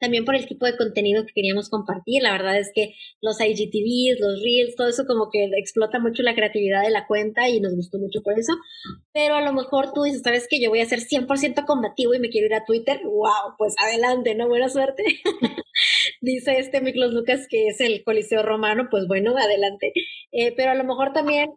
también 0.00 0.24
por 0.24 0.34
el 0.36 0.46
tipo 0.46 0.66
de 0.66 0.76
contenido 0.76 1.24
que 1.26 1.32
queríamos 1.34 1.68
compartir. 1.68 2.22
La 2.22 2.32
verdad 2.32 2.58
es 2.58 2.70
que 2.74 2.94
los 3.20 3.40
IGTVs, 3.40 4.20
los 4.20 4.42
Reels, 4.42 4.76
todo 4.76 4.88
eso 4.88 5.04
como 5.06 5.30
que 5.30 5.44
explota 5.56 5.98
mucho 5.98 6.22
la 6.22 6.34
creatividad 6.34 6.82
de 6.82 6.90
la 6.90 7.06
cuenta 7.06 7.48
y 7.48 7.60
nos 7.60 7.74
gustó 7.74 7.98
mucho 7.98 8.22
por 8.22 8.38
eso. 8.38 8.52
Pero 9.12 9.36
a 9.36 9.42
lo 9.42 9.52
mejor 9.52 9.92
tú 9.92 10.02
dices, 10.02 10.22
¿sabes 10.22 10.46
que 10.48 10.60
Yo 10.60 10.70
voy 10.70 10.80
a 10.80 10.86
ser 10.86 11.00
100% 11.00 11.64
combativo 11.66 12.14
y 12.14 12.20
me 12.20 12.30
quiero 12.30 12.46
ir 12.46 12.54
a 12.54 12.64
Twitter. 12.64 13.00
¡Wow! 13.04 13.56
Pues 13.56 13.74
adelante, 13.82 14.34
¿no? 14.34 14.48
Buena 14.48 14.68
suerte. 14.68 15.02
Dice 16.20 16.58
este 16.58 16.80
Miklos 16.80 17.12
Lucas 17.12 17.46
que 17.48 17.68
es 17.68 17.80
el 17.80 18.02
Coliseo 18.04 18.42
Romano. 18.42 18.88
Pues 18.90 19.06
bueno, 19.06 19.36
adelante. 19.36 19.92
Eh, 20.32 20.52
pero 20.56 20.70
a 20.72 20.74
lo 20.74 20.84
mejor 20.84 21.12
también 21.12 21.50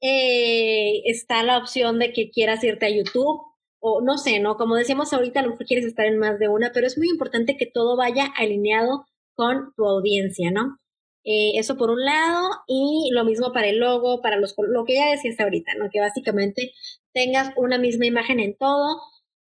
eh, 0.00 1.02
está 1.04 1.42
la 1.42 1.58
opción 1.58 1.98
de 1.98 2.12
que 2.12 2.30
quieras 2.30 2.62
irte 2.62 2.86
a 2.86 2.90
YouTube 2.90 3.40
o 3.80 4.00
no 4.02 4.18
sé, 4.18 4.40
¿no? 4.40 4.56
Como 4.56 4.76
decíamos 4.76 5.12
ahorita, 5.12 5.40
a 5.40 5.42
lo 5.44 5.50
mejor 5.50 5.66
quieres 5.66 5.86
estar 5.86 6.06
en 6.06 6.18
más 6.18 6.38
de 6.38 6.48
una, 6.48 6.72
pero 6.72 6.86
es 6.86 6.98
muy 6.98 7.08
importante 7.08 7.56
que 7.56 7.66
todo 7.66 7.96
vaya 7.96 8.26
alineado 8.36 9.06
con 9.34 9.72
tu 9.76 9.86
audiencia, 9.86 10.50
¿no? 10.50 10.78
Eh, 11.24 11.58
eso 11.58 11.76
por 11.76 11.90
un 11.90 12.04
lado, 12.04 12.48
y 12.66 13.10
lo 13.12 13.24
mismo 13.24 13.52
para 13.52 13.68
el 13.68 13.78
logo, 13.78 14.22
para 14.22 14.36
los 14.38 14.54
lo 14.56 14.84
que 14.84 14.94
ya 14.94 15.10
decías 15.10 15.38
ahorita, 15.38 15.72
¿no? 15.78 15.90
Que 15.92 16.00
básicamente 16.00 16.72
tengas 17.12 17.52
una 17.56 17.78
misma 17.78 18.06
imagen 18.06 18.40
en 18.40 18.56
todo. 18.56 18.96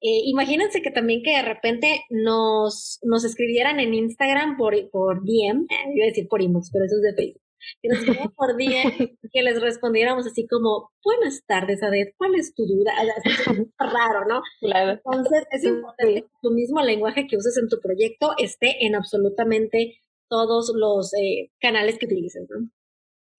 Eh, 0.02 0.22
imagínense 0.26 0.82
que 0.82 0.90
también 0.90 1.22
que 1.22 1.36
de 1.36 1.42
repente 1.42 2.02
nos, 2.10 2.98
nos 3.02 3.24
escribieran 3.24 3.80
en 3.80 3.94
Instagram 3.94 4.56
por, 4.56 4.74
por 4.90 5.22
DM, 5.24 5.66
eh, 5.70 5.94
iba 5.94 6.04
a 6.04 6.08
decir 6.08 6.26
por 6.28 6.42
inbox, 6.42 6.70
pero 6.72 6.84
eso 6.84 6.96
es 6.96 7.02
de 7.02 7.14
Facebook, 7.14 7.42
que 7.82 7.88
nos 7.88 7.98
escribieran 7.98 8.32
por 8.36 8.56
DM, 8.56 9.16
que 9.32 9.42
les 9.42 9.60
respondiéramos 9.60 10.26
así 10.26 10.46
como, 10.46 10.90
buenas 11.04 11.44
tardes, 11.46 11.82
Adet, 11.82 12.14
¿cuál 12.16 12.34
es 12.34 12.54
tu 12.54 12.66
duda? 12.66 12.92
Es 13.26 13.46
raro, 13.78 14.26
¿no? 14.28 14.42
Claro. 14.60 14.92
Entonces, 14.92 15.44
es 15.50 15.64
importante 15.64 16.14
que 16.14 16.26
tu 16.42 16.50
mismo 16.50 16.82
lenguaje 16.82 17.26
que 17.26 17.36
uses 17.36 17.56
en 17.56 17.68
tu 17.68 17.78
proyecto 17.80 18.32
esté 18.38 18.86
en 18.86 18.94
absolutamente 18.94 20.00
todos 20.28 20.72
los 20.74 21.12
eh, 21.14 21.50
canales 21.60 21.98
que 21.98 22.06
utilices, 22.06 22.46
¿no? 22.48 22.70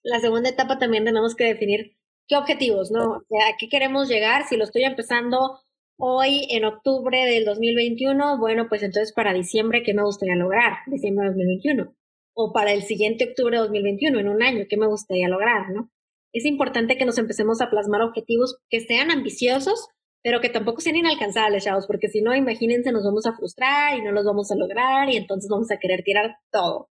La 0.04 0.20
segunda 0.20 0.50
etapa 0.50 0.80
también 0.80 1.06
tenemos 1.06 1.36
que 1.36 1.46
definir 1.46 1.96
qué 2.28 2.36
objetivos, 2.36 2.92
¿no? 2.92 3.12
O 3.12 3.24
sea, 3.30 3.48
¿a 3.48 3.58
qué 3.58 3.70
queremos 3.70 4.10
llegar? 4.10 4.48
Si 4.48 4.58
lo 4.58 4.64
estoy 4.64 4.84
empezando 4.84 5.60
hoy 5.98 6.48
en 6.50 6.66
octubre 6.66 7.26
del 7.26 7.46
2021, 7.46 8.40
bueno, 8.40 8.68
pues 8.68 8.84
entonces 8.84 9.14
para 9.14 9.34
diciembre, 9.34 9.84
¿qué 9.84 9.94
me 9.94 10.04
gustaría 10.04 10.36
lograr? 10.36 10.80
Diciembre 10.88 11.26
de 11.26 11.30
2021. 11.30 11.96
O 12.34 12.54
para 12.54 12.72
el 12.74 12.84
siguiente 12.84 13.26
octubre 13.26 13.58
de 13.58 13.64
2021, 13.64 14.20
en 14.20 14.30
un 14.30 14.42
año, 14.42 14.66
¿qué 14.70 14.78
me 14.78 14.88
gustaría 14.88 15.28
lograr, 15.28 15.70
no? 15.72 15.90
Es 16.34 16.46
importante 16.46 16.98
que 16.98 17.06
nos 17.06 17.18
empecemos 17.18 17.62
a 17.62 17.70
plasmar 17.70 18.02
objetivos 18.02 18.58
que 18.70 18.80
sean 18.80 19.12
ambiciosos, 19.12 19.90
pero 20.24 20.40
que 20.40 20.50
tampoco 20.50 20.82
sean 20.82 20.96
inalcanzables, 20.96 21.64
chavos, 21.64 21.88
porque 21.88 22.08
si 22.08 22.22
no, 22.22 22.36
imagínense, 22.36 22.92
nos 22.92 23.04
vamos 23.04 23.26
a 23.26 23.34
frustrar 23.34 23.98
y 23.98 24.02
no 24.02 24.12
los 24.12 24.26
vamos 24.26 24.52
a 24.52 24.56
lograr 24.56 25.10
y 25.10 25.18
entonces 25.18 25.50
vamos 25.50 25.72
a 25.72 25.78
querer 25.78 26.04
tirar 26.04 26.36
todo. 26.52 26.90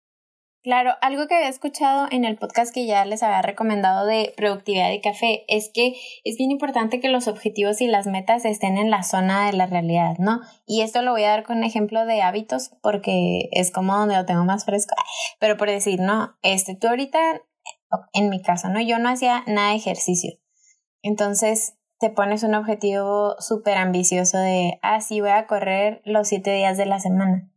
Claro, 0.62 0.92
algo 1.00 1.26
que 1.26 1.34
había 1.34 1.48
escuchado 1.48 2.06
en 2.12 2.24
el 2.24 2.36
podcast 2.36 2.72
que 2.72 2.86
ya 2.86 3.04
les 3.04 3.24
había 3.24 3.42
recomendado 3.42 4.06
de 4.06 4.32
productividad 4.36 4.90
de 4.90 5.00
café 5.00 5.44
es 5.48 5.72
que 5.74 5.94
es 6.22 6.36
bien 6.36 6.52
importante 6.52 7.00
que 7.00 7.08
los 7.08 7.26
objetivos 7.26 7.80
y 7.80 7.88
las 7.88 8.06
metas 8.06 8.44
estén 8.44 8.78
en 8.78 8.88
la 8.88 9.02
zona 9.02 9.46
de 9.46 9.54
la 9.54 9.66
realidad, 9.66 10.18
¿no? 10.18 10.40
Y 10.64 10.82
esto 10.82 11.02
lo 11.02 11.10
voy 11.10 11.24
a 11.24 11.30
dar 11.30 11.42
con 11.42 11.64
ejemplo 11.64 12.06
de 12.06 12.22
hábitos 12.22 12.70
porque 12.80 13.48
es 13.50 13.72
como 13.72 13.96
donde 13.96 14.14
lo 14.14 14.24
tengo 14.24 14.44
más 14.44 14.64
fresco. 14.64 14.94
Pero 15.40 15.56
por 15.56 15.68
decir, 15.68 15.98
¿no? 15.98 16.36
Este, 16.42 16.76
tú 16.76 16.86
ahorita, 16.86 17.18
en 18.12 18.28
mi 18.28 18.40
caso, 18.40 18.68
¿no? 18.68 18.80
Yo 18.80 19.00
no 19.00 19.08
hacía 19.08 19.42
nada 19.48 19.70
de 19.70 19.76
ejercicio. 19.76 20.38
Entonces 21.02 21.74
te 21.98 22.10
pones 22.10 22.44
un 22.44 22.54
objetivo 22.54 23.34
súper 23.40 23.78
ambicioso 23.78 24.38
de, 24.38 24.78
ah, 24.82 25.00
sí, 25.00 25.20
voy 25.20 25.30
a 25.30 25.48
correr 25.48 26.02
los 26.04 26.28
siete 26.28 26.52
días 26.52 26.78
de 26.78 26.86
la 26.86 27.00
semana 27.00 27.51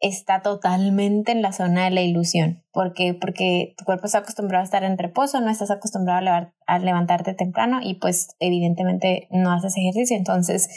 está 0.00 0.42
totalmente 0.42 1.32
en 1.32 1.42
la 1.42 1.52
zona 1.52 1.84
de 1.84 1.90
la 1.90 2.02
ilusión. 2.02 2.62
¿Por 2.72 2.94
Porque 3.20 3.74
tu 3.76 3.84
cuerpo 3.84 4.06
está 4.06 4.18
acostumbrado 4.18 4.62
a 4.62 4.64
estar 4.64 4.84
en 4.84 4.98
reposo, 4.98 5.40
no 5.40 5.50
estás 5.50 5.70
acostumbrado 5.70 6.50
a, 6.66 6.78
levantarte 6.78 7.34
temprano 7.34 7.80
y 7.82 7.94
pues 7.94 8.36
evidentemente 8.40 9.28
no 9.30 9.52
haces 9.52 9.76
ejercicio. 9.76 10.16
Entonces 10.16 10.68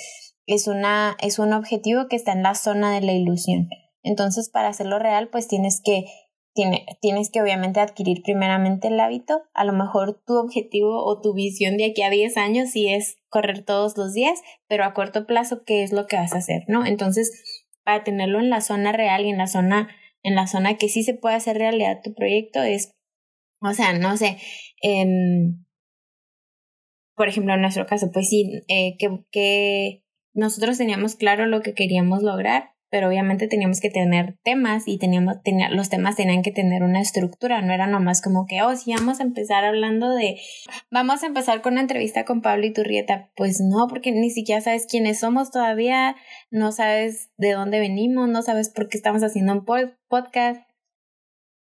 es, 0.45 0.67
una, 0.67 1.17
es 1.21 1.39
un 1.39 1.53
objetivo 1.53 2.07
que 2.07 2.15
está 2.15 2.31
en 2.31 2.43
la 2.43 2.55
zona 2.55 2.93
de 2.93 3.01
la 3.01 3.13
ilusión. 3.13 3.69
Entonces 4.03 4.49
para 4.49 4.69
hacerlo 4.69 4.99
real 4.99 5.29
pues 5.29 5.47
tienes 5.47 5.81
que, 5.83 6.05
tiene, 6.53 6.85
tienes 7.01 7.29
que 7.29 7.41
obviamente 7.41 7.79
adquirir 7.79 8.21
primeramente 8.23 8.87
el 8.87 8.99
hábito. 8.99 9.41
A 9.53 9.65
lo 9.65 9.73
mejor 9.73 10.21
tu 10.25 10.37
objetivo 10.37 11.03
o 11.03 11.19
tu 11.19 11.33
visión 11.33 11.77
de 11.77 11.85
aquí 11.85 12.01
a 12.01 12.09
10 12.09 12.37
años 12.37 12.69
sí 12.69 12.87
es 12.87 13.17
correr 13.29 13.65
todos 13.65 13.97
los 13.97 14.13
días, 14.13 14.39
pero 14.67 14.85
a 14.85 14.93
corto 14.93 15.25
plazo, 15.25 15.63
¿qué 15.65 15.83
es 15.83 15.91
lo 15.91 16.07
que 16.07 16.15
vas 16.15 16.33
a 16.33 16.37
hacer? 16.37 16.63
¿No? 16.67 16.85
Entonces 16.85 17.65
para 17.87 18.03
tenerlo 18.03 18.41
en 18.41 18.49
la 18.49 18.59
zona 18.59 18.91
real 18.91 19.25
y 19.25 19.29
en 19.29 19.37
la 19.37 19.47
zona, 19.47 19.87
en 20.21 20.35
la 20.35 20.45
zona 20.45 20.75
que 20.75 20.89
sí 20.89 21.03
se 21.03 21.13
puede 21.13 21.35
hacer 21.35 21.57
realidad 21.57 22.01
tu 22.03 22.13
proyecto 22.13 22.61
es, 22.61 22.93
o 23.61 23.73
sea, 23.73 23.93
no 23.93 24.17
sé, 24.17 24.35
por 27.15 27.29
ejemplo, 27.29 27.53
en 27.53 27.61
nuestro 27.61 27.85
caso, 27.85 28.11
pues 28.11 28.27
sí, 28.27 28.61
eh, 28.67 28.97
que, 28.99 29.07
que 29.31 30.03
nosotros 30.33 30.77
teníamos 30.77 31.15
claro 31.15 31.45
lo 31.45 31.61
que 31.61 31.73
queríamos 31.73 32.23
lograr 32.23 32.71
pero 32.89 33.07
obviamente 33.09 33.47
teníamos 33.47 33.79
que 33.81 33.89
tener 33.89 34.37
temas 34.43 34.87
y 34.87 34.97
teníamos, 34.97 35.41
tenía, 35.43 35.69
los 35.69 35.89
temas 35.89 36.15
tenían 36.15 36.41
que 36.41 36.51
tener 36.51 36.83
una 36.83 37.01
estructura, 37.01 37.61
no 37.61 37.73
era 37.73 37.87
nomás 37.87 38.21
como 38.21 38.45
que, 38.47 38.61
oh, 38.61 38.75
sí, 38.75 38.93
vamos 38.93 39.19
a 39.19 39.23
empezar 39.23 39.65
hablando 39.65 40.13
de, 40.13 40.39
vamos 40.89 41.23
a 41.23 41.27
empezar 41.27 41.61
con 41.61 41.73
una 41.73 41.81
entrevista 41.81 42.23
con 42.25 42.41
Pablo 42.41 42.65
y 42.65 42.73
Turrieta, 42.73 43.31
pues 43.35 43.59
no, 43.61 43.87
porque 43.87 44.11
ni 44.11 44.29
siquiera 44.29 44.61
sabes 44.61 44.87
quiénes 44.89 45.19
somos 45.19 45.51
todavía, 45.51 46.15
no 46.49 46.71
sabes 46.71 47.29
de 47.37 47.51
dónde 47.51 47.79
venimos, 47.79 48.29
no 48.29 48.41
sabes 48.41 48.69
por 48.69 48.87
qué 48.87 48.97
estamos 48.97 49.21
haciendo 49.23 49.53
un 49.53 49.65
podcast. 49.65 50.61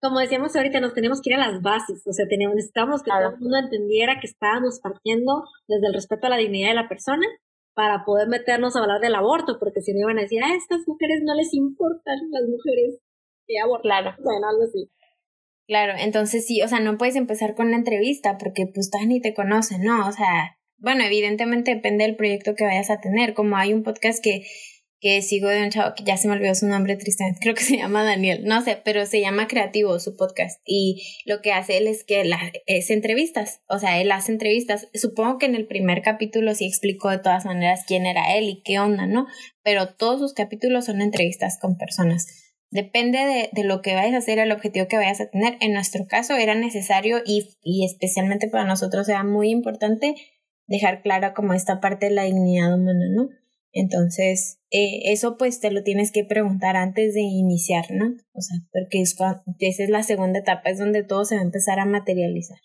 Como 0.01 0.19
decíamos 0.19 0.55
ahorita, 0.55 0.79
nos 0.79 0.93
teníamos 0.93 1.21
que 1.21 1.32
ir 1.32 1.36
a 1.36 1.51
las 1.51 1.62
bases, 1.62 2.01
o 2.08 2.13
sea, 2.13 2.25
teníamos, 2.29 2.55
necesitábamos 2.55 3.03
que 3.03 3.12
todo 3.12 3.32
el 3.32 3.39
mundo 3.39 3.58
entendiera 3.58 4.19
que 4.21 4.27
estábamos 4.27 4.79
partiendo 4.82 5.43
desde 5.67 5.88
el 5.88 5.93
respeto 5.93 6.27
a 6.27 6.29
la 6.29 6.38
dignidad 6.38 6.69
de 6.69 6.75
la 6.75 6.88
persona 6.88 7.27
para 7.79 8.03
poder 8.03 8.27
meternos 8.27 8.75
a 8.75 8.81
hablar 8.81 8.99
del 8.99 9.15
aborto, 9.15 9.55
porque 9.57 9.79
si 9.79 9.93
no 9.93 10.01
iban 10.01 10.19
a 10.19 10.23
decir, 10.23 10.43
a 10.43 10.53
estas 10.53 10.85
mujeres 10.85 11.21
no 11.23 11.33
les 11.33 11.53
importan 11.53 12.19
las 12.29 12.43
mujeres 12.43 12.99
que 13.47 13.57
abortan. 13.57 14.03
Claro. 14.03 14.15
Bueno, 14.21 14.49
algo 14.49 14.63
así. 14.63 14.91
Claro, 15.65 15.93
entonces 15.97 16.45
sí, 16.45 16.61
o 16.61 16.67
sea, 16.67 16.81
no 16.81 16.97
puedes 16.97 17.15
empezar 17.15 17.55
con 17.55 17.71
la 17.71 17.77
entrevista 17.77 18.37
porque 18.37 18.65
pues 18.73 18.91
todas 18.91 19.07
ni 19.07 19.21
te 19.21 19.33
conocen, 19.33 19.81
¿no? 19.81 20.09
O 20.09 20.11
sea, 20.11 20.57
bueno, 20.77 21.05
evidentemente 21.05 21.73
depende 21.73 22.03
del 22.03 22.17
proyecto 22.17 22.53
que 22.53 22.65
vayas 22.65 22.89
a 22.89 22.99
tener, 22.99 23.33
como 23.33 23.55
hay 23.55 23.71
un 23.71 23.83
podcast 23.83 24.21
que 24.21 24.41
que 24.99 25.21
sigo 25.21 25.47
de 25.47 25.63
un 25.63 25.69
chavo 25.69 25.95
que 25.95 26.03
ya 26.03 26.17
se 26.17 26.27
me 26.27 26.35
olvidó 26.35 26.53
su 26.55 26.67
nombre 26.67 26.95
tristemente, 26.97 27.39
creo 27.41 27.55
que 27.55 27.63
se 27.63 27.77
llama 27.77 28.03
Daniel, 28.03 28.43
no 28.45 28.62
sé, 28.62 28.81
pero 28.83 29.05
se 29.05 29.21
llama 29.21 29.47
Creativo 29.47 29.99
su 29.99 30.15
podcast 30.15 30.62
y 30.65 31.03
lo 31.25 31.41
que 31.41 31.51
hace 31.51 31.77
él 31.77 31.88
es 31.88 32.03
que 32.03 32.23
la, 32.25 32.39
es 32.65 32.89
entrevistas, 32.89 33.62
o 33.67 33.79
sea, 33.79 33.99
él 34.01 34.12
hace 34.12 34.31
entrevistas, 34.31 34.88
supongo 34.93 35.38
que 35.38 35.45
en 35.45 35.55
el 35.55 35.67
primer 35.67 36.01
capítulo 36.01 36.53
sí 36.55 36.65
explicó 36.65 37.09
de 37.09 37.19
todas 37.19 37.45
maneras 37.45 37.83
quién 37.88 38.05
era 38.05 38.35
él 38.35 38.49
y 38.49 38.62
qué 38.63 38.79
onda, 38.79 39.07
¿no? 39.07 39.27
Pero 39.63 39.93
todos 39.95 40.19
sus 40.19 40.33
capítulos 40.33 40.85
son 40.85 41.01
entrevistas 41.01 41.57
con 41.59 41.77
personas. 41.77 42.27
Depende 42.71 43.17
de, 43.17 43.49
de 43.51 43.63
lo 43.63 43.81
que 43.81 43.95
vayas 43.95 44.13
a 44.13 44.17
hacer, 44.17 44.38
el 44.38 44.51
objetivo 44.51 44.88
que 44.88 44.97
vayas 44.97 45.19
a 45.21 45.29
tener. 45.29 45.57
En 45.59 45.73
nuestro 45.73 46.05
caso 46.05 46.35
era 46.35 46.53
necesario 46.53 47.17
y, 47.25 47.57
y 47.63 47.83
especialmente 47.83 48.47
para 48.47 48.65
nosotros 48.65 49.09
era 49.09 49.23
muy 49.23 49.49
importante 49.49 50.15
dejar 50.67 51.01
clara 51.01 51.33
como 51.33 51.53
esta 51.53 51.81
parte 51.81 52.07
de 52.07 52.12
la 52.13 52.23
dignidad 52.23 52.75
humana, 52.75 53.05
¿no? 53.09 53.29
Entonces, 53.71 54.60
eh, 54.71 55.12
eso 55.12 55.38
pues 55.38 55.60
te 55.60 55.71
lo 55.71 55.84
tienes 55.84 56.12
que 56.12 56.23
preguntar 56.23 56.75
antes 56.75 57.13
de 57.13 57.21
iniciar, 57.21 57.86
¿no? 57.91 58.15
O 58.34 58.41
sea, 58.41 58.58
porque 58.71 59.01
es 59.01 59.15
esa 59.60 59.84
es 59.84 59.89
la 59.89 60.03
segunda 60.03 60.39
etapa, 60.39 60.69
es 60.69 60.79
donde 60.79 61.03
todo 61.03 61.25
se 61.25 61.36
va 61.36 61.41
a 61.41 61.45
empezar 61.45 61.79
a 61.79 61.86
materializar. 61.86 62.60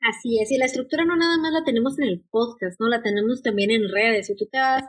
Así 0.00 0.38
es, 0.38 0.50
y 0.50 0.58
la 0.58 0.66
estructura 0.66 1.04
no 1.06 1.16
nada 1.16 1.38
más 1.38 1.52
la 1.52 1.64
tenemos 1.64 1.98
en 1.98 2.04
el 2.04 2.22
podcast, 2.30 2.78
¿no? 2.78 2.88
La 2.88 3.02
tenemos 3.02 3.42
también 3.42 3.70
en 3.70 3.88
redes. 3.90 4.26
Si 4.26 4.36
tú 4.36 4.46
te 4.50 4.58
vas 4.58 4.84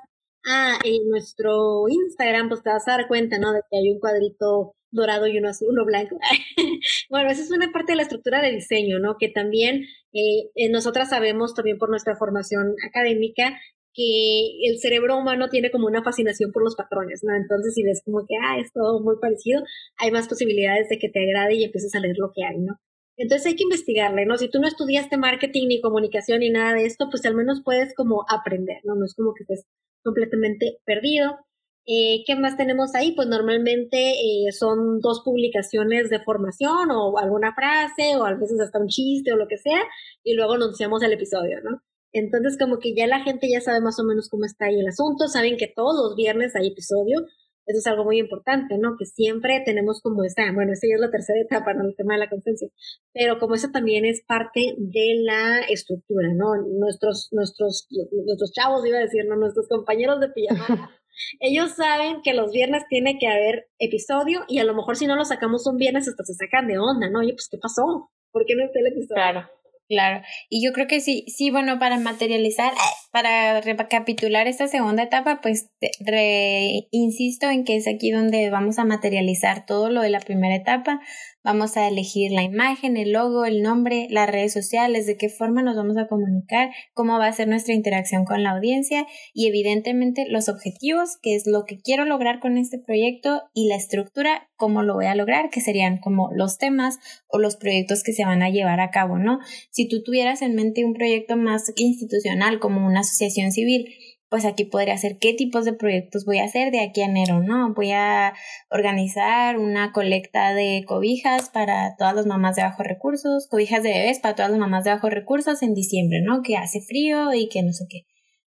a 0.46 0.78
en 0.84 1.08
nuestro 1.08 1.88
Instagram, 1.88 2.50
pues 2.50 2.62
te 2.62 2.70
vas 2.70 2.88
a 2.88 2.98
dar 2.98 3.08
cuenta, 3.08 3.40
¿no? 3.40 3.54
De 3.54 3.62
que 3.70 3.78
hay 3.78 3.92
un 3.92 4.00
cuadrito 4.00 4.76
dorado 4.92 5.28
y 5.28 5.38
uno 5.38 5.50
azul, 5.50 5.70
uno 5.72 5.86
blanco. 5.86 6.18
bueno, 7.10 7.30
esa 7.30 7.42
es 7.42 7.52
una 7.52 7.72
parte 7.72 7.94
de 7.94 7.98
la 7.98 8.04
estructura 8.04 8.42
de 8.42 8.52
diseño, 8.52 9.00
¿no? 9.00 9.16
Que 9.18 9.30
también 9.30 9.86
eh, 10.14 10.52
eh 10.56 10.70
nosotras 10.70 11.10
sabemos 11.10 11.54
también 11.54 11.78
por 11.78 11.90
nuestra 11.90 12.18
formación 12.18 12.76
académica 12.86 13.58
que 13.96 14.70
el 14.70 14.78
cerebro 14.80 15.18
humano 15.18 15.50
tiene 15.50 15.72
como 15.72 15.88
una 15.88 16.04
fascinación 16.04 16.52
por 16.52 16.64
los 16.64 16.76
patrones, 16.76 17.22
¿no? 17.24 17.34
Entonces, 17.36 17.74
si 17.74 17.84
ves 17.84 18.02
como 18.06 18.26
que, 18.28 18.36
ah, 18.44 18.60
es 18.60 18.72
todo 18.74 19.02
muy 19.02 19.16
parecido, 19.22 19.64
hay 19.98 20.12
más 20.12 20.28
posibilidades 20.28 20.90
de 20.90 21.00
que 21.00 21.10
te 21.10 21.22
agrade 21.24 21.56
y 21.56 21.64
empieces 21.64 21.96
a 21.96 22.00
leer 22.00 22.18
lo 22.20 22.32
que 22.34 22.44
hay, 22.44 22.60
¿no? 22.60 22.76
Entonces 23.18 23.48
hay 23.48 23.56
que 23.56 23.64
investigarle, 23.64 24.26
¿no? 24.26 24.38
Si 24.38 24.50
tú 24.50 24.60
no 24.60 24.68
estudiaste 24.68 25.18
marketing 25.18 25.68
ni 25.68 25.82
comunicación 25.82 26.40
ni 26.40 26.50
nada 26.50 26.74
de 26.74 26.86
esto, 26.86 27.08
pues 27.10 27.26
al 27.26 27.36
menos 27.36 27.62
puedes 27.64 27.96
como 27.96 28.26
aprender, 28.30 28.80
¿no? 28.84 28.96
No 28.96 29.06
es 29.06 29.16
como 29.16 29.34
que 29.34 29.44
estés 29.44 29.66
completamente 30.04 30.80
perdido. 30.86 31.40
Eh, 31.88 32.24
¿Qué 32.26 32.36
más 32.36 32.58
tenemos 32.58 32.96
ahí? 32.96 33.14
Pues 33.14 33.28
normalmente 33.28 34.12
eh, 34.12 34.52
son 34.52 35.00
dos 35.00 35.22
publicaciones 35.24 36.10
de 36.10 36.20
formación 36.20 36.92
o 36.92 37.18
alguna 37.18 37.54
frase 37.54 38.18
o 38.18 38.26
a 38.26 38.34
veces 38.34 38.60
hasta 38.60 38.80
un 38.80 38.88
chiste 38.88 39.32
o 39.32 39.38
lo 39.38 39.48
que 39.48 39.58
sea 39.58 39.82
y 40.24 40.34
luego 40.34 40.54
anunciamos 40.54 41.04
el 41.04 41.14
episodio, 41.14 41.62
¿no? 41.64 41.82
Entonces, 42.16 42.58
como 42.58 42.80
que 42.80 42.96
ya 42.96 43.08
la 43.08 43.20
gente 43.24 43.50
ya 43.50 43.60
sabe 43.60 43.82
más 43.82 44.00
o 44.00 44.06
menos 44.06 44.30
cómo 44.30 44.46
está 44.46 44.68
ahí 44.68 44.80
el 44.80 44.88
asunto, 44.88 45.28
saben 45.28 45.58
que 45.58 45.68
todos 45.68 45.96
los 46.02 46.16
viernes 46.16 46.56
hay 46.56 46.68
episodio, 46.68 47.28
eso 47.66 47.80
es 47.80 47.88
algo 47.88 48.06
muy 48.06 48.20
importante, 48.20 48.78
¿no? 48.78 48.96
Que 48.98 49.06
siempre 49.06 49.62
tenemos 49.66 50.00
como 50.02 50.24
esta, 50.24 50.50
bueno, 50.54 50.72
esta 50.72 50.88
ya 50.88 50.96
es 50.96 51.02
la 51.02 51.12
tercera 51.12 51.42
etapa, 51.42 51.74
¿no? 51.74 51.84
El 51.84 51.94
tema 51.98 52.14
de 52.14 52.22
la 52.22 52.30
conciencia, 52.30 52.70
pero 53.12 53.38
como 53.38 53.56
eso 53.56 53.68
también 53.70 54.06
es 54.06 54.24
parte 54.26 54.76
de 54.78 55.16
la 55.24 55.60
estructura, 55.68 56.30
¿no? 56.34 56.56
Nuestros, 56.56 57.28
nuestros, 57.34 57.86
nuestros 58.26 58.54
chavos, 58.54 58.86
iba 58.86 58.98
a 58.98 59.02
decir, 59.02 59.26
¿no? 59.26 59.36
Nuestros 59.36 59.68
compañeros 59.68 60.22
de 60.22 60.30
pijama, 60.30 60.92
ellos 61.42 61.72
saben 61.72 62.22
que 62.24 62.34
los 62.34 62.50
viernes 62.52 62.84
tiene 62.88 63.18
que 63.20 63.28
haber 63.28 63.68
episodio 63.78 64.46
y 64.48 64.60
a 64.60 64.64
lo 64.64 64.74
mejor 64.74 64.96
si 64.96 65.06
no 65.06 65.18
lo 65.18 65.26
sacamos 65.26 65.68
un 65.68 65.76
viernes 65.76 66.08
hasta 66.08 66.24
se 66.24 66.34
sacan 66.36 66.68
de 66.68 66.78
onda, 66.78 67.10
¿no? 67.10 67.20
Oye, 67.20 67.34
pues, 67.34 67.50
¿qué 67.52 67.58
pasó? 67.58 68.10
¿Por 68.32 68.46
qué 68.46 68.56
no 68.56 68.64
está 68.64 68.80
el 68.80 68.88
episodio? 68.88 69.16
Claro. 69.16 69.50
Claro, 69.88 70.24
y 70.50 70.66
yo 70.66 70.74
creo 70.74 70.88
que 70.88 71.00
sí, 71.00 71.26
sí, 71.28 71.52
bueno, 71.52 71.78
para 71.78 72.00
materializar, 72.00 72.74
para 73.12 73.62
recapitular 73.62 74.48
esta 74.48 74.68
segunda 74.68 75.04
etapa, 75.04 75.42
pues 75.42 75.70
re, 76.00 76.88
insisto 76.90 77.50
en 77.50 77.64
que 77.64 77.76
es 77.76 77.88
aquí 77.88 78.10
donde 78.10 78.50
vamos 78.50 78.80
a 78.80 78.86
materializar 78.86 79.66
todo 79.68 79.92
lo 79.92 80.02
de 80.02 80.10
la 80.10 80.20
primera 80.20 80.56
etapa, 80.56 81.02
vamos 81.46 81.78
a 81.78 81.88
elegir 81.88 82.32
la 82.32 82.42
imagen, 82.42 82.98
el 82.98 83.12
logo, 83.12 83.46
el 83.46 83.62
nombre, 83.62 84.08
las 84.10 84.28
redes 84.28 84.52
sociales, 84.52 85.06
de 85.06 85.16
qué 85.16 85.30
forma 85.30 85.62
nos 85.62 85.76
vamos 85.76 85.96
a 85.96 86.08
comunicar, 86.08 86.72
cómo 86.94 87.20
va 87.20 87.28
a 87.28 87.34
ser 87.34 87.48
nuestra 87.48 87.76
interacción 87.76 88.26
con 88.26 88.42
la 88.42 88.50
audiencia 88.50 89.06
y 89.32 89.48
evidentemente 89.48 90.26
los 90.28 90.50
objetivos, 90.50 91.18
que 91.22 91.36
es 91.36 91.46
lo 91.46 91.66
que 91.66 91.78
quiero 91.78 92.04
lograr 92.06 92.40
con 92.40 92.58
este 92.58 92.80
proyecto 92.80 93.44
y 93.54 93.68
la 93.68 93.76
estructura, 93.76 94.50
cómo 94.58 94.82
lo 94.82 94.96
voy 94.96 95.06
a 95.06 95.14
lograr, 95.14 95.52
que 95.52 95.62
serían 95.62 96.00
como 96.00 96.32
los 96.34 96.58
temas 96.58 96.98
o 97.28 97.38
los 97.38 97.58
proyectos 97.58 98.02
que 98.02 98.14
se 98.14 98.26
van 98.26 98.42
a 98.42 98.50
llevar 98.50 98.80
a 98.80 98.90
cabo, 98.90 99.20
¿no? 99.20 99.38
Si 99.70 99.88
tú 99.88 100.02
tuvieras 100.04 100.42
en 100.42 100.56
mente 100.56 100.84
un 100.84 100.94
proyecto 100.94 101.38
más 101.38 101.72
institucional 101.76 102.60
como 102.60 102.86
una 102.88 103.02
asociación 103.02 103.52
civil, 103.52 103.94
pues 104.36 104.44
aquí 104.44 104.66
podría 104.66 104.98
ser 104.98 105.18
qué 105.18 105.34
tipos 105.34 105.64
de 105.64 105.72
proyectos 105.72 106.26
voy 106.26 106.40
a 106.40 106.44
hacer 106.44 106.70
de 106.70 106.82
aquí 106.82 107.02
a 107.02 107.06
enero, 107.06 107.42
¿no? 107.42 107.74
Voy 107.74 107.92
a 107.92 108.34
organizar 108.70 109.58
una 109.58 109.94
colecta 109.94 110.54
de 110.54 110.84
cobijas 110.86 111.50
para 111.50 111.96
todas 111.98 112.14
las 112.16 112.26
mamás 112.26 112.58
de 112.58 112.64
bajos 112.64 112.86
recursos, 112.86 113.48
cobijas 113.50 113.82
de 113.82 113.92
bebés 113.92 114.20
para 114.20 114.36
todas 114.36 114.52
las 114.52 114.60
mamás 114.60 114.84
de 114.84 114.90
bajos 114.90 115.10
recursos 115.10 115.64
en 115.64 115.74
diciembre, 115.74 116.20
¿no? 116.22 116.42
Que 116.42 116.58
hace 116.58 116.82
frío 116.82 117.34
y 117.34 117.48
que 117.48 117.64
no 117.64 117.72
sé 117.72 117.86
qué. 117.90 118.02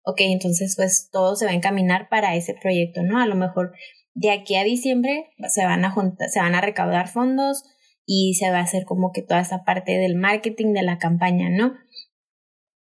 Ok, 0.03 0.17
entonces 0.23 0.75
pues 0.77 1.09
todo 1.13 1.37
se 1.37 1.45
va 1.45 1.53
a 1.53 1.55
encaminar 1.55 2.09
para 2.09 2.35
ese 2.35 2.55
proyecto, 2.61 3.05
¿no? 3.05 3.21
A 3.21 3.27
lo 3.27 3.37
mejor 3.37 3.73
de 4.15 4.33
aquí 4.33 4.57
a 4.57 4.65
diciembre 4.65 5.29
se 5.47 5.65
van 5.65 5.85
a 5.85 5.95
se 6.27 6.41
van 6.41 6.57
a 6.57 6.61
recaudar 6.63 7.07
fondos 7.07 7.63
y 8.05 8.35
se 8.35 8.51
va 8.51 8.59
a 8.59 8.63
hacer 8.63 8.87
como 8.87 9.13
que 9.13 9.23
toda 9.23 9.43
esa 9.43 9.63
parte 9.63 9.93
del 9.99 10.17
marketing 10.17 10.73
de 10.73 10.83
la 10.83 10.99
campaña, 10.99 11.49
¿no? 11.49 11.75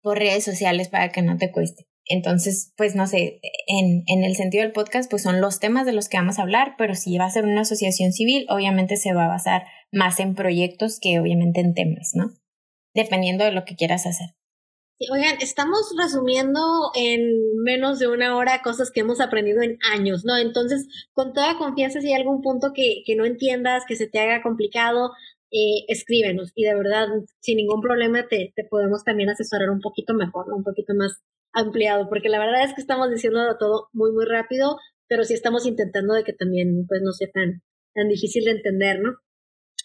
Por 0.03 0.19
redes 0.19 0.43
sociales 0.43 0.87
para 0.87 1.09
que 1.09 1.23
no 1.23 1.39
te 1.39 1.51
cueste. 1.51 1.90
Entonces, 2.05 2.73
pues 2.77 2.95
no 2.95 3.07
sé, 3.07 3.39
en, 3.67 4.03
en 4.07 4.23
el 4.23 4.35
sentido 4.35 4.63
del 4.63 4.73
podcast, 4.73 5.09
pues 5.09 5.23
son 5.23 5.39
los 5.39 5.59
temas 5.59 5.85
de 5.85 5.93
los 5.93 6.09
que 6.09 6.17
vamos 6.17 6.39
a 6.39 6.41
hablar, 6.41 6.75
pero 6.77 6.95
si 6.95 7.17
va 7.17 7.25
a 7.25 7.31
ser 7.31 7.45
una 7.45 7.61
asociación 7.61 8.11
civil, 8.11 8.45
obviamente 8.49 8.97
se 8.97 9.13
va 9.13 9.25
a 9.25 9.29
basar 9.29 9.63
más 9.91 10.19
en 10.19 10.35
proyectos 10.35 10.99
que 10.99 11.19
obviamente 11.19 11.61
en 11.61 11.73
temas, 11.73 12.11
¿no? 12.13 12.31
Dependiendo 12.93 13.45
de 13.45 13.51
lo 13.51 13.65
que 13.65 13.75
quieras 13.75 14.05
hacer. 14.05 14.35
Oigan, 15.09 15.37
estamos 15.41 15.95
resumiendo 15.97 16.91
en 16.95 17.21
menos 17.63 17.97
de 17.97 18.07
una 18.07 18.35
hora 18.35 18.61
cosas 18.61 18.91
que 18.91 18.99
hemos 18.99 19.19
aprendido 19.19 19.61
en 19.63 19.79
años, 19.91 20.25
¿no? 20.25 20.37
Entonces, 20.37 20.87
con 21.13 21.33
toda 21.33 21.57
confianza, 21.57 22.01
si 22.01 22.07
hay 22.07 22.13
algún 22.13 22.41
punto 22.41 22.71
que, 22.73 23.01
que 23.05 23.15
no 23.15 23.25
entiendas, 23.25 23.83
que 23.87 23.95
se 23.95 24.07
te 24.07 24.19
haga 24.19 24.43
complicado, 24.43 25.11
eh, 25.49 25.85
escríbenos 25.87 26.51
y 26.55 26.65
de 26.65 26.75
verdad, 26.75 27.07
sin 27.39 27.57
ningún 27.57 27.81
problema, 27.81 28.27
te, 28.27 28.53
te 28.55 28.63
podemos 28.63 29.03
también 29.03 29.29
asesorar 29.29 29.69
un 29.71 29.81
poquito 29.81 30.13
mejor, 30.13 30.47
¿no? 30.47 30.55
un 30.57 30.63
poquito 30.63 30.93
más 30.93 31.19
ampliado, 31.53 32.07
porque 32.09 32.29
la 32.29 32.39
verdad 32.39 32.63
es 32.63 32.73
que 32.73 32.81
estamos 32.81 33.11
diciendo 33.11 33.39
todo 33.59 33.89
muy, 33.93 34.11
muy 34.11 34.25
rápido, 34.25 34.77
pero 35.07 35.23
sí 35.23 35.33
estamos 35.33 35.65
intentando 35.65 36.13
de 36.13 36.23
que 36.23 36.33
también 36.33 36.85
pues 36.87 37.01
no 37.03 37.11
sea 37.11 37.27
tan, 37.33 37.61
tan 37.93 38.07
difícil 38.07 38.45
de 38.45 38.51
entender, 38.51 38.99
¿no? 39.01 39.11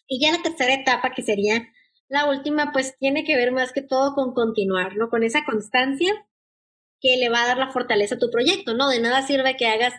Y 0.07 0.21
ya 0.21 0.33
la 0.33 0.43
tercera 0.43 0.75
etapa, 0.75 1.13
que 1.15 1.23
sería 1.23 1.67
la 2.09 2.29
última, 2.31 2.71
pues 2.73 2.97
tiene 2.99 3.25
que 3.25 3.37
ver 3.37 3.53
más 3.53 3.73
que 3.73 3.83
todo 3.83 4.15
con 4.15 4.35
continuar, 4.35 4.97
¿no? 4.97 5.09
Con 5.09 5.25
esa 5.25 5.45
constancia 5.45 6.15
que 7.01 7.17
le 7.19 7.29
va 7.29 7.43
a 7.43 7.47
dar 7.47 7.59
la 7.59 7.73
fortaleza 7.73 8.15
a 8.15 8.19
tu 8.19 8.31
proyecto, 8.31 8.75
¿no? 8.75 8.89
De 8.89 9.01
nada 9.01 9.27
sirve 9.27 9.57
que 9.57 9.67
hagas, 9.67 9.93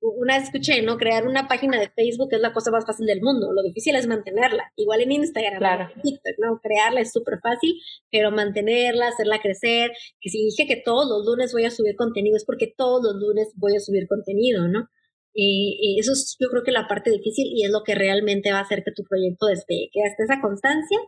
una 0.00 0.38
vez 0.38 0.44
escuché, 0.44 0.82
¿no? 0.82 0.96
Crear 0.96 1.26
una 1.26 1.48
página 1.48 1.80
de 1.80 1.90
Facebook 1.90 2.28
es 2.32 2.40
la 2.40 2.52
cosa 2.52 2.70
más 2.70 2.86
fácil 2.86 3.06
del 3.06 3.22
mundo, 3.22 3.52
lo 3.52 3.62
difícil 3.62 3.96
es 3.96 4.06
mantenerla, 4.06 4.72
igual 4.76 5.00
en 5.00 5.12
Instagram, 5.12 5.58
claro. 5.58 5.90
en 5.94 6.02
TikTok, 6.02 6.34
¿no? 6.38 6.60
Crearla 6.62 7.00
es 7.00 7.12
súper 7.12 7.40
fácil, 7.42 7.80
pero 8.10 8.30
mantenerla, 8.30 9.08
hacerla 9.08 9.40
crecer, 9.40 9.90
que 10.20 10.30
si 10.30 10.44
dije 10.44 10.66
que 10.66 10.80
todos 10.84 11.08
los 11.08 11.26
lunes 11.26 11.52
voy 11.52 11.64
a 11.64 11.70
subir 11.70 11.96
contenido, 11.96 12.36
es 12.36 12.44
porque 12.44 12.72
todos 12.76 13.02
los 13.02 13.16
lunes 13.20 13.52
voy 13.56 13.76
a 13.76 13.80
subir 13.80 14.06
contenido, 14.06 14.68
¿no? 14.68 14.88
Y, 15.36 15.98
eso 15.98 16.12
es 16.12 16.36
yo 16.38 16.48
creo 16.48 16.62
que 16.62 16.70
la 16.70 16.86
parte 16.86 17.10
difícil 17.10 17.46
y 17.52 17.64
es 17.64 17.70
lo 17.72 17.82
que 17.82 17.96
realmente 17.96 18.52
va 18.52 18.58
a 18.58 18.62
hacer 18.62 18.84
que 18.84 18.92
tu 18.92 19.02
proyecto 19.02 19.46
despegue, 19.46 19.90
que 19.92 20.02
hasta 20.02 20.22
esa 20.22 20.40
constancia 20.40 20.98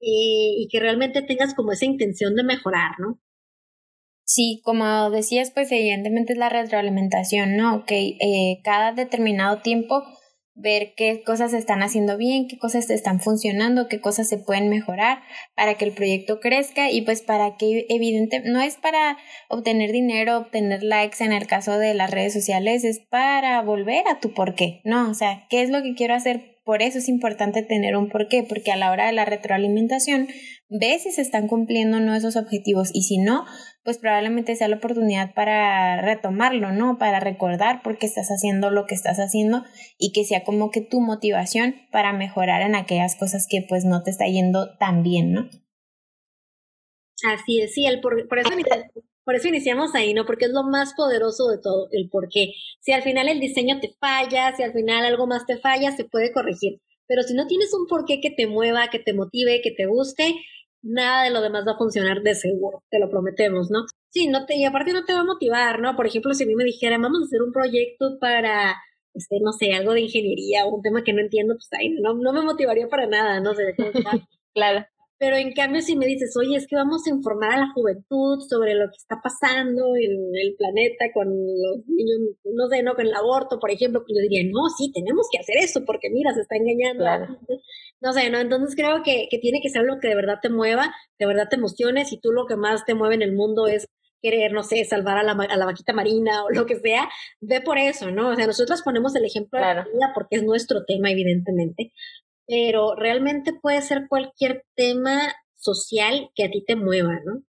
y 0.00 0.68
que 0.70 0.80
realmente 0.80 1.22
tengas 1.22 1.54
como 1.54 1.72
esa 1.72 1.84
intención 1.84 2.34
de 2.34 2.44
mejorar, 2.44 2.92
¿no? 3.00 3.20
Sí, 4.30 4.60
como 4.62 5.08
decías, 5.08 5.50
pues 5.52 5.72
evidentemente 5.72 6.34
es 6.34 6.38
la 6.38 6.50
retroalimentación, 6.50 7.56
¿no? 7.56 7.86
Que 7.86 8.18
eh, 8.20 8.60
cada 8.62 8.92
determinado 8.92 9.62
tiempo 9.62 10.04
ver 10.54 10.92
qué 10.98 11.22
cosas 11.24 11.52
se 11.52 11.56
están 11.56 11.82
haciendo 11.82 12.18
bien, 12.18 12.46
qué 12.46 12.58
cosas 12.58 12.90
están 12.90 13.20
funcionando, 13.20 13.88
qué 13.88 14.02
cosas 14.02 14.28
se 14.28 14.36
pueden 14.36 14.68
mejorar 14.68 15.22
para 15.54 15.76
que 15.76 15.86
el 15.86 15.92
proyecto 15.92 16.40
crezca 16.40 16.90
y 16.90 17.00
pues 17.00 17.22
para 17.22 17.56
que 17.56 17.86
evidente 17.88 18.42
no 18.44 18.60
es 18.60 18.76
para 18.76 19.16
obtener 19.48 19.92
dinero, 19.92 20.36
obtener 20.36 20.82
likes 20.82 21.24
en 21.24 21.32
el 21.32 21.46
caso 21.46 21.78
de 21.78 21.94
las 21.94 22.10
redes 22.10 22.34
sociales, 22.34 22.84
es 22.84 23.00
para 23.08 23.62
volver 23.62 24.06
a 24.08 24.20
tu 24.20 24.34
porqué, 24.34 24.82
¿no? 24.84 25.08
O 25.08 25.14
sea, 25.14 25.46
¿qué 25.48 25.62
es 25.62 25.70
lo 25.70 25.82
que 25.82 25.94
quiero 25.94 26.14
hacer? 26.14 26.58
Por 26.64 26.82
eso 26.82 26.98
es 26.98 27.08
importante 27.08 27.62
tener 27.62 27.96
un 27.96 28.10
porqué, 28.10 28.42
porque 28.42 28.72
a 28.72 28.76
la 28.76 28.90
hora 28.90 29.06
de 29.06 29.12
la 29.12 29.24
retroalimentación 29.24 30.28
ves 30.68 31.04
si 31.04 31.12
se 31.12 31.22
están 31.22 31.48
cumpliendo 31.48 31.96
o 31.96 32.00
no 32.00 32.14
esos 32.14 32.36
objetivos 32.36 32.90
y 32.92 33.04
si 33.04 33.16
no, 33.16 33.46
pues 33.88 33.96
probablemente 33.96 34.54
sea 34.54 34.68
la 34.68 34.76
oportunidad 34.76 35.32
para 35.32 36.02
retomarlo, 36.02 36.72
¿no? 36.72 36.98
Para 36.98 37.20
recordar 37.20 37.82
por 37.82 37.96
qué 37.96 38.04
estás 38.04 38.28
haciendo 38.28 38.70
lo 38.70 38.84
que 38.84 38.94
estás 38.94 39.16
haciendo 39.16 39.64
y 39.96 40.12
que 40.12 40.26
sea 40.26 40.44
como 40.44 40.70
que 40.70 40.82
tu 40.82 41.00
motivación 41.00 41.74
para 41.90 42.12
mejorar 42.12 42.60
en 42.60 42.74
aquellas 42.74 43.16
cosas 43.16 43.46
que 43.48 43.64
pues 43.66 43.86
no 43.86 44.02
te 44.02 44.10
está 44.10 44.26
yendo 44.26 44.76
tan 44.76 45.02
bien, 45.02 45.32
¿no? 45.32 45.48
Así 47.32 47.62
es, 47.62 47.72
sí, 47.72 47.86
el 47.86 48.02
por, 48.02 48.28
por, 48.28 48.40
eso, 48.40 48.50
por 49.24 49.36
eso 49.36 49.48
iniciamos 49.48 49.94
ahí, 49.94 50.12
¿no? 50.12 50.26
Porque 50.26 50.44
es 50.44 50.52
lo 50.52 50.64
más 50.64 50.92
poderoso 50.94 51.48
de 51.48 51.56
todo, 51.56 51.88
el 51.92 52.10
por 52.10 52.28
qué. 52.30 52.52
Si 52.80 52.92
al 52.92 53.00
final 53.00 53.26
el 53.30 53.40
diseño 53.40 53.80
te 53.80 53.94
falla, 53.98 54.54
si 54.54 54.64
al 54.64 54.74
final 54.74 55.06
algo 55.06 55.26
más 55.26 55.46
te 55.46 55.56
falla, 55.56 55.92
se 55.92 56.04
puede 56.04 56.30
corregir. 56.30 56.82
Pero 57.06 57.22
si 57.22 57.32
no 57.32 57.46
tienes 57.46 57.72
un 57.72 57.86
porqué 57.86 58.20
que 58.20 58.32
te 58.32 58.46
mueva, 58.46 58.90
que 58.90 58.98
te 58.98 59.14
motive, 59.14 59.62
que 59.62 59.70
te 59.70 59.86
guste, 59.86 60.34
nada 60.82 61.24
de 61.24 61.30
lo 61.30 61.40
demás 61.40 61.64
va 61.66 61.72
a 61.72 61.78
funcionar 61.78 62.22
de 62.22 62.34
seguro, 62.34 62.82
te 62.90 62.98
lo 62.98 63.10
prometemos, 63.10 63.70
¿no? 63.70 63.84
Sí, 64.10 64.28
no 64.28 64.46
te, 64.46 64.56
y 64.56 64.64
aparte 64.64 64.92
no 64.92 65.04
te 65.04 65.12
va 65.12 65.20
a 65.20 65.24
motivar, 65.24 65.80
¿no? 65.80 65.96
Por 65.96 66.06
ejemplo, 66.06 66.34
si 66.34 66.44
a 66.44 66.46
mí 66.46 66.54
me 66.54 66.64
dijeran, 66.64 67.02
vamos 67.02 67.20
a 67.22 67.24
hacer 67.24 67.42
un 67.42 67.52
proyecto 67.52 68.18
para, 68.20 68.74
este, 69.14 69.38
no 69.40 69.52
sé, 69.52 69.72
algo 69.74 69.92
de 69.92 70.02
ingeniería 70.02 70.66
o 70.66 70.74
un 70.74 70.82
tema 70.82 71.04
que 71.04 71.12
no 71.12 71.20
entiendo, 71.20 71.54
pues 71.54 71.68
ahí 71.78 71.90
no, 72.00 72.14
no 72.14 72.32
me 72.32 72.42
motivaría 72.42 72.88
para 72.88 73.06
nada, 73.06 73.40
no 73.40 73.54
sé. 73.54 73.74
claro. 74.54 74.86
Pero 75.18 75.36
en 75.36 75.52
cambio, 75.52 75.82
si 75.82 75.96
me 75.96 76.06
dices, 76.06 76.36
oye, 76.36 76.56
es 76.56 76.66
que 76.68 76.76
vamos 76.76 77.04
a 77.06 77.10
informar 77.10 77.52
a 77.52 77.58
la 77.58 77.72
juventud 77.74 78.38
sobre 78.48 78.74
lo 78.74 78.86
que 78.86 78.96
está 78.96 79.20
pasando 79.20 79.96
en 79.96 80.12
el 80.34 80.54
planeta 80.56 81.06
con 81.12 81.26
los 81.28 81.86
niños, 81.88 82.36
no 82.44 82.68
sé, 82.68 82.84
no, 82.84 82.94
con 82.94 83.06
el 83.06 83.14
aborto, 83.14 83.58
por 83.58 83.72
ejemplo, 83.72 84.00
pues 84.00 84.16
yo 84.16 84.22
diría, 84.22 84.48
no, 84.48 84.68
sí, 84.76 84.92
tenemos 84.92 85.26
que 85.32 85.38
hacer 85.38 85.56
eso, 85.58 85.84
porque 85.84 86.08
mira, 86.10 86.32
se 86.34 86.42
está 86.42 86.56
engañando. 86.56 87.04
No 88.00 88.12
sé, 88.12 88.30
¿no? 88.30 88.38
Entonces 88.38 88.76
creo 88.76 89.02
que, 89.02 89.26
que 89.28 89.38
tiene 89.38 89.60
que 89.60 89.70
ser 89.70 89.82
algo 89.82 89.98
que 90.00 90.06
de 90.06 90.14
verdad 90.14 90.38
te 90.40 90.50
mueva, 90.50 90.94
de 91.18 91.26
verdad 91.26 91.48
te 91.50 91.56
emocione. 91.56 92.04
Si 92.04 92.20
tú 92.20 92.30
lo 92.30 92.46
que 92.46 92.54
más 92.54 92.84
te 92.84 92.94
mueve 92.94 93.16
en 93.16 93.22
el 93.22 93.34
mundo 93.34 93.66
es 93.66 93.88
querer, 94.22 94.52
no 94.52 94.62
sé, 94.62 94.84
salvar 94.84 95.18
a 95.18 95.22
la, 95.22 95.32
a 95.32 95.56
la 95.56 95.66
vaquita 95.66 95.92
marina 95.92 96.44
o 96.44 96.50
lo 96.50 96.66
que 96.66 96.76
sea, 96.76 97.08
ve 97.40 97.60
por 97.60 97.78
eso, 97.78 98.10
¿no? 98.10 98.30
O 98.30 98.34
sea, 98.36 98.46
nosotros 98.46 98.82
ponemos 98.82 99.14
el 99.16 99.24
ejemplo 99.24 99.58
de 99.58 99.74
la 99.74 99.84
vida 99.84 100.12
porque 100.14 100.36
es 100.36 100.44
nuestro 100.44 100.84
tema, 100.84 101.10
evidentemente, 101.10 101.92
pero 102.48 102.96
realmente 102.96 103.52
puede 103.54 103.82
ser 103.82 104.08
cualquier 104.08 104.64
tema 104.76 105.20
social 105.56 106.30
que 106.34 106.44
a 106.44 106.50
ti 106.50 106.64
te 106.66 106.76
mueva, 106.76 107.20
¿no? 107.24 107.44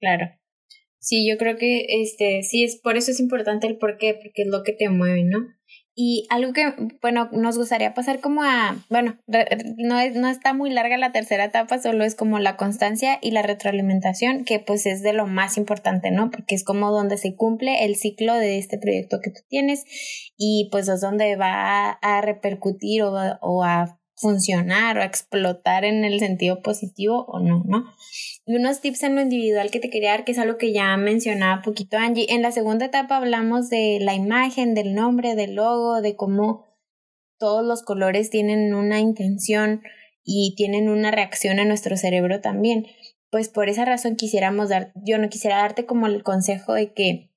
Claro. 0.00 0.26
Sí, 1.00 1.28
yo 1.30 1.38
creo 1.38 1.56
que 1.58 1.86
este 2.02 2.42
sí 2.44 2.64
es 2.64 2.80
por 2.80 2.96
eso 2.98 3.10
es 3.12 3.20
importante 3.20 3.66
el 3.68 3.78
por 3.78 3.98
qué, 3.98 4.14
porque 4.14 4.42
es 4.44 4.48
lo 4.48 4.62
que 4.64 4.72
te 4.74 4.90
mueve, 4.90 5.24
¿no? 5.24 5.55
Y 5.98 6.26
algo 6.28 6.52
que, 6.52 6.74
bueno, 7.00 7.30
nos 7.32 7.56
gustaría 7.56 7.94
pasar 7.94 8.20
como 8.20 8.42
a, 8.42 8.76
bueno, 8.90 9.16
no, 9.26 9.98
es, 9.98 10.14
no 10.14 10.28
está 10.28 10.52
muy 10.52 10.68
larga 10.68 10.98
la 10.98 11.10
tercera 11.10 11.46
etapa, 11.46 11.78
solo 11.78 12.04
es 12.04 12.14
como 12.14 12.38
la 12.38 12.58
constancia 12.58 13.18
y 13.22 13.30
la 13.30 13.40
retroalimentación, 13.40 14.44
que 14.44 14.58
pues 14.58 14.84
es 14.84 15.02
de 15.02 15.14
lo 15.14 15.26
más 15.26 15.56
importante, 15.56 16.10
¿no? 16.10 16.30
Porque 16.30 16.54
es 16.54 16.64
como 16.64 16.90
donde 16.90 17.16
se 17.16 17.34
cumple 17.34 17.86
el 17.86 17.96
ciclo 17.96 18.34
de 18.34 18.58
este 18.58 18.76
proyecto 18.76 19.20
que 19.22 19.30
tú 19.30 19.40
tienes 19.48 19.86
y 20.36 20.68
pues 20.70 20.86
es 20.88 21.00
donde 21.00 21.34
va 21.36 21.92
a, 22.02 22.20
repercutir 22.20 23.02
o, 23.02 23.14
o 23.40 23.64
a 23.64 23.98
funcionar 24.16 24.98
o 24.98 25.02
explotar 25.02 25.84
en 25.84 26.04
el 26.04 26.18
sentido 26.18 26.62
positivo 26.62 27.24
o 27.28 27.38
no, 27.38 27.62
¿no? 27.66 27.84
Y 28.46 28.56
unos 28.56 28.80
tips 28.80 29.02
en 29.04 29.14
lo 29.14 29.20
individual 29.20 29.70
que 29.70 29.80
te 29.80 29.90
quería 29.90 30.10
dar, 30.10 30.24
que 30.24 30.32
es 30.32 30.38
algo 30.38 30.56
que 30.56 30.72
ya 30.72 30.96
mencionaba 30.96 31.62
poquito 31.62 31.98
Angie. 31.98 32.26
En 32.30 32.42
la 32.42 32.52
segunda 32.52 32.86
etapa 32.86 33.16
hablamos 33.16 33.68
de 33.68 33.98
la 34.00 34.14
imagen, 34.14 34.74
del 34.74 34.94
nombre, 34.94 35.34
del 35.34 35.54
logo, 35.54 36.00
de 36.00 36.16
cómo 36.16 36.64
todos 37.38 37.64
los 37.64 37.82
colores 37.82 38.30
tienen 38.30 38.74
una 38.74 39.00
intención 39.00 39.82
y 40.24 40.54
tienen 40.56 40.88
una 40.88 41.10
reacción 41.10 41.58
en 41.58 41.68
nuestro 41.68 41.96
cerebro 41.96 42.40
también. 42.40 42.86
Pues 43.30 43.48
por 43.48 43.68
esa 43.68 43.84
razón 43.84 44.16
quisiéramos 44.16 44.70
dar, 44.70 44.92
yo 44.94 45.18
no 45.18 45.28
quisiera 45.28 45.58
darte 45.58 45.84
como 45.84 46.06
el 46.06 46.22
consejo 46.22 46.72
de 46.72 46.92
que 46.92 47.30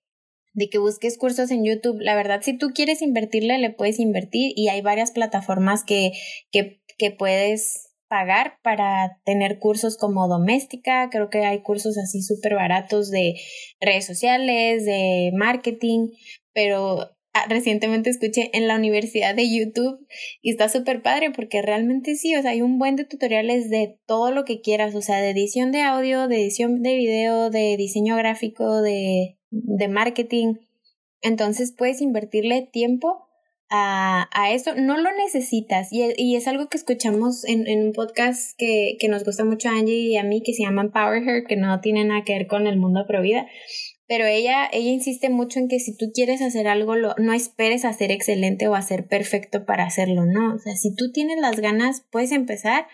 de 0.53 0.69
que 0.69 0.77
busques 0.77 1.17
cursos 1.17 1.51
en 1.51 1.65
YouTube. 1.65 1.97
La 1.99 2.15
verdad, 2.15 2.41
si 2.41 2.57
tú 2.57 2.69
quieres 2.73 3.01
invertirle, 3.01 3.57
le 3.57 3.71
puedes 3.71 3.99
invertir 3.99 4.53
y 4.55 4.69
hay 4.69 4.81
varias 4.81 5.11
plataformas 5.11 5.83
que, 5.83 6.11
que, 6.51 6.81
que 6.97 7.11
puedes 7.11 7.89
pagar 8.09 8.57
para 8.63 9.19
tener 9.23 9.59
cursos 9.59 9.97
como 9.97 10.27
doméstica. 10.27 11.09
Creo 11.11 11.29
que 11.29 11.45
hay 11.45 11.61
cursos 11.61 11.97
así 11.97 12.21
súper 12.21 12.55
baratos 12.55 13.11
de 13.11 13.35
redes 13.79 14.05
sociales, 14.05 14.85
de 14.85 15.31
marketing, 15.35 16.09
pero 16.53 17.11
recientemente 17.47 18.09
escuché 18.09 18.49
en 18.53 18.67
la 18.67 18.75
universidad 18.75 19.35
de 19.35 19.49
YouTube 19.49 20.05
y 20.41 20.51
está 20.51 20.69
súper 20.69 21.01
padre 21.01 21.31
porque 21.31 21.61
realmente 21.61 22.15
sí, 22.15 22.35
o 22.35 22.41
sea, 22.41 22.51
hay 22.51 22.61
un 22.61 22.79
buen 22.79 22.95
de 22.95 23.05
tutoriales 23.05 23.69
de 23.69 23.97
todo 24.05 24.31
lo 24.31 24.45
que 24.45 24.61
quieras, 24.61 24.95
o 24.95 25.01
sea, 25.01 25.17
de 25.17 25.29
edición 25.29 25.71
de 25.71 25.81
audio, 25.81 26.27
de 26.27 26.41
edición 26.41 26.81
de 26.81 26.95
video, 26.95 27.49
de 27.49 27.75
diseño 27.77 28.15
gráfico, 28.15 28.81
de, 28.81 29.37
de 29.51 29.87
marketing. 29.87 30.55
Entonces 31.21 31.73
puedes 31.77 32.01
invertirle 32.01 32.67
tiempo 32.71 33.29
a, 33.69 34.27
a 34.33 34.51
eso, 34.51 34.73
no 34.75 34.97
lo 34.97 35.11
necesitas. 35.15 35.91
Y, 35.91 36.03
y 36.17 36.35
es 36.35 36.47
algo 36.47 36.67
que 36.69 36.77
escuchamos 36.77 37.45
en, 37.45 37.67
en 37.67 37.87
un 37.87 37.93
podcast 37.93 38.57
que, 38.57 38.97
que, 38.99 39.07
nos 39.07 39.23
gusta 39.23 39.45
mucho 39.45 39.69
a 39.69 39.73
Angie 39.73 39.95
y 39.95 40.17
a 40.17 40.23
mí, 40.23 40.41
que 40.43 40.53
se 40.53 40.63
llama 40.63 40.91
Power 40.91 41.21
Her, 41.27 41.43
que 41.45 41.55
no 41.55 41.79
tiene 41.79 42.03
nada 42.05 42.23
que 42.25 42.33
ver 42.33 42.47
con 42.47 42.67
el 42.67 42.77
mundo 42.77 43.05
pro 43.07 43.21
vida. 43.21 43.47
Pero 44.09 44.25
ella, 44.25 44.67
ella 44.73 44.89
insiste 44.89 45.29
mucho 45.29 45.59
en 45.59 45.67
que 45.67 45.79
si 45.79 45.95
tú 45.95 46.07
quieres 46.11 46.41
hacer 46.41 46.67
algo, 46.67 46.95
lo, 46.95 47.13
no 47.19 47.31
esperes 47.31 47.85
a 47.85 47.93
ser 47.93 48.11
excelente 48.11 48.67
o 48.67 48.73
a 48.73 48.81
ser 48.81 49.07
perfecto 49.07 49.65
para 49.65 49.85
hacerlo, 49.85 50.25
¿no? 50.25 50.55
O 50.55 50.57
sea, 50.57 50.75
si 50.75 50.95
tú 50.95 51.11
tienes 51.11 51.39
las 51.39 51.59
ganas, 51.59 52.07
puedes 52.11 52.31
empezar, 52.31 52.87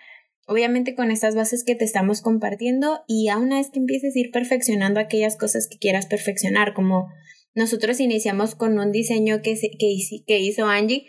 obviamente 0.46 0.94
con 0.94 1.12
estas 1.12 1.34
bases 1.34 1.64
que 1.64 1.74
te 1.74 1.86
estamos 1.86 2.22
compartiendo 2.22 3.06
y 3.08 3.30
a 3.30 3.38
una 3.38 3.60
vez 3.60 3.70
que 3.70 3.80
empieces 3.80 4.14
a 4.14 4.20
ir 4.20 4.30
perfeccionando 4.30 5.00
aquellas 5.00 5.38
cosas 5.38 5.70
que 5.72 5.78
quieras 5.78 6.06
perfeccionar, 6.06 6.74
como 6.74 7.08
nosotros 7.54 8.02
iniciamos 8.02 8.54
con 8.56 8.78
un 8.78 8.92
diseño 8.92 9.42
que, 9.42 9.54
que, 9.80 9.98
que 10.28 10.40
hizo 10.40 10.66
Angie, 10.66 11.06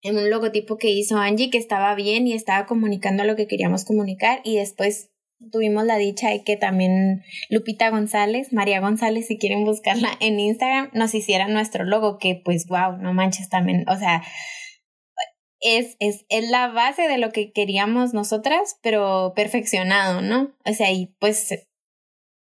en 0.00 0.16
un 0.16 0.30
logotipo 0.30 0.78
que 0.78 0.88
hizo 0.88 1.18
Angie 1.18 1.50
que 1.50 1.58
estaba 1.58 1.94
bien 1.96 2.26
y 2.26 2.32
estaba 2.32 2.64
comunicando 2.64 3.24
lo 3.24 3.36
que 3.36 3.46
queríamos 3.46 3.84
comunicar 3.84 4.40
y 4.42 4.56
después 4.56 5.10
tuvimos 5.52 5.84
la 5.84 5.96
dicha 5.96 6.30
de 6.30 6.42
que 6.44 6.56
también 6.56 7.22
Lupita 7.50 7.90
González, 7.90 8.52
María 8.52 8.80
González, 8.80 9.26
si 9.26 9.38
quieren 9.38 9.64
buscarla 9.64 10.10
en 10.20 10.40
Instagram, 10.40 10.90
nos 10.92 11.14
hiciera 11.14 11.48
nuestro 11.48 11.84
logo, 11.84 12.18
que 12.18 12.40
pues 12.44 12.66
wow, 12.66 12.96
no 12.98 13.12
manches 13.12 13.48
también, 13.48 13.84
o 13.88 13.96
sea, 13.96 14.22
es, 15.60 15.96
es, 16.00 16.26
es 16.28 16.50
la 16.50 16.68
base 16.68 17.08
de 17.08 17.18
lo 17.18 17.30
que 17.32 17.52
queríamos 17.52 18.14
nosotras, 18.14 18.78
pero 18.82 19.32
perfeccionado, 19.34 20.20
¿no? 20.20 20.54
O 20.64 20.72
sea, 20.72 20.92
y 20.92 21.14
pues 21.18 21.50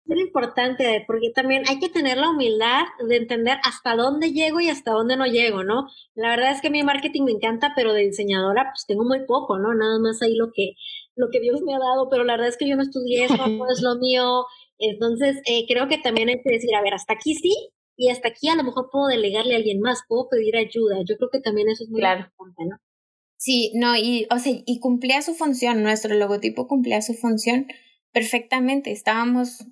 es 0.08 0.20
importante 0.20 1.04
porque 1.06 1.30
también 1.34 1.64
hay 1.68 1.78
que 1.78 1.90
tener 1.90 2.16
la 2.16 2.30
humildad 2.30 2.84
de 3.06 3.16
entender 3.16 3.58
hasta 3.62 3.94
dónde 3.94 4.32
llego 4.32 4.60
y 4.60 4.70
hasta 4.70 4.92
dónde 4.92 5.16
no 5.16 5.26
llego, 5.26 5.64
¿no? 5.64 5.86
La 6.14 6.30
verdad 6.30 6.52
es 6.52 6.62
que 6.62 6.70
mi 6.70 6.82
marketing 6.82 7.24
me 7.24 7.32
encanta, 7.32 7.72
pero 7.76 7.92
de 7.92 8.06
diseñadora 8.06 8.70
pues 8.72 8.86
tengo 8.86 9.04
muy 9.04 9.26
poco, 9.26 9.58
¿no? 9.58 9.74
Nada 9.74 9.98
más 10.00 10.22
ahí 10.22 10.34
lo 10.34 10.46
que, 10.54 10.72
lo 11.18 11.28
que 11.30 11.40
Dios 11.40 11.60
me 11.62 11.74
ha 11.74 11.78
dado, 11.78 12.08
pero 12.08 12.24
la 12.24 12.34
verdad 12.34 12.48
es 12.48 12.56
que 12.56 12.68
yo 12.68 12.76
no 12.76 12.82
estudié 12.82 13.24
eso, 13.24 13.36
no 13.36 13.70
es 13.70 13.82
lo 13.82 13.96
mío. 13.98 14.44
Entonces, 14.78 15.36
eh, 15.46 15.66
creo 15.68 15.88
que 15.88 15.98
también 15.98 16.28
hay 16.28 16.40
que 16.42 16.54
decir, 16.54 16.74
a 16.74 16.82
ver, 16.82 16.94
hasta 16.94 17.14
aquí 17.14 17.34
sí, 17.34 17.52
y 17.96 18.10
hasta 18.10 18.28
aquí 18.28 18.48
a 18.48 18.54
lo 18.54 18.62
mejor 18.62 18.88
puedo 18.90 19.08
delegarle 19.08 19.54
a 19.54 19.56
alguien 19.56 19.80
más, 19.80 20.02
puedo 20.08 20.28
pedir 20.28 20.56
ayuda. 20.56 20.98
Yo 21.06 21.16
creo 21.16 21.30
que 21.30 21.40
también 21.40 21.68
eso 21.68 21.84
es 21.84 21.90
muy 21.90 22.00
importante, 22.00 22.64
¿no? 22.64 22.76
Sí, 23.36 23.72
no, 23.74 23.96
y, 23.96 24.26
o 24.30 24.38
sea, 24.38 24.52
y 24.64 24.80
cumplía 24.80 25.22
su 25.22 25.34
función, 25.34 25.82
nuestro 25.82 26.14
logotipo 26.14 26.66
cumplía 26.66 27.02
su 27.02 27.14
función 27.14 27.66
perfectamente. 28.12 28.90
Estábamos 28.92 29.64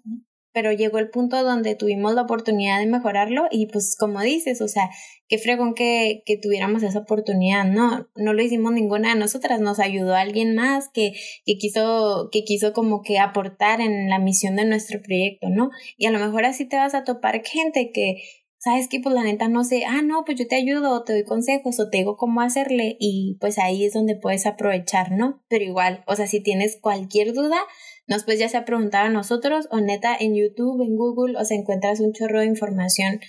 pero 0.57 0.73
llegó 0.73 0.97
el 0.97 1.11
punto 1.11 1.45
donde 1.45 1.75
tuvimos 1.75 2.15
la 2.15 2.23
oportunidad 2.23 2.79
de 2.79 2.87
mejorarlo 2.87 3.43
y 3.51 3.67
pues 3.67 3.95
como 3.95 4.23
dices, 4.23 4.63
o 4.63 4.69
sea, 4.69 4.89
qué 5.29 5.37
fregón 5.37 5.75
que, 5.75 6.23
que 6.25 6.39
tuviéramos 6.39 6.83
esa 6.83 7.01
oportunidad, 7.01 7.67
no, 7.67 8.09
no 8.17 8.33
lo 8.33 8.43
hicimos 8.43 8.73
ninguna 8.73 9.13
de 9.13 9.21
nosotras, 9.21 9.61
nos 9.61 9.81
ayudó 9.81 10.15
alguien 10.15 10.55
más 10.55 10.89
que, 10.89 11.13
que 11.45 11.59
quiso, 11.59 12.31
que 12.33 12.43
quiso 12.45 12.73
como 12.73 13.03
que 13.03 13.19
aportar 13.19 13.83
en 13.83 14.09
la 14.09 14.19
misión 14.19 14.57
de 14.57 14.65
nuestro 14.65 15.03
proyecto, 15.03 15.51
¿no? 15.51 15.69
Y 15.99 16.07
a 16.07 16.11
lo 16.11 16.19
mejor 16.19 16.47
así 16.47 16.65
te 16.65 16.77
vas 16.77 16.95
a 16.95 17.05
topar 17.05 17.43
gente 17.45 17.91
que, 17.93 18.23
sabes 18.57 18.89
que 18.89 18.99
pues 18.99 19.15
la 19.15 19.25
neta 19.25 19.49
no 19.49 19.63
sé, 19.63 19.85
ah, 19.87 20.01
no, 20.03 20.25
pues 20.25 20.39
yo 20.39 20.49
te 20.49 20.57
ayudo, 20.57 20.93
o 20.93 21.05
te 21.05 21.13
doy 21.13 21.25
consejos, 21.25 21.79
o 21.81 21.91
te 21.91 21.99
digo 21.99 22.17
cómo 22.17 22.41
hacerle, 22.41 22.97
y 22.99 23.37
pues 23.41 23.59
ahí 23.59 23.85
es 23.85 23.93
donde 23.93 24.17
puedes 24.17 24.47
aprovechar, 24.47 25.13
¿no? 25.13 25.45
Pero 25.49 25.65
igual, 25.65 26.03
o 26.07 26.17
sea, 26.17 26.27
si 26.27 26.41
tienes 26.43 26.79
cualquier 26.81 27.35
duda, 27.35 27.59
nos 28.07 28.25
puedes 28.25 28.41
ya 28.41 28.49
sea 28.49 28.65
preguntar 28.65 29.07
a 29.07 29.11
nosotros 29.11 29.69
o 29.71 29.81
neta 29.81 30.17
en 30.19 30.35
YouTube, 30.35 30.83
en 30.83 30.97
Google, 30.97 31.39
o 31.39 31.45
sea, 31.45 31.57
encuentras 31.57 32.01
un 32.01 32.13
chorro 32.13 32.41
de 32.41 32.47
información 32.47 33.21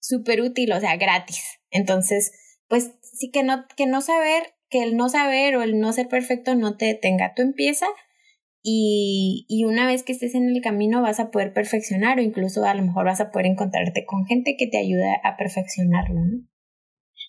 súper 0.00 0.40
útil, 0.40 0.72
o 0.72 0.80
sea, 0.80 0.96
gratis. 0.96 1.58
Entonces, 1.70 2.32
pues 2.68 2.92
sí 3.02 3.30
que 3.30 3.42
no, 3.42 3.64
que 3.76 3.86
no 3.86 4.00
saber, 4.00 4.54
que 4.68 4.82
el 4.82 4.96
no 4.96 5.08
saber 5.08 5.56
o 5.56 5.62
el 5.62 5.78
no 5.78 5.92
ser 5.92 6.08
perfecto 6.08 6.54
no 6.54 6.76
te 6.76 6.86
detenga. 6.86 7.32
Tú 7.34 7.42
empieza 7.42 7.86
y, 8.62 9.46
y 9.48 9.64
una 9.64 9.86
vez 9.86 10.02
que 10.02 10.12
estés 10.12 10.34
en 10.34 10.48
el 10.48 10.60
camino 10.62 11.02
vas 11.02 11.20
a 11.20 11.30
poder 11.30 11.52
perfeccionar 11.52 12.18
o 12.18 12.22
incluso 12.22 12.64
a 12.64 12.74
lo 12.74 12.82
mejor 12.82 13.06
vas 13.06 13.20
a 13.20 13.30
poder 13.30 13.46
encontrarte 13.46 14.04
con 14.06 14.26
gente 14.26 14.56
que 14.58 14.68
te 14.68 14.78
ayude 14.78 15.16
a 15.22 15.36
perfeccionarlo, 15.36 16.20
¿no? 16.20 16.46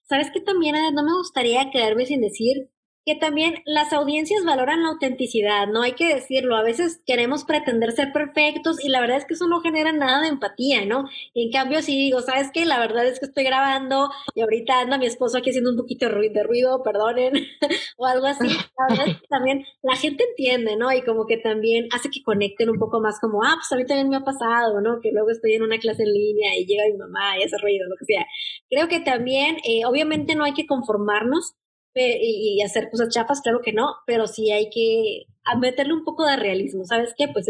Sabes 0.07 0.31
que 0.31 0.39
también 0.39 0.75
no 0.93 1.03
me 1.03 1.13
gustaría 1.17 1.69
quedarme 1.71 2.05
sin 2.05 2.21
decir 2.21 2.69
que 3.07 3.15
también 3.15 3.63
las 3.63 3.93
audiencias 3.93 4.43
valoran 4.43 4.83
la 4.83 4.89
autenticidad, 4.89 5.65
no 5.65 5.81
hay 5.81 5.93
que 5.93 6.13
decirlo, 6.13 6.57
a 6.57 6.61
veces 6.61 7.01
queremos 7.05 7.45
pretender 7.45 7.93
ser 7.93 8.11
perfectos 8.11 8.83
y 8.83 8.89
la 8.89 8.99
verdad 8.99 9.15
es 9.15 9.25
que 9.25 9.35
eso 9.35 9.47
no 9.47 9.61
genera 9.61 9.93
nada 9.93 10.21
de 10.21 10.27
empatía, 10.27 10.85
¿no? 10.85 11.05
en 11.33 11.51
cambio, 11.51 11.81
si 11.81 11.95
digo, 11.97 12.21
¿sabes 12.21 12.49
qué? 12.53 12.65
La 12.65 12.79
verdad 12.79 13.05
es 13.07 13.19
que 13.19 13.27
estoy 13.27 13.45
grabando 13.45 14.09
y 14.35 14.41
ahorita 14.41 14.81
anda 14.81 14.97
mi 14.97 15.05
esposo 15.05 15.37
aquí 15.37 15.51
haciendo 15.51 15.71
un 15.71 15.77
poquito 15.77 16.09
de 16.09 16.43
ruido, 16.43 16.83
perdonen, 16.83 17.33
o 17.97 18.05
algo 18.05 18.25
así, 18.25 18.47
la 18.47 18.87
verdad 18.89 19.07
es 19.07 19.21
que 19.21 19.27
también 19.27 19.65
la 19.81 19.95
gente 19.95 20.25
entiende, 20.29 20.75
¿no? 20.75 20.91
Y 20.91 21.01
como 21.03 21.25
que 21.25 21.37
también 21.37 21.87
hace 21.93 22.09
que 22.09 22.21
conecten 22.23 22.69
un 22.69 22.77
poco 22.77 22.99
más 22.99 23.21
como, 23.21 23.41
ah, 23.41 23.55
pues 23.55 23.71
a 23.71 23.77
mí 23.77 23.85
también 23.85 24.09
me 24.09 24.17
ha 24.17 24.25
pasado, 24.25 24.81
¿no? 24.81 24.99
Que 25.01 25.11
luego 25.13 25.29
estoy 25.29 25.53
en 25.53 25.63
una 25.63 25.77
clase 25.77 26.03
en 26.03 26.11
línea 26.11 26.57
y 26.57 26.65
llega 26.65 26.83
mi 26.91 26.97
mamá 26.97 27.39
y 27.39 27.43
hace 27.43 27.57
ruido, 27.57 27.87
lo 27.87 27.95
que 27.97 28.05
sea. 28.05 28.25
Creo 28.69 28.89
que 28.89 28.99
también, 28.99 29.57
eh, 29.63 29.85
obviamente 29.85 30.35
no 30.35 30.43
hay 30.43 30.53
que 30.53 30.65
conformarnos, 30.65 31.55
y, 31.99 32.61
hacer 32.61 32.89
cosas 32.89 33.09
chafas, 33.09 33.41
claro 33.41 33.61
que 33.63 33.73
no, 33.73 33.87
pero 34.05 34.27
sí 34.27 34.51
hay 34.51 34.69
que 34.69 35.25
meterle 35.59 35.93
un 35.93 36.03
poco 36.03 36.25
de 36.25 36.35
realismo, 36.35 36.85
¿sabes 36.85 37.13
qué? 37.17 37.27
Pues 37.27 37.45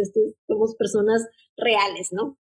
somos 0.48 0.76
personas 0.76 1.28
reales, 1.58 2.10
¿no? 2.12 2.38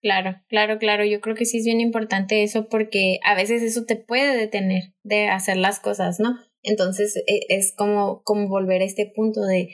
Claro, 0.00 0.40
claro, 0.48 0.78
claro. 0.78 1.04
Yo 1.04 1.20
creo 1.20 1.34
que 1.34 1.44
sí 1.44 1.58
es 1.58 1.64
bien 1.64 1.80
importante 1.80 2.42
eso 2.42 2.68
porque 2.68 3.18
a 3.24 3.34
veces 3.34 3.62
eso 3.62 3.84
te 3.84 3.96
puede 3.96 4.36
detener 4.36 4.94
de 5.02 5.28
hacer 5.28 5.56
las 5.56 5.80
cosas, 5.80 6.20
¿no? 6.20 6.38
Entonces 6.62 7.16
e, 7.26 7.40
es 7.48 7.74
como, 7.74 8.22
como 8.22 8.48
volver 8.48 8.82
a 8.82 8.84
este 8.84 9.10
punto 9.14 9.42
de, 9.42 9.70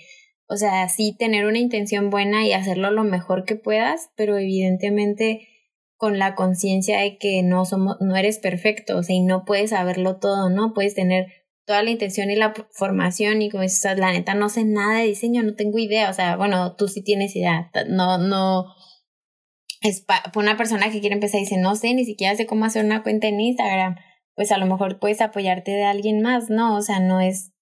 o 0.46 0.56
sea, 0.56 0.88
sí 0.88 1.14
tener 1.18 1.46
una 1.46 1.58
intención 1.58 2.10
buena 2.10 2.46
y 2.46 2.52
hacerlo 2.52 2.90
lo 2.90 3.04
mejor 3.04 3.44
que 3.44 3.56
puedas, 3.56 4.10
pero 4.16 4.38
evidentemente 4.38 5.48
con 5.96 6.18
la 6.18 6.34
conciencia 6.34 6.98
de 7.00 7.18
que 7.18 7.42
no 7.42 7.64
somos, 7.64 7.96
no 8.00 8.16
eres 8.16 8.38
perfecto, 8.38 8.98
o 8.98 9.02
sea, 9.02 9.16
y 9.16 9.20
no 9.20 9.44
puedes 9.44 9.70
saberlo 9.70 10.18
todo, 10.18 10.50
¿no? 10.50 10.74
Puedes 10.74 10.94
tener 10.94 11.26
toda 11.66 11.82
la 11.82 11.90
intención 11.90 12.30
y 12.30 12.36
la 12.36 12.52
formación 12.72 13.40
y 13.40 13.50
como 13.50 13.62
dices, 13.62 13.98
la 13.98 14.12
neta 14.12 14.34
no 14.34 14.48
sé 14.48 14.64
nada 14.64 15.00
de 15.00 15.06
diseño, 15.06 15.42
no 15.42 15.54
tengo 15.54 15.78
idea, 15.78 16.10
o 16.10 16.12
sea, 16.12 16.36
bueno, 16.36 16.76
tú 16.76 16.88
sí 16.88 17.02
tienes 17.02 17.34
idea, 17.36 17.70
no, 17.88 18.18
no, 18.18 18.66
es 19.80 20.04
una 20.34 20.56
persona 20.56 20.90
que 20.90 21.00
quiere 21.00 21.14
empezar 21.14 21.40
y 21.40 21.44
dice, 21.44 21.58
no 21.58 21.76
sé, 21.76 21.94
ni 21.94 22.04
siquiera 22.04 22.34
sé 22.36 22.46
cómo 22.46 22.64
hacer 22.64 22.84
una 22.84 23.02
cuenta 23.02 23.28
en 23.28 23.40
Instagram, 23.40 23.96
pues 24.34 24.50
a 24.50 24.58
lo 24.58 24.66
mejor 24.66 24.98
puedes 24.98 25.20
apoyarte 25.20 25.70
de 25.70 25.84
alguien 25.84 26.20
más, 26.20 26.50
¿no? 26.50 26.76
O 26.76 26.82
sea, 26.82 27.00
no 27.00 27.20
es, 27.20 27.52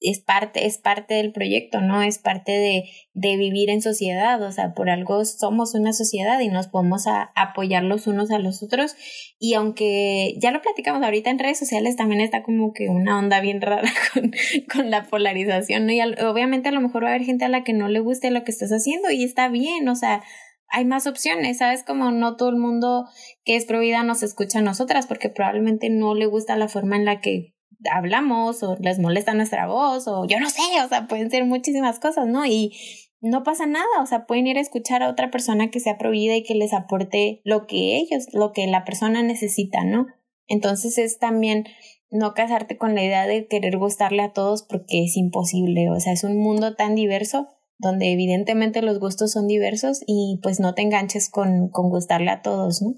es 0.00 0.20
parte, 0.20 0.66
es 0.66 0.78
parte 0.78 1.14
del 1.14 1.32
proyecto, 1.32 1.80
¿no? 1.80 2.02
Es 2.02 2.18
parte 2.18 2.52
de, 2.52 2.84
de 3.14 3.36
vivir 3.36 3.68
en 3.70 3.82
sociedad, 3.82 4.40
o 4.42 4.52
sea, 4.52 4.74
por 4.74 4.90
algo 4.90 5.24
somos 5.24 5.74
una 5.74 5.92
sociedad 5.92 6.38
y 6.40 6.48
nos 6.48 6.68
podemos 6.68 7.06
a, 7.06 7.32
apoyar 7.34 7.82
los 7.82 8.06
unos 8.06 8.30
a 8.30 8.38
los 8.38 8.62
otros. 8.62 8.94
Y 9.38 9.54
aunque 9.54 10.34
ya 10.40 10.50
lo 10.52 10.62
platicamos 10.62 11.02
ahorita 11.02 11.30
en 11.30 11.38
redes 11.38 11.58
sociales, 11.58 11.96
también 11.96 12.20
está 12.20 12.42
como 12.42 12.72
que 12.72 12.88
una 12.88 13.18
onda 13.18 13.40
bien 13.40 13.60
rara 13.62 13.90
con, 14.12 14.30
con 14.72 14.90
la 14.90 15.04
polarización, 15.06 15.86
¿no? 15.86 15.92
Y 15.92 16.00
obviamente 16.00 16.68
a 16.68 16.72
lo 16.72 16.80
mejor 16.80 17.04
va 17.04 17.08
a 17.08 17.10
haber 17.14 17.24
gente 17.24 17.44
a 17.44 17.48
la 17.48 17.64
que 17.64 17.72
no 17.72 17.88
le 17.88 18.00
guste 18.00 18.30
lo 18.30 18.44
que 18.44 18.52
estás 18.52 18.70
haciendo 18.70 19.10
y 19.10 19.24
está 19.24 19.48
bien, 19.48 19.88
o 19.88 19.96
sea, 19.96 20.22
hay 20.70 20.84
más 20.84 21.06
opciones, 21.06 21.58
¿sabes? 21.58 21.82
Como 21.82 22.10
no 22.10 22.36
todo 22.36 22.50
el 22.50 22.56
mundo 22.56 23.06
que 23.44 23.56
es 23.56 23.64
pro 23.64 23.80
vida 23.80 24.02
nos 24.02 24.22
escucha 24.22 24.58
a 24.58 24.62
nosotras 24.62 25.06
porque 25.06 25.30
probablemente 25.30 25.88
no 25.90 26.14
le 26.14 26.26
gusta 26.26 26.56
la 26.56 26.68
forma 26.68 26.96
en 26.96 27.04
la 27.04 27.20
que 27.20 27.54
hablamos 27.90 28.62
o 28.62 28.76
les 28.80 28.98
molesta 28.98 29.34
nuestra 29.34 29.66
voz 29.66 30.08
o 30.08 30.26
yo 30.26 30.40
no 30.40 30.50
sé, 30.50 30.62
o 30.84 30.88
sea, 30.88 31.06
pueden 31.06 31.30
ser 31.30 31.44
muchísimas 31.44 32.00
cosas, 32.00 32.26
¿no? 32.26 32.44
Y 32.46 32.72
no 33.20 33.42
pasa 33.42 33.66
nada, 33.66 33.86
o 34.00 34.06
sea, 34.06 34.26
pueden 34.26 34.46
ir 34.46 34.58
a 34.58 34.60
escuchar 34.60 35.02
a 35.02 35.10
otra 35.10 35.30
persona 35.30 35.70
que 35.70 35.80
sea 35.80 35.98
provida 35.98 36.36
y 36.36 36.42
que 36.42 36.54
les 36.54 36.72
aporte 36.72 37.40
lo 37.44 37.66
que 37.66 37.98
ellos, 37.98 38.26
lo 38.32 38.52
que 38.52 38.66
la 38.66 38.84
persona 38.84 39.22
necesita, 39.22 39.84
¿no? 39.84 40.06
Entonces 40.46 40.98
es 40.98 41.18
también 41.18 41.64
no 42.10 42.32
casarte 42.32 42.78
con 42.78 42.94
la 42.94 43.04
idea 43.04 43.26
de 43.26 43.46
querer 43.48 43.76
gustarle 43.76 44.22
a 44.22 44.32
todos 44.32 44.62
porque 44.62 45.04
es 45.04 45.16
imposible, 45.16 45.90
o 45.90 46.00
sea, 46.00 46.12
es 46.12 46.24
un 46.24 46.38
mundo 46.38 46.74
tan 46.74 46.94
diverso 46.94 47.48
donde 47.78 48.12
evidentemente 48.12 48.82
los 48.82 48.98
gustos 48.98 49.32
son 49.32 49.46
diversos 49.46 50.02
y 50.06 50.40
pues 50.42 50.58
no 50.58 50.74
te 50.74 50.82
enganches 50.82 51.30
con, 51.30 51.68
con 51.68 51.90
gustarle 51.90 52.30
a 52.30 52.42
todos, 52.42 52.82
¿no? 52.82 52.94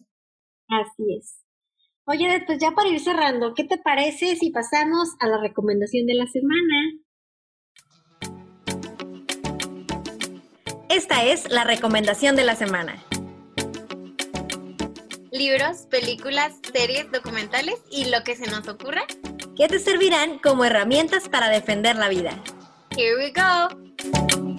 Así 0.69 1.03
es. 1.19 1.40
Oye, 2.13 2.43
pues 2.45 2.59
ya 2.59 2.73
para 2.73 2.89
ir 2.89 2.99
cerrando, 2.99 3.55
¿qué 3.55 3.63
te 3.63 3.79
parece 3.79 4.35
si 4.35 4.51
pasamos 4.51 5.11
a 5.21 5.29
la 5.29 5.39
recomendación 5.39 6.07
de 6.07 6.15
la 6.15 6.27
semana? 6.27 6.75
Esta 10.89 11.25
es 11.25 11.49
la 11.49 11.63
recomendación 11.63 12.35
de 12.35 12.45
la 12.45 12.57
semana. 12.57 13.01
libros, 15.31 15.87
películas, 15.89 16.53
series, 16.73 17.11
documentales 17.13 17.77
y 17.91 18.07
lo 18.07 18.23
que 18.25 18.37
se 18.37 18.51
nos 18.51 18.69
ocurra. 18.69 19.03
Que 19.57 19.69
te 19.69 19.79
servirán 19.79 20.39
como 20.39 20.65
herramientas 20.65 21.29
para 21.29 21.49
defender 21.49 21.97
la 21.97 22.09
vida. 22.09 22.43
Here 22.97 23.17
we 23.17 23.33
go. 23.33 24.50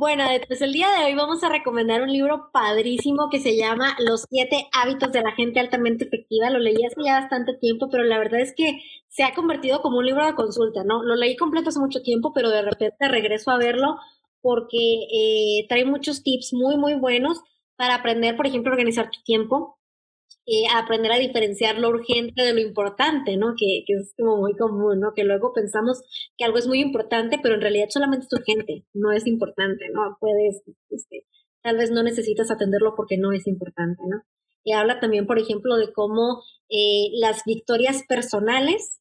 Bueno, 0.00 0.24
pues 0.48 0.62
el 0.62 0.72
día 0.72 0.88
de 0.96 1.04
hoy 1.04 1.14
vamos 1.14 1.44
a 1.44 1.50
recomendar 1.50 2.00
un 2.00 2.10
libro 2.10 2.48
padrísimo 2.54 3.28
que 3.30 3.38
se 3.38 3.54
llama 3.54 3.94
Los 3.98 4.24
siete 4.30 4.66
hábitos 4.72 5.12
de 5.12 5.20
la 5.20 5.32
gente 5.32 5.60
altamente 5.60 6.06
efectiva. 6.06 6.48
Lo 6.48 6.58
leí 6.58 6.82
hace 6.86 7.02
ya 7.04 7.20
bastante 7.20 7.52
tiempo, 7.60 7.90
pero 7.90 8.04
la 8.04 8.18
verdad 8.18 8.40
es 8.40 8.54
que 8.56 8.80
se 9.08 9.24
ha 9.24 9.34
convertido 9.34 9.82
como 9.82 9.98
un 9.98 10.06
libro 10.06 10.24
de 10.24 10.34
consulta, 10.34 10.84
¿no? 10.84 11.02
Lo 11.02 11.16
leí 11.16 11.36
completo 11.36 11.68
hace 11.68 11.80
mucho 11.80 12.00
tiempo, 12.00 12.32
pero 12.32 12.48
de 12.48 12.62
repente 12.62 13.08
regreso 13.08 13.50
a 13.50 13.58
verlo 13.58 13.98
porque 14.40 14.78
eh, 15.12 15.66
trae 15.68 15.84
muchos 15.84 16.22
tips 16.22 16.54
muy, 16.54 16.78
muy 16.78 16.94
buenos 16.94 17.42
para 17.76 17.96
aprender, 17.96 18.36
por 18.36 18.46
ejemplo, 18.46 18.72
a 18.72 18.76
organizar 18.76 19.10
tu 19.10 19.20
tiempo, 19.22 19.79
eh, 20.46 20.66
aprender 20.74 21.12
a 21.12 21.18
diferenciar 21.18 21.78
lo 21.78 21.88
urgente 21.90 22.42
de 22.42 22.54
lo 22.54 22.60
importante, 22.60 23.36
¿no? 23.36 23.54
Que, 23.56 23.84
que, 23.86 23.94
es 23.94 24.14
como 24.18 24.36
muy 24.38 24.56
común, 24.56 25.00
¿no? 25.00 25.12
Que 25.14 25.24
luego 25.24 25.52
pensamos 25.52 26.02
que 26.36 26.44
algo 26.44 26.58
es 26.58 26.66
muy 26.66 26.80
importante, 26.80 27.38
pero 27.42 27.54
en 27.54 27.60
realidad 27.60 27.88
solamente 27.90 28.26
es 28.26 28.32
urgente, 28.32 28.84
no 28.94 29.12
es 29.12 29.26
importante, 29.26 29.86
¿no? 29.92 30.16
Puedes, 30.18 30.62
este, 30.90 31.26
tal 31.62 31.76
vez 31.76 31.90
no 31.90 32.02
necesitas 32.02 32.50
atenderlo 32.50 32.94
porque 32.96 33.16
no 33.16 33.32
es 33.32 33.46
importante, 33.46 34.02
¿no? 34.08 34.22
Y 34.64 34.72
habla 34.72 35.00
también, 35.00 35.26
por 35.26 35.38
ejemplo, 35.38 35.76
de 35.76 35.92
cómo 35.92 36.42
eh, 36.68 37.08
las 37.14 37.44
victorias 37.44 38.02
personales, 38.08 38.99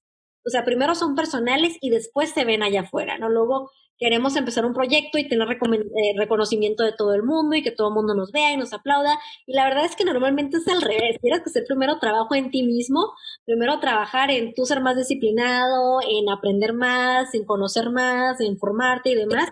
o 0.49 0.51
sea, 0.51 0.65
primero 0.65 0.95
son 0.95 1.13
personales 1.13 1.77
y 1.79 1.91
después 1.91 2.31
se 2.31 2.43
ven 2.43 2.63
allá 2.63 2.81
afuera, 2.81 3.19
¿no? 3.19 3.29
Luego 3.29 3.69
queremos 3.99 4.35
empezar 4.35 4.65
un 4.65 4.73
proyecto 4.73 5.19
y 5.19 5.27
tener 5.27 5.47
eh, 5.47 6.17
reconocimiento 6.17 6.83
de 6.83 6.93
todo 6.97 7.13
el 7.13 7.21
mundo 7.21 7.55
y 7.55 7.61
que 7.61 7.69
todo 7.69 7.89
el 7.89 7.93
mundo 7.93 8.15
nos 8.15 8.31
vea 8.31 8.51
y 8.51 8.57
nos 8.57 8.73
aplauda. 8.73 9.19
Y 9.45 9.53
la 9.53 9.65
verdad 9.65 9.85
es 9.85 9.95
que 9.95 10.05
normalmente 10.05 10.57
es 10.57 10.67
al 10.67 10.81
revés. 10.81 11.17
Tienes 11.21 11.41
que 11.41 11.51
hacer 11.51 11.65
primero 11.67 11.99
trabajo 11.99 12.33
en 12.33 12.49
ti 12.49 12.63
mismo, 12.63 13.13
primero 13.45 13.79
trabajar 13.79 14.31
en 14.31 14.55
tú 14.55 14.65
ser 14.65 14.81
más 14.81 14.97
disciplinado, 14.97 15.99
en 16.01 16.29
aprender 16.29 16.73
más, 16.73 17.35
en 17.35 17.45
conocer 17.45 17.91
más, 17.91 18.41
en 18.41 18.57
formarte 18.57 19.11
y 19.11 19.15
demás. 19.15 19.49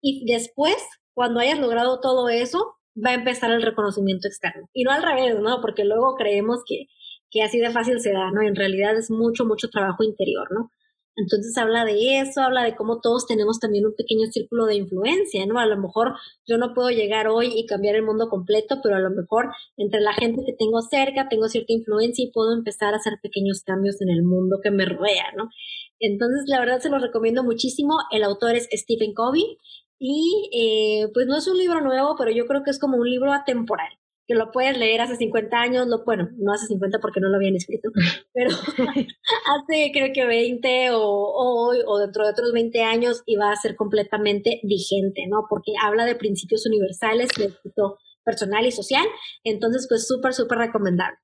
Y 0.00 0.24
después, 0.32 0.76
cuando 1.12 1.40
hayas 1.40 1.58
logrado 1.58 2.00
todo 2.00 2.30
eso, 2.30 2.76
va 2.96 3.10
a 3.10 3.14
empezar 3.14 3.50
el 3.50 3.62
reconocimiento 3.62 4.26
externo. 4.26 4.68
Y 4.72 4.84
no 4.84 4.92
al 4.92 5.02
revés, 5.02 5.38
¿no? 5.38 5.60
Porque 5.60 5.84
luego 5.84 6.14
creemos 6.16 6.62
que, 6.66 6.86
que 7.30 7.42
así 7.42 7.58
de 7.58 7.70
fácil 7.70 8.00
se 8.00 8.12
da, 8.12 8.30
¿no? 8.32 8.42
En 8.42 8.56
realidad 8.56 8.96
es 8.96 9.10
mucho, 9.10 9.44
mucho 9.44 9.68
trabajo 9.68 10.02
interior, 10.02 10.48
¿no? 10.50 10.70
Entonces 11.16 11.56
habla 11.58 11.84
de 11.84 12.20
eso, 12.20 12.40
habla 12.40 12.62
de 12.62 12.76
cómo 12.76 13.00
todos 13.00 13.26
tenemos 13.26 13.58
también 13.58 13.84
un 13.84 13.94
pequeño 13.94 14.26
círculo 14.30 14.66
de 14.66 14.76
influencia, 14.76 15.44
¿no? 15.44 15.58
A 15.58 15.66
lo 15.66 15.76
mejor 15.76 16.14
yo 16.46 16.56
no 16.56 16.72
puedo 16.72 16.90
llegar 16.90 17.28
hoy 17.28 17.52
y 17.54 17.66
cambiar 17.66 17.96
el 17.96 18.04
mundo 18.04 18.28
completo, 18.28 18.80
pero 18.82 18.96
a 18.96 19.00
lo 19.00 19.10
mejor 19.10 19.50
entre 19.76 20.00
la 20.00 20.14
gente 20.14 20.42
que 20.46 20.54
tengo 20.58 20.80
cerca 20.82 21.28
tengo 21.28 21.48
cierta 21.48 21.72
influencia 21.72 22.24
y 22.24 22.32
puedo 22.32 22.54
empezar 22.54 22.94
a 22.94 22.98
hacer 22.98 23.14
pequeños 23.22 23.62
cambios 23.64 24.00
en 24.00 24.08
el 24.10 24.22
mundo 24.22 24.58
que 24.62 24.70
me 24.70 24.86
rodea, 24.86 25.32
¿no? 25.36 25.50
Entonces, 25.98 26.44
la 26.46 26.60
verdad 26.60 26.80
se 26.80 26.90
los 26.90 27.02
recomiendo 27.02 27.44
muchísimo. 27.44 27.96
El 28.10 28.24
autor 28.24 28.54
es 28.54 28.68
Stephen 28.72 29.12
Covey 29.12 29.58
y 29.98 30.48
eh, 30.54 31.08
pues 31.12 31.26
no 31.26 31.36
es 31.36 31.46
un 31.48 31.58
libro 31.58 31.80
nuevo, 31.82 32.14
pero 32.18 32.30
yo 32.30 32.46
creo 32.46 32.62
que 32.64 32.70
es 32.70 32.78
como 32.78 32.96
un 32.96 33.10
libro 33.10 33.32
atemporal 33.32 33.99
que 34.30 34.36
lo 34.36 34.52
puedes 34.52 34.78
leer 34.78 35.00
hace 35.00 35.16
50 35.16 35.60
años, 35.60 35.88
lo, 35.88 36.04
bueno, 36.04 36.28
no 36.38 36.52
hace 36.52 36.68
50 36.68 37.00
porque 37.00 37.18
no 37.18 37.28
lo 37.28 37.36
habían 37.36 37.56
escrito, 37.56 37.90
pero 38.32 38.50
hace 38.78 39.90
creo 39.92 40.12
que 40.14 40.24
20 40.24 40.90
o 40.92 41.02
hoy 41.02 41.78
o, 41.84 41.98
dentro 41.98 42.24
de 42.24 42.30
otros 42.30 42.52
20 42.52 42.80
años 42.84 43.24
y 43.26 43.34
va 43.34 43.50
a 43.50 43.56
ser 43.56 43.74
completamente 43.74 44.60
vigente, 44.62 45.22
¿no? 45.28 45.46
Porque 45.50 45.72
habla 45.82 46.04
de 46.04 46.14
principios 46.14 46.64
universales 46.64 47.28
de 47.36 47.46
éxito 47.46 47.98
personal 48.24 48.64
y 48.64 48.70
social, 48.70 49.04
entonces 49.42 49.86
pues 49.88 50.06
súper, 50.06 50.32
súper 50.32 50.58
recomendable. 50.58 51.18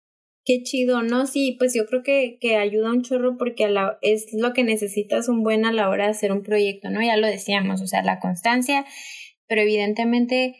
Qué 0.45 0.65
chido, 0.65 1.03
¿no? 1.03 1.27
Sí, 1.27 1.55
pues 1.61 1.75
yo 1.75 1.87
creo 1.87 2.03
que, 2.03 2.39
que 2.41 2.57
ayuda 2.57 2.91
un 2.91 3.03
chorro 3.03 3.37
porque 3.39 3.69
la, 3.69 3.99
es 4.03 4.27
lo 4.33 4.53
que 4.53 4.65
necesitas 4.65 5.29
un 5.29 5.45
buen 5.45 5.65
a 5.65 5.73
la 5.73 5.89
hora 5.91 6.07
de 6.07 6.11
hacer 6.11 6.33
un 6.33 6.43
proyecto, 6.43 6.91
¿no? 6.91 7.01
Ya 7.03 7.17
lo 7.17 7.29
decíamos, 7.29 7.83
o 7.83 7.87
sea, 7.87 8.03
la 8.03 8.19
constancia, 8.19 8.85
pero 9.47 9.63
evidentemente 9.63 10.57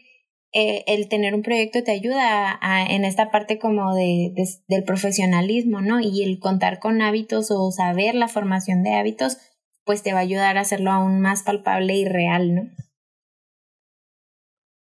eh, 0.59 0.85
el 0.87 1.11
tener 1.11 1.35
un 1.35 1.43
proyecto 1.43 1.85
te 1.85 1.91
ayuda 1.93 2.59
en 2.89 3.05
esta 3.05 3.31
parte 3.31 3.59
como 3.59 3.95
de, 3.95 4.33
del 4.69 4.85
profesionalismo, 4.85 5.83
¿no? 5.83 6.01
Y 6.01 6.23
el 6.23 6.39
contar 6.39 6.79
con 6.79 7.03
hábitos 7.03 7.51
o 7.51 7.71
saber 7.71 8.15
la 8.15 8.27
formación 8.27 8.83
de 8.83 8.95
hábitos, 8.95 9.37
pues 9.85 10.03
te 10.03 10.15
va 10.15 10.21
a 10.21 10.23
ayudar 10.23 10.57
a 10.57 10.63
hacerlo 10.63 10.93
aún 10.93 11.21
más 11.21 11.43
palpable 11.43 11.95
y 11.97 12.07
real, 12.07 12.55
¿no? 12.55 12.63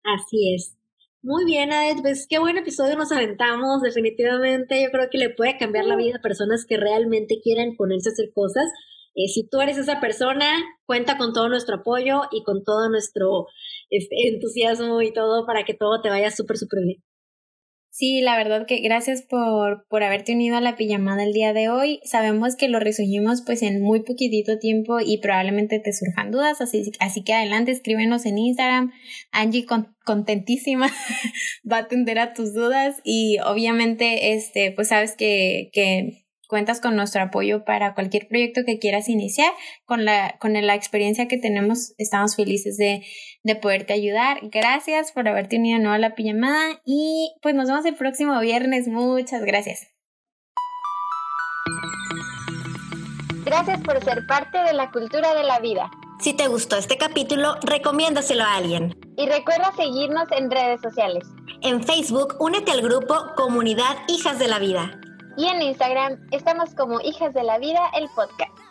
Así 0.05 0.55
es. 0.55 0.77
Muy 1.23 1.45
bien, 1.45 1.73
Adet, 1.73 2.01
pues 2.01 2.29
qué 2.31 2.39
buen 2.39 2.57
episodio 2.59 2.97
nos 2.97 3.11
aventamos, 3.11 3.83
definitivamente. 3.83 4.81
Yo 4.81 4.93
creo 4.93 5.09
que 5.11 5.19
le 5.19 5.31
puede 5.31 5.59
cambiar 5.59 5.85
la 5.87 5.97
vida 5.97 6.19
a 6.19 6.23
personas 6.23 6.65
que 6.65 6.77
realmente 6.77 7.41
quieren 7.43 7.75
ponerse 7.77 8.11
a 8.11 8.13
hacer 8.13 8.31
cosas. 8.33 8.67
Eh, 9.17 9.29
si 9.29 9.49
tú 9.49 9.61
eres 9.61 9.79
esa 9.79 9.99
persona, 9.99 10.47
cuenta 10.85 11.17
con 11.17 11.33
todo 11.33 11.49
nuestro 11.49 11.77
apoyo 11.77 12.23
y 12.31 12.45
con 12.45 12.63
todo 12.65 12.91
nuestro 12.91 13.47
este, 13.89 14.29
entusiasmo 14.29 15.01
y 15.01 15.13
todo 15.13 15.47
para 15.47 15.65
que 15.65 15.75
todo 15.75 16.03
te 16.03 16.11
vaya 16.11 16.31
súper, 16.31 16.59
súper 16.59 16.81
bien. 16.85 17.03
Sí, 17.99 18.21
la 18.21 18.37
verdad 18.37 18.67
que 18.67 18.81
gracias 18.81 19.23
por, 19.23 19.87
por 19.89 20.03
haberte 20.03 20.35
unido 20.35 20.59
a 20.59 20.61
la 20.61 20.77
pijamada 20.77 21.25
el 21.25 21.33
día 21.33 21.55
de 21.55 21.71
hoy. 21.71 22.01
Sabemos 22.05 22.55
que 22.55 22.69
lo 22.69 22.79
resumimos 22.79 23.41
pues 23.41 23.63
en 23.63 23.81
muy 23.81 24.03
poquitito 24.03 24.59
tiempo 24.59 24.99
y 25.01 25.17
probablemente 25.17 25.81
te 25.81 25.95
surjan 25.95 26.31
dudas, 26.31 26.61
así, 26.61 26.93
así 27.01 27.25
que 27.25 27.33
adelante, 27.33 27.73
escríbenos 27.73 28.27
en 28.27 28.37
Instagram. 28.37 28.93
Angie 29.33 29.65
contentísima 30.05 30.89
va 31.73 31.79
a 31.79 31.81
atender 31.81 32.19
a 32.19 32.35
tus 32.35 32.53
dudas 32.53 33.01
y 33.03 33.39
obviamente 33.39 34.35
este 34.35 34.73
pues 34.73 34.89
sabes 34.89 35.17
que, 35.17 35.71
que 35.73 36.26
cuentas 36.49 36.81
con 36.81 36.97
nuestro 36.97 37.23
apoyo 37.23 37.65
para 37.65 37.95
cualquier 37.95 38.29
proyecto 38.29 38.63
que 38.65 38.79
quieras 38.79 39.09
iniciar. 39.09 39.53
Con 39.85 40.05
la, 40.05 40.37
con 40.41 40.53
la 40.55 40.75
experiencia 40.75 41.29
que 41.29 41.39
tenemos, 41.39 41.95
estamos 41.99 42.37
felices 42.37 42.77
de, 42.77 43.05
de 43.43 43.57
poderte 43.57 43.93
ayudar. 43.93 44.41
Gracias 44.43 45.13
por 45.13 45.29
haberte 45.29 45.59
unido 45.59 45.79
nuevo 45.79 45.95
a 45.95 45.99
la 45.99 46.15
pijamada 46.15 46.81
y 46.85 47.35
pues 47.43 47.55
nos 47.55 47.69
vemos 47.69 47.85
el 47.85 47.95
próximo 47.95 48.39
viernes. 48.41 48.89
Muchas 48.89 49.43
gracias. 49.43 49.87
Gracias 53.45 53.81
por 53.83 54.03
ser 54.03 54.27
parte 54.27 54.59
de 54.59 54.73
la 54.73 54.91
cultura 54.91 55.35
de 55.35 55.45
la 55.45 55.61
vida. 55.61 55.89
Si 56.19 56.33
te 56.33 56.49
gustó 56.49 56.77
este 56.77 56.97
capítulo, 56.97 57.57
recomiéndaselo 57.63 58.43
a 58.43 58.57
alguien. 58.57 58.99
Y 59.17 59.27
recuerda 59.27 59.73
seguirnos 59.77 60.25
en 60.33 60.51
redes 60.51 60.81
sociales. 60.81 61.25
En 61.63 61.85
Facebook, 61.85 62.37
únete 62.41 62.73
al 62.73 62.83
grupo 62.83 63.15
Comunidad 63.37 63.97
Hijas 64.09 64.39
de 64.39 64.49
la 64.49 64.59
Vida. 64.59 64.99
Y 65.37 65.47
en 65.47 65.61
Instagram 65.61 66.19
estamos 66.31 66.75
como 66.75 67.01
Hijas 67.01 67.35
de 67.35 67.43
la 67.43 67.59
Vida, 67.59 67.81
el 67.95 68.09
podcast. 68.15 68.66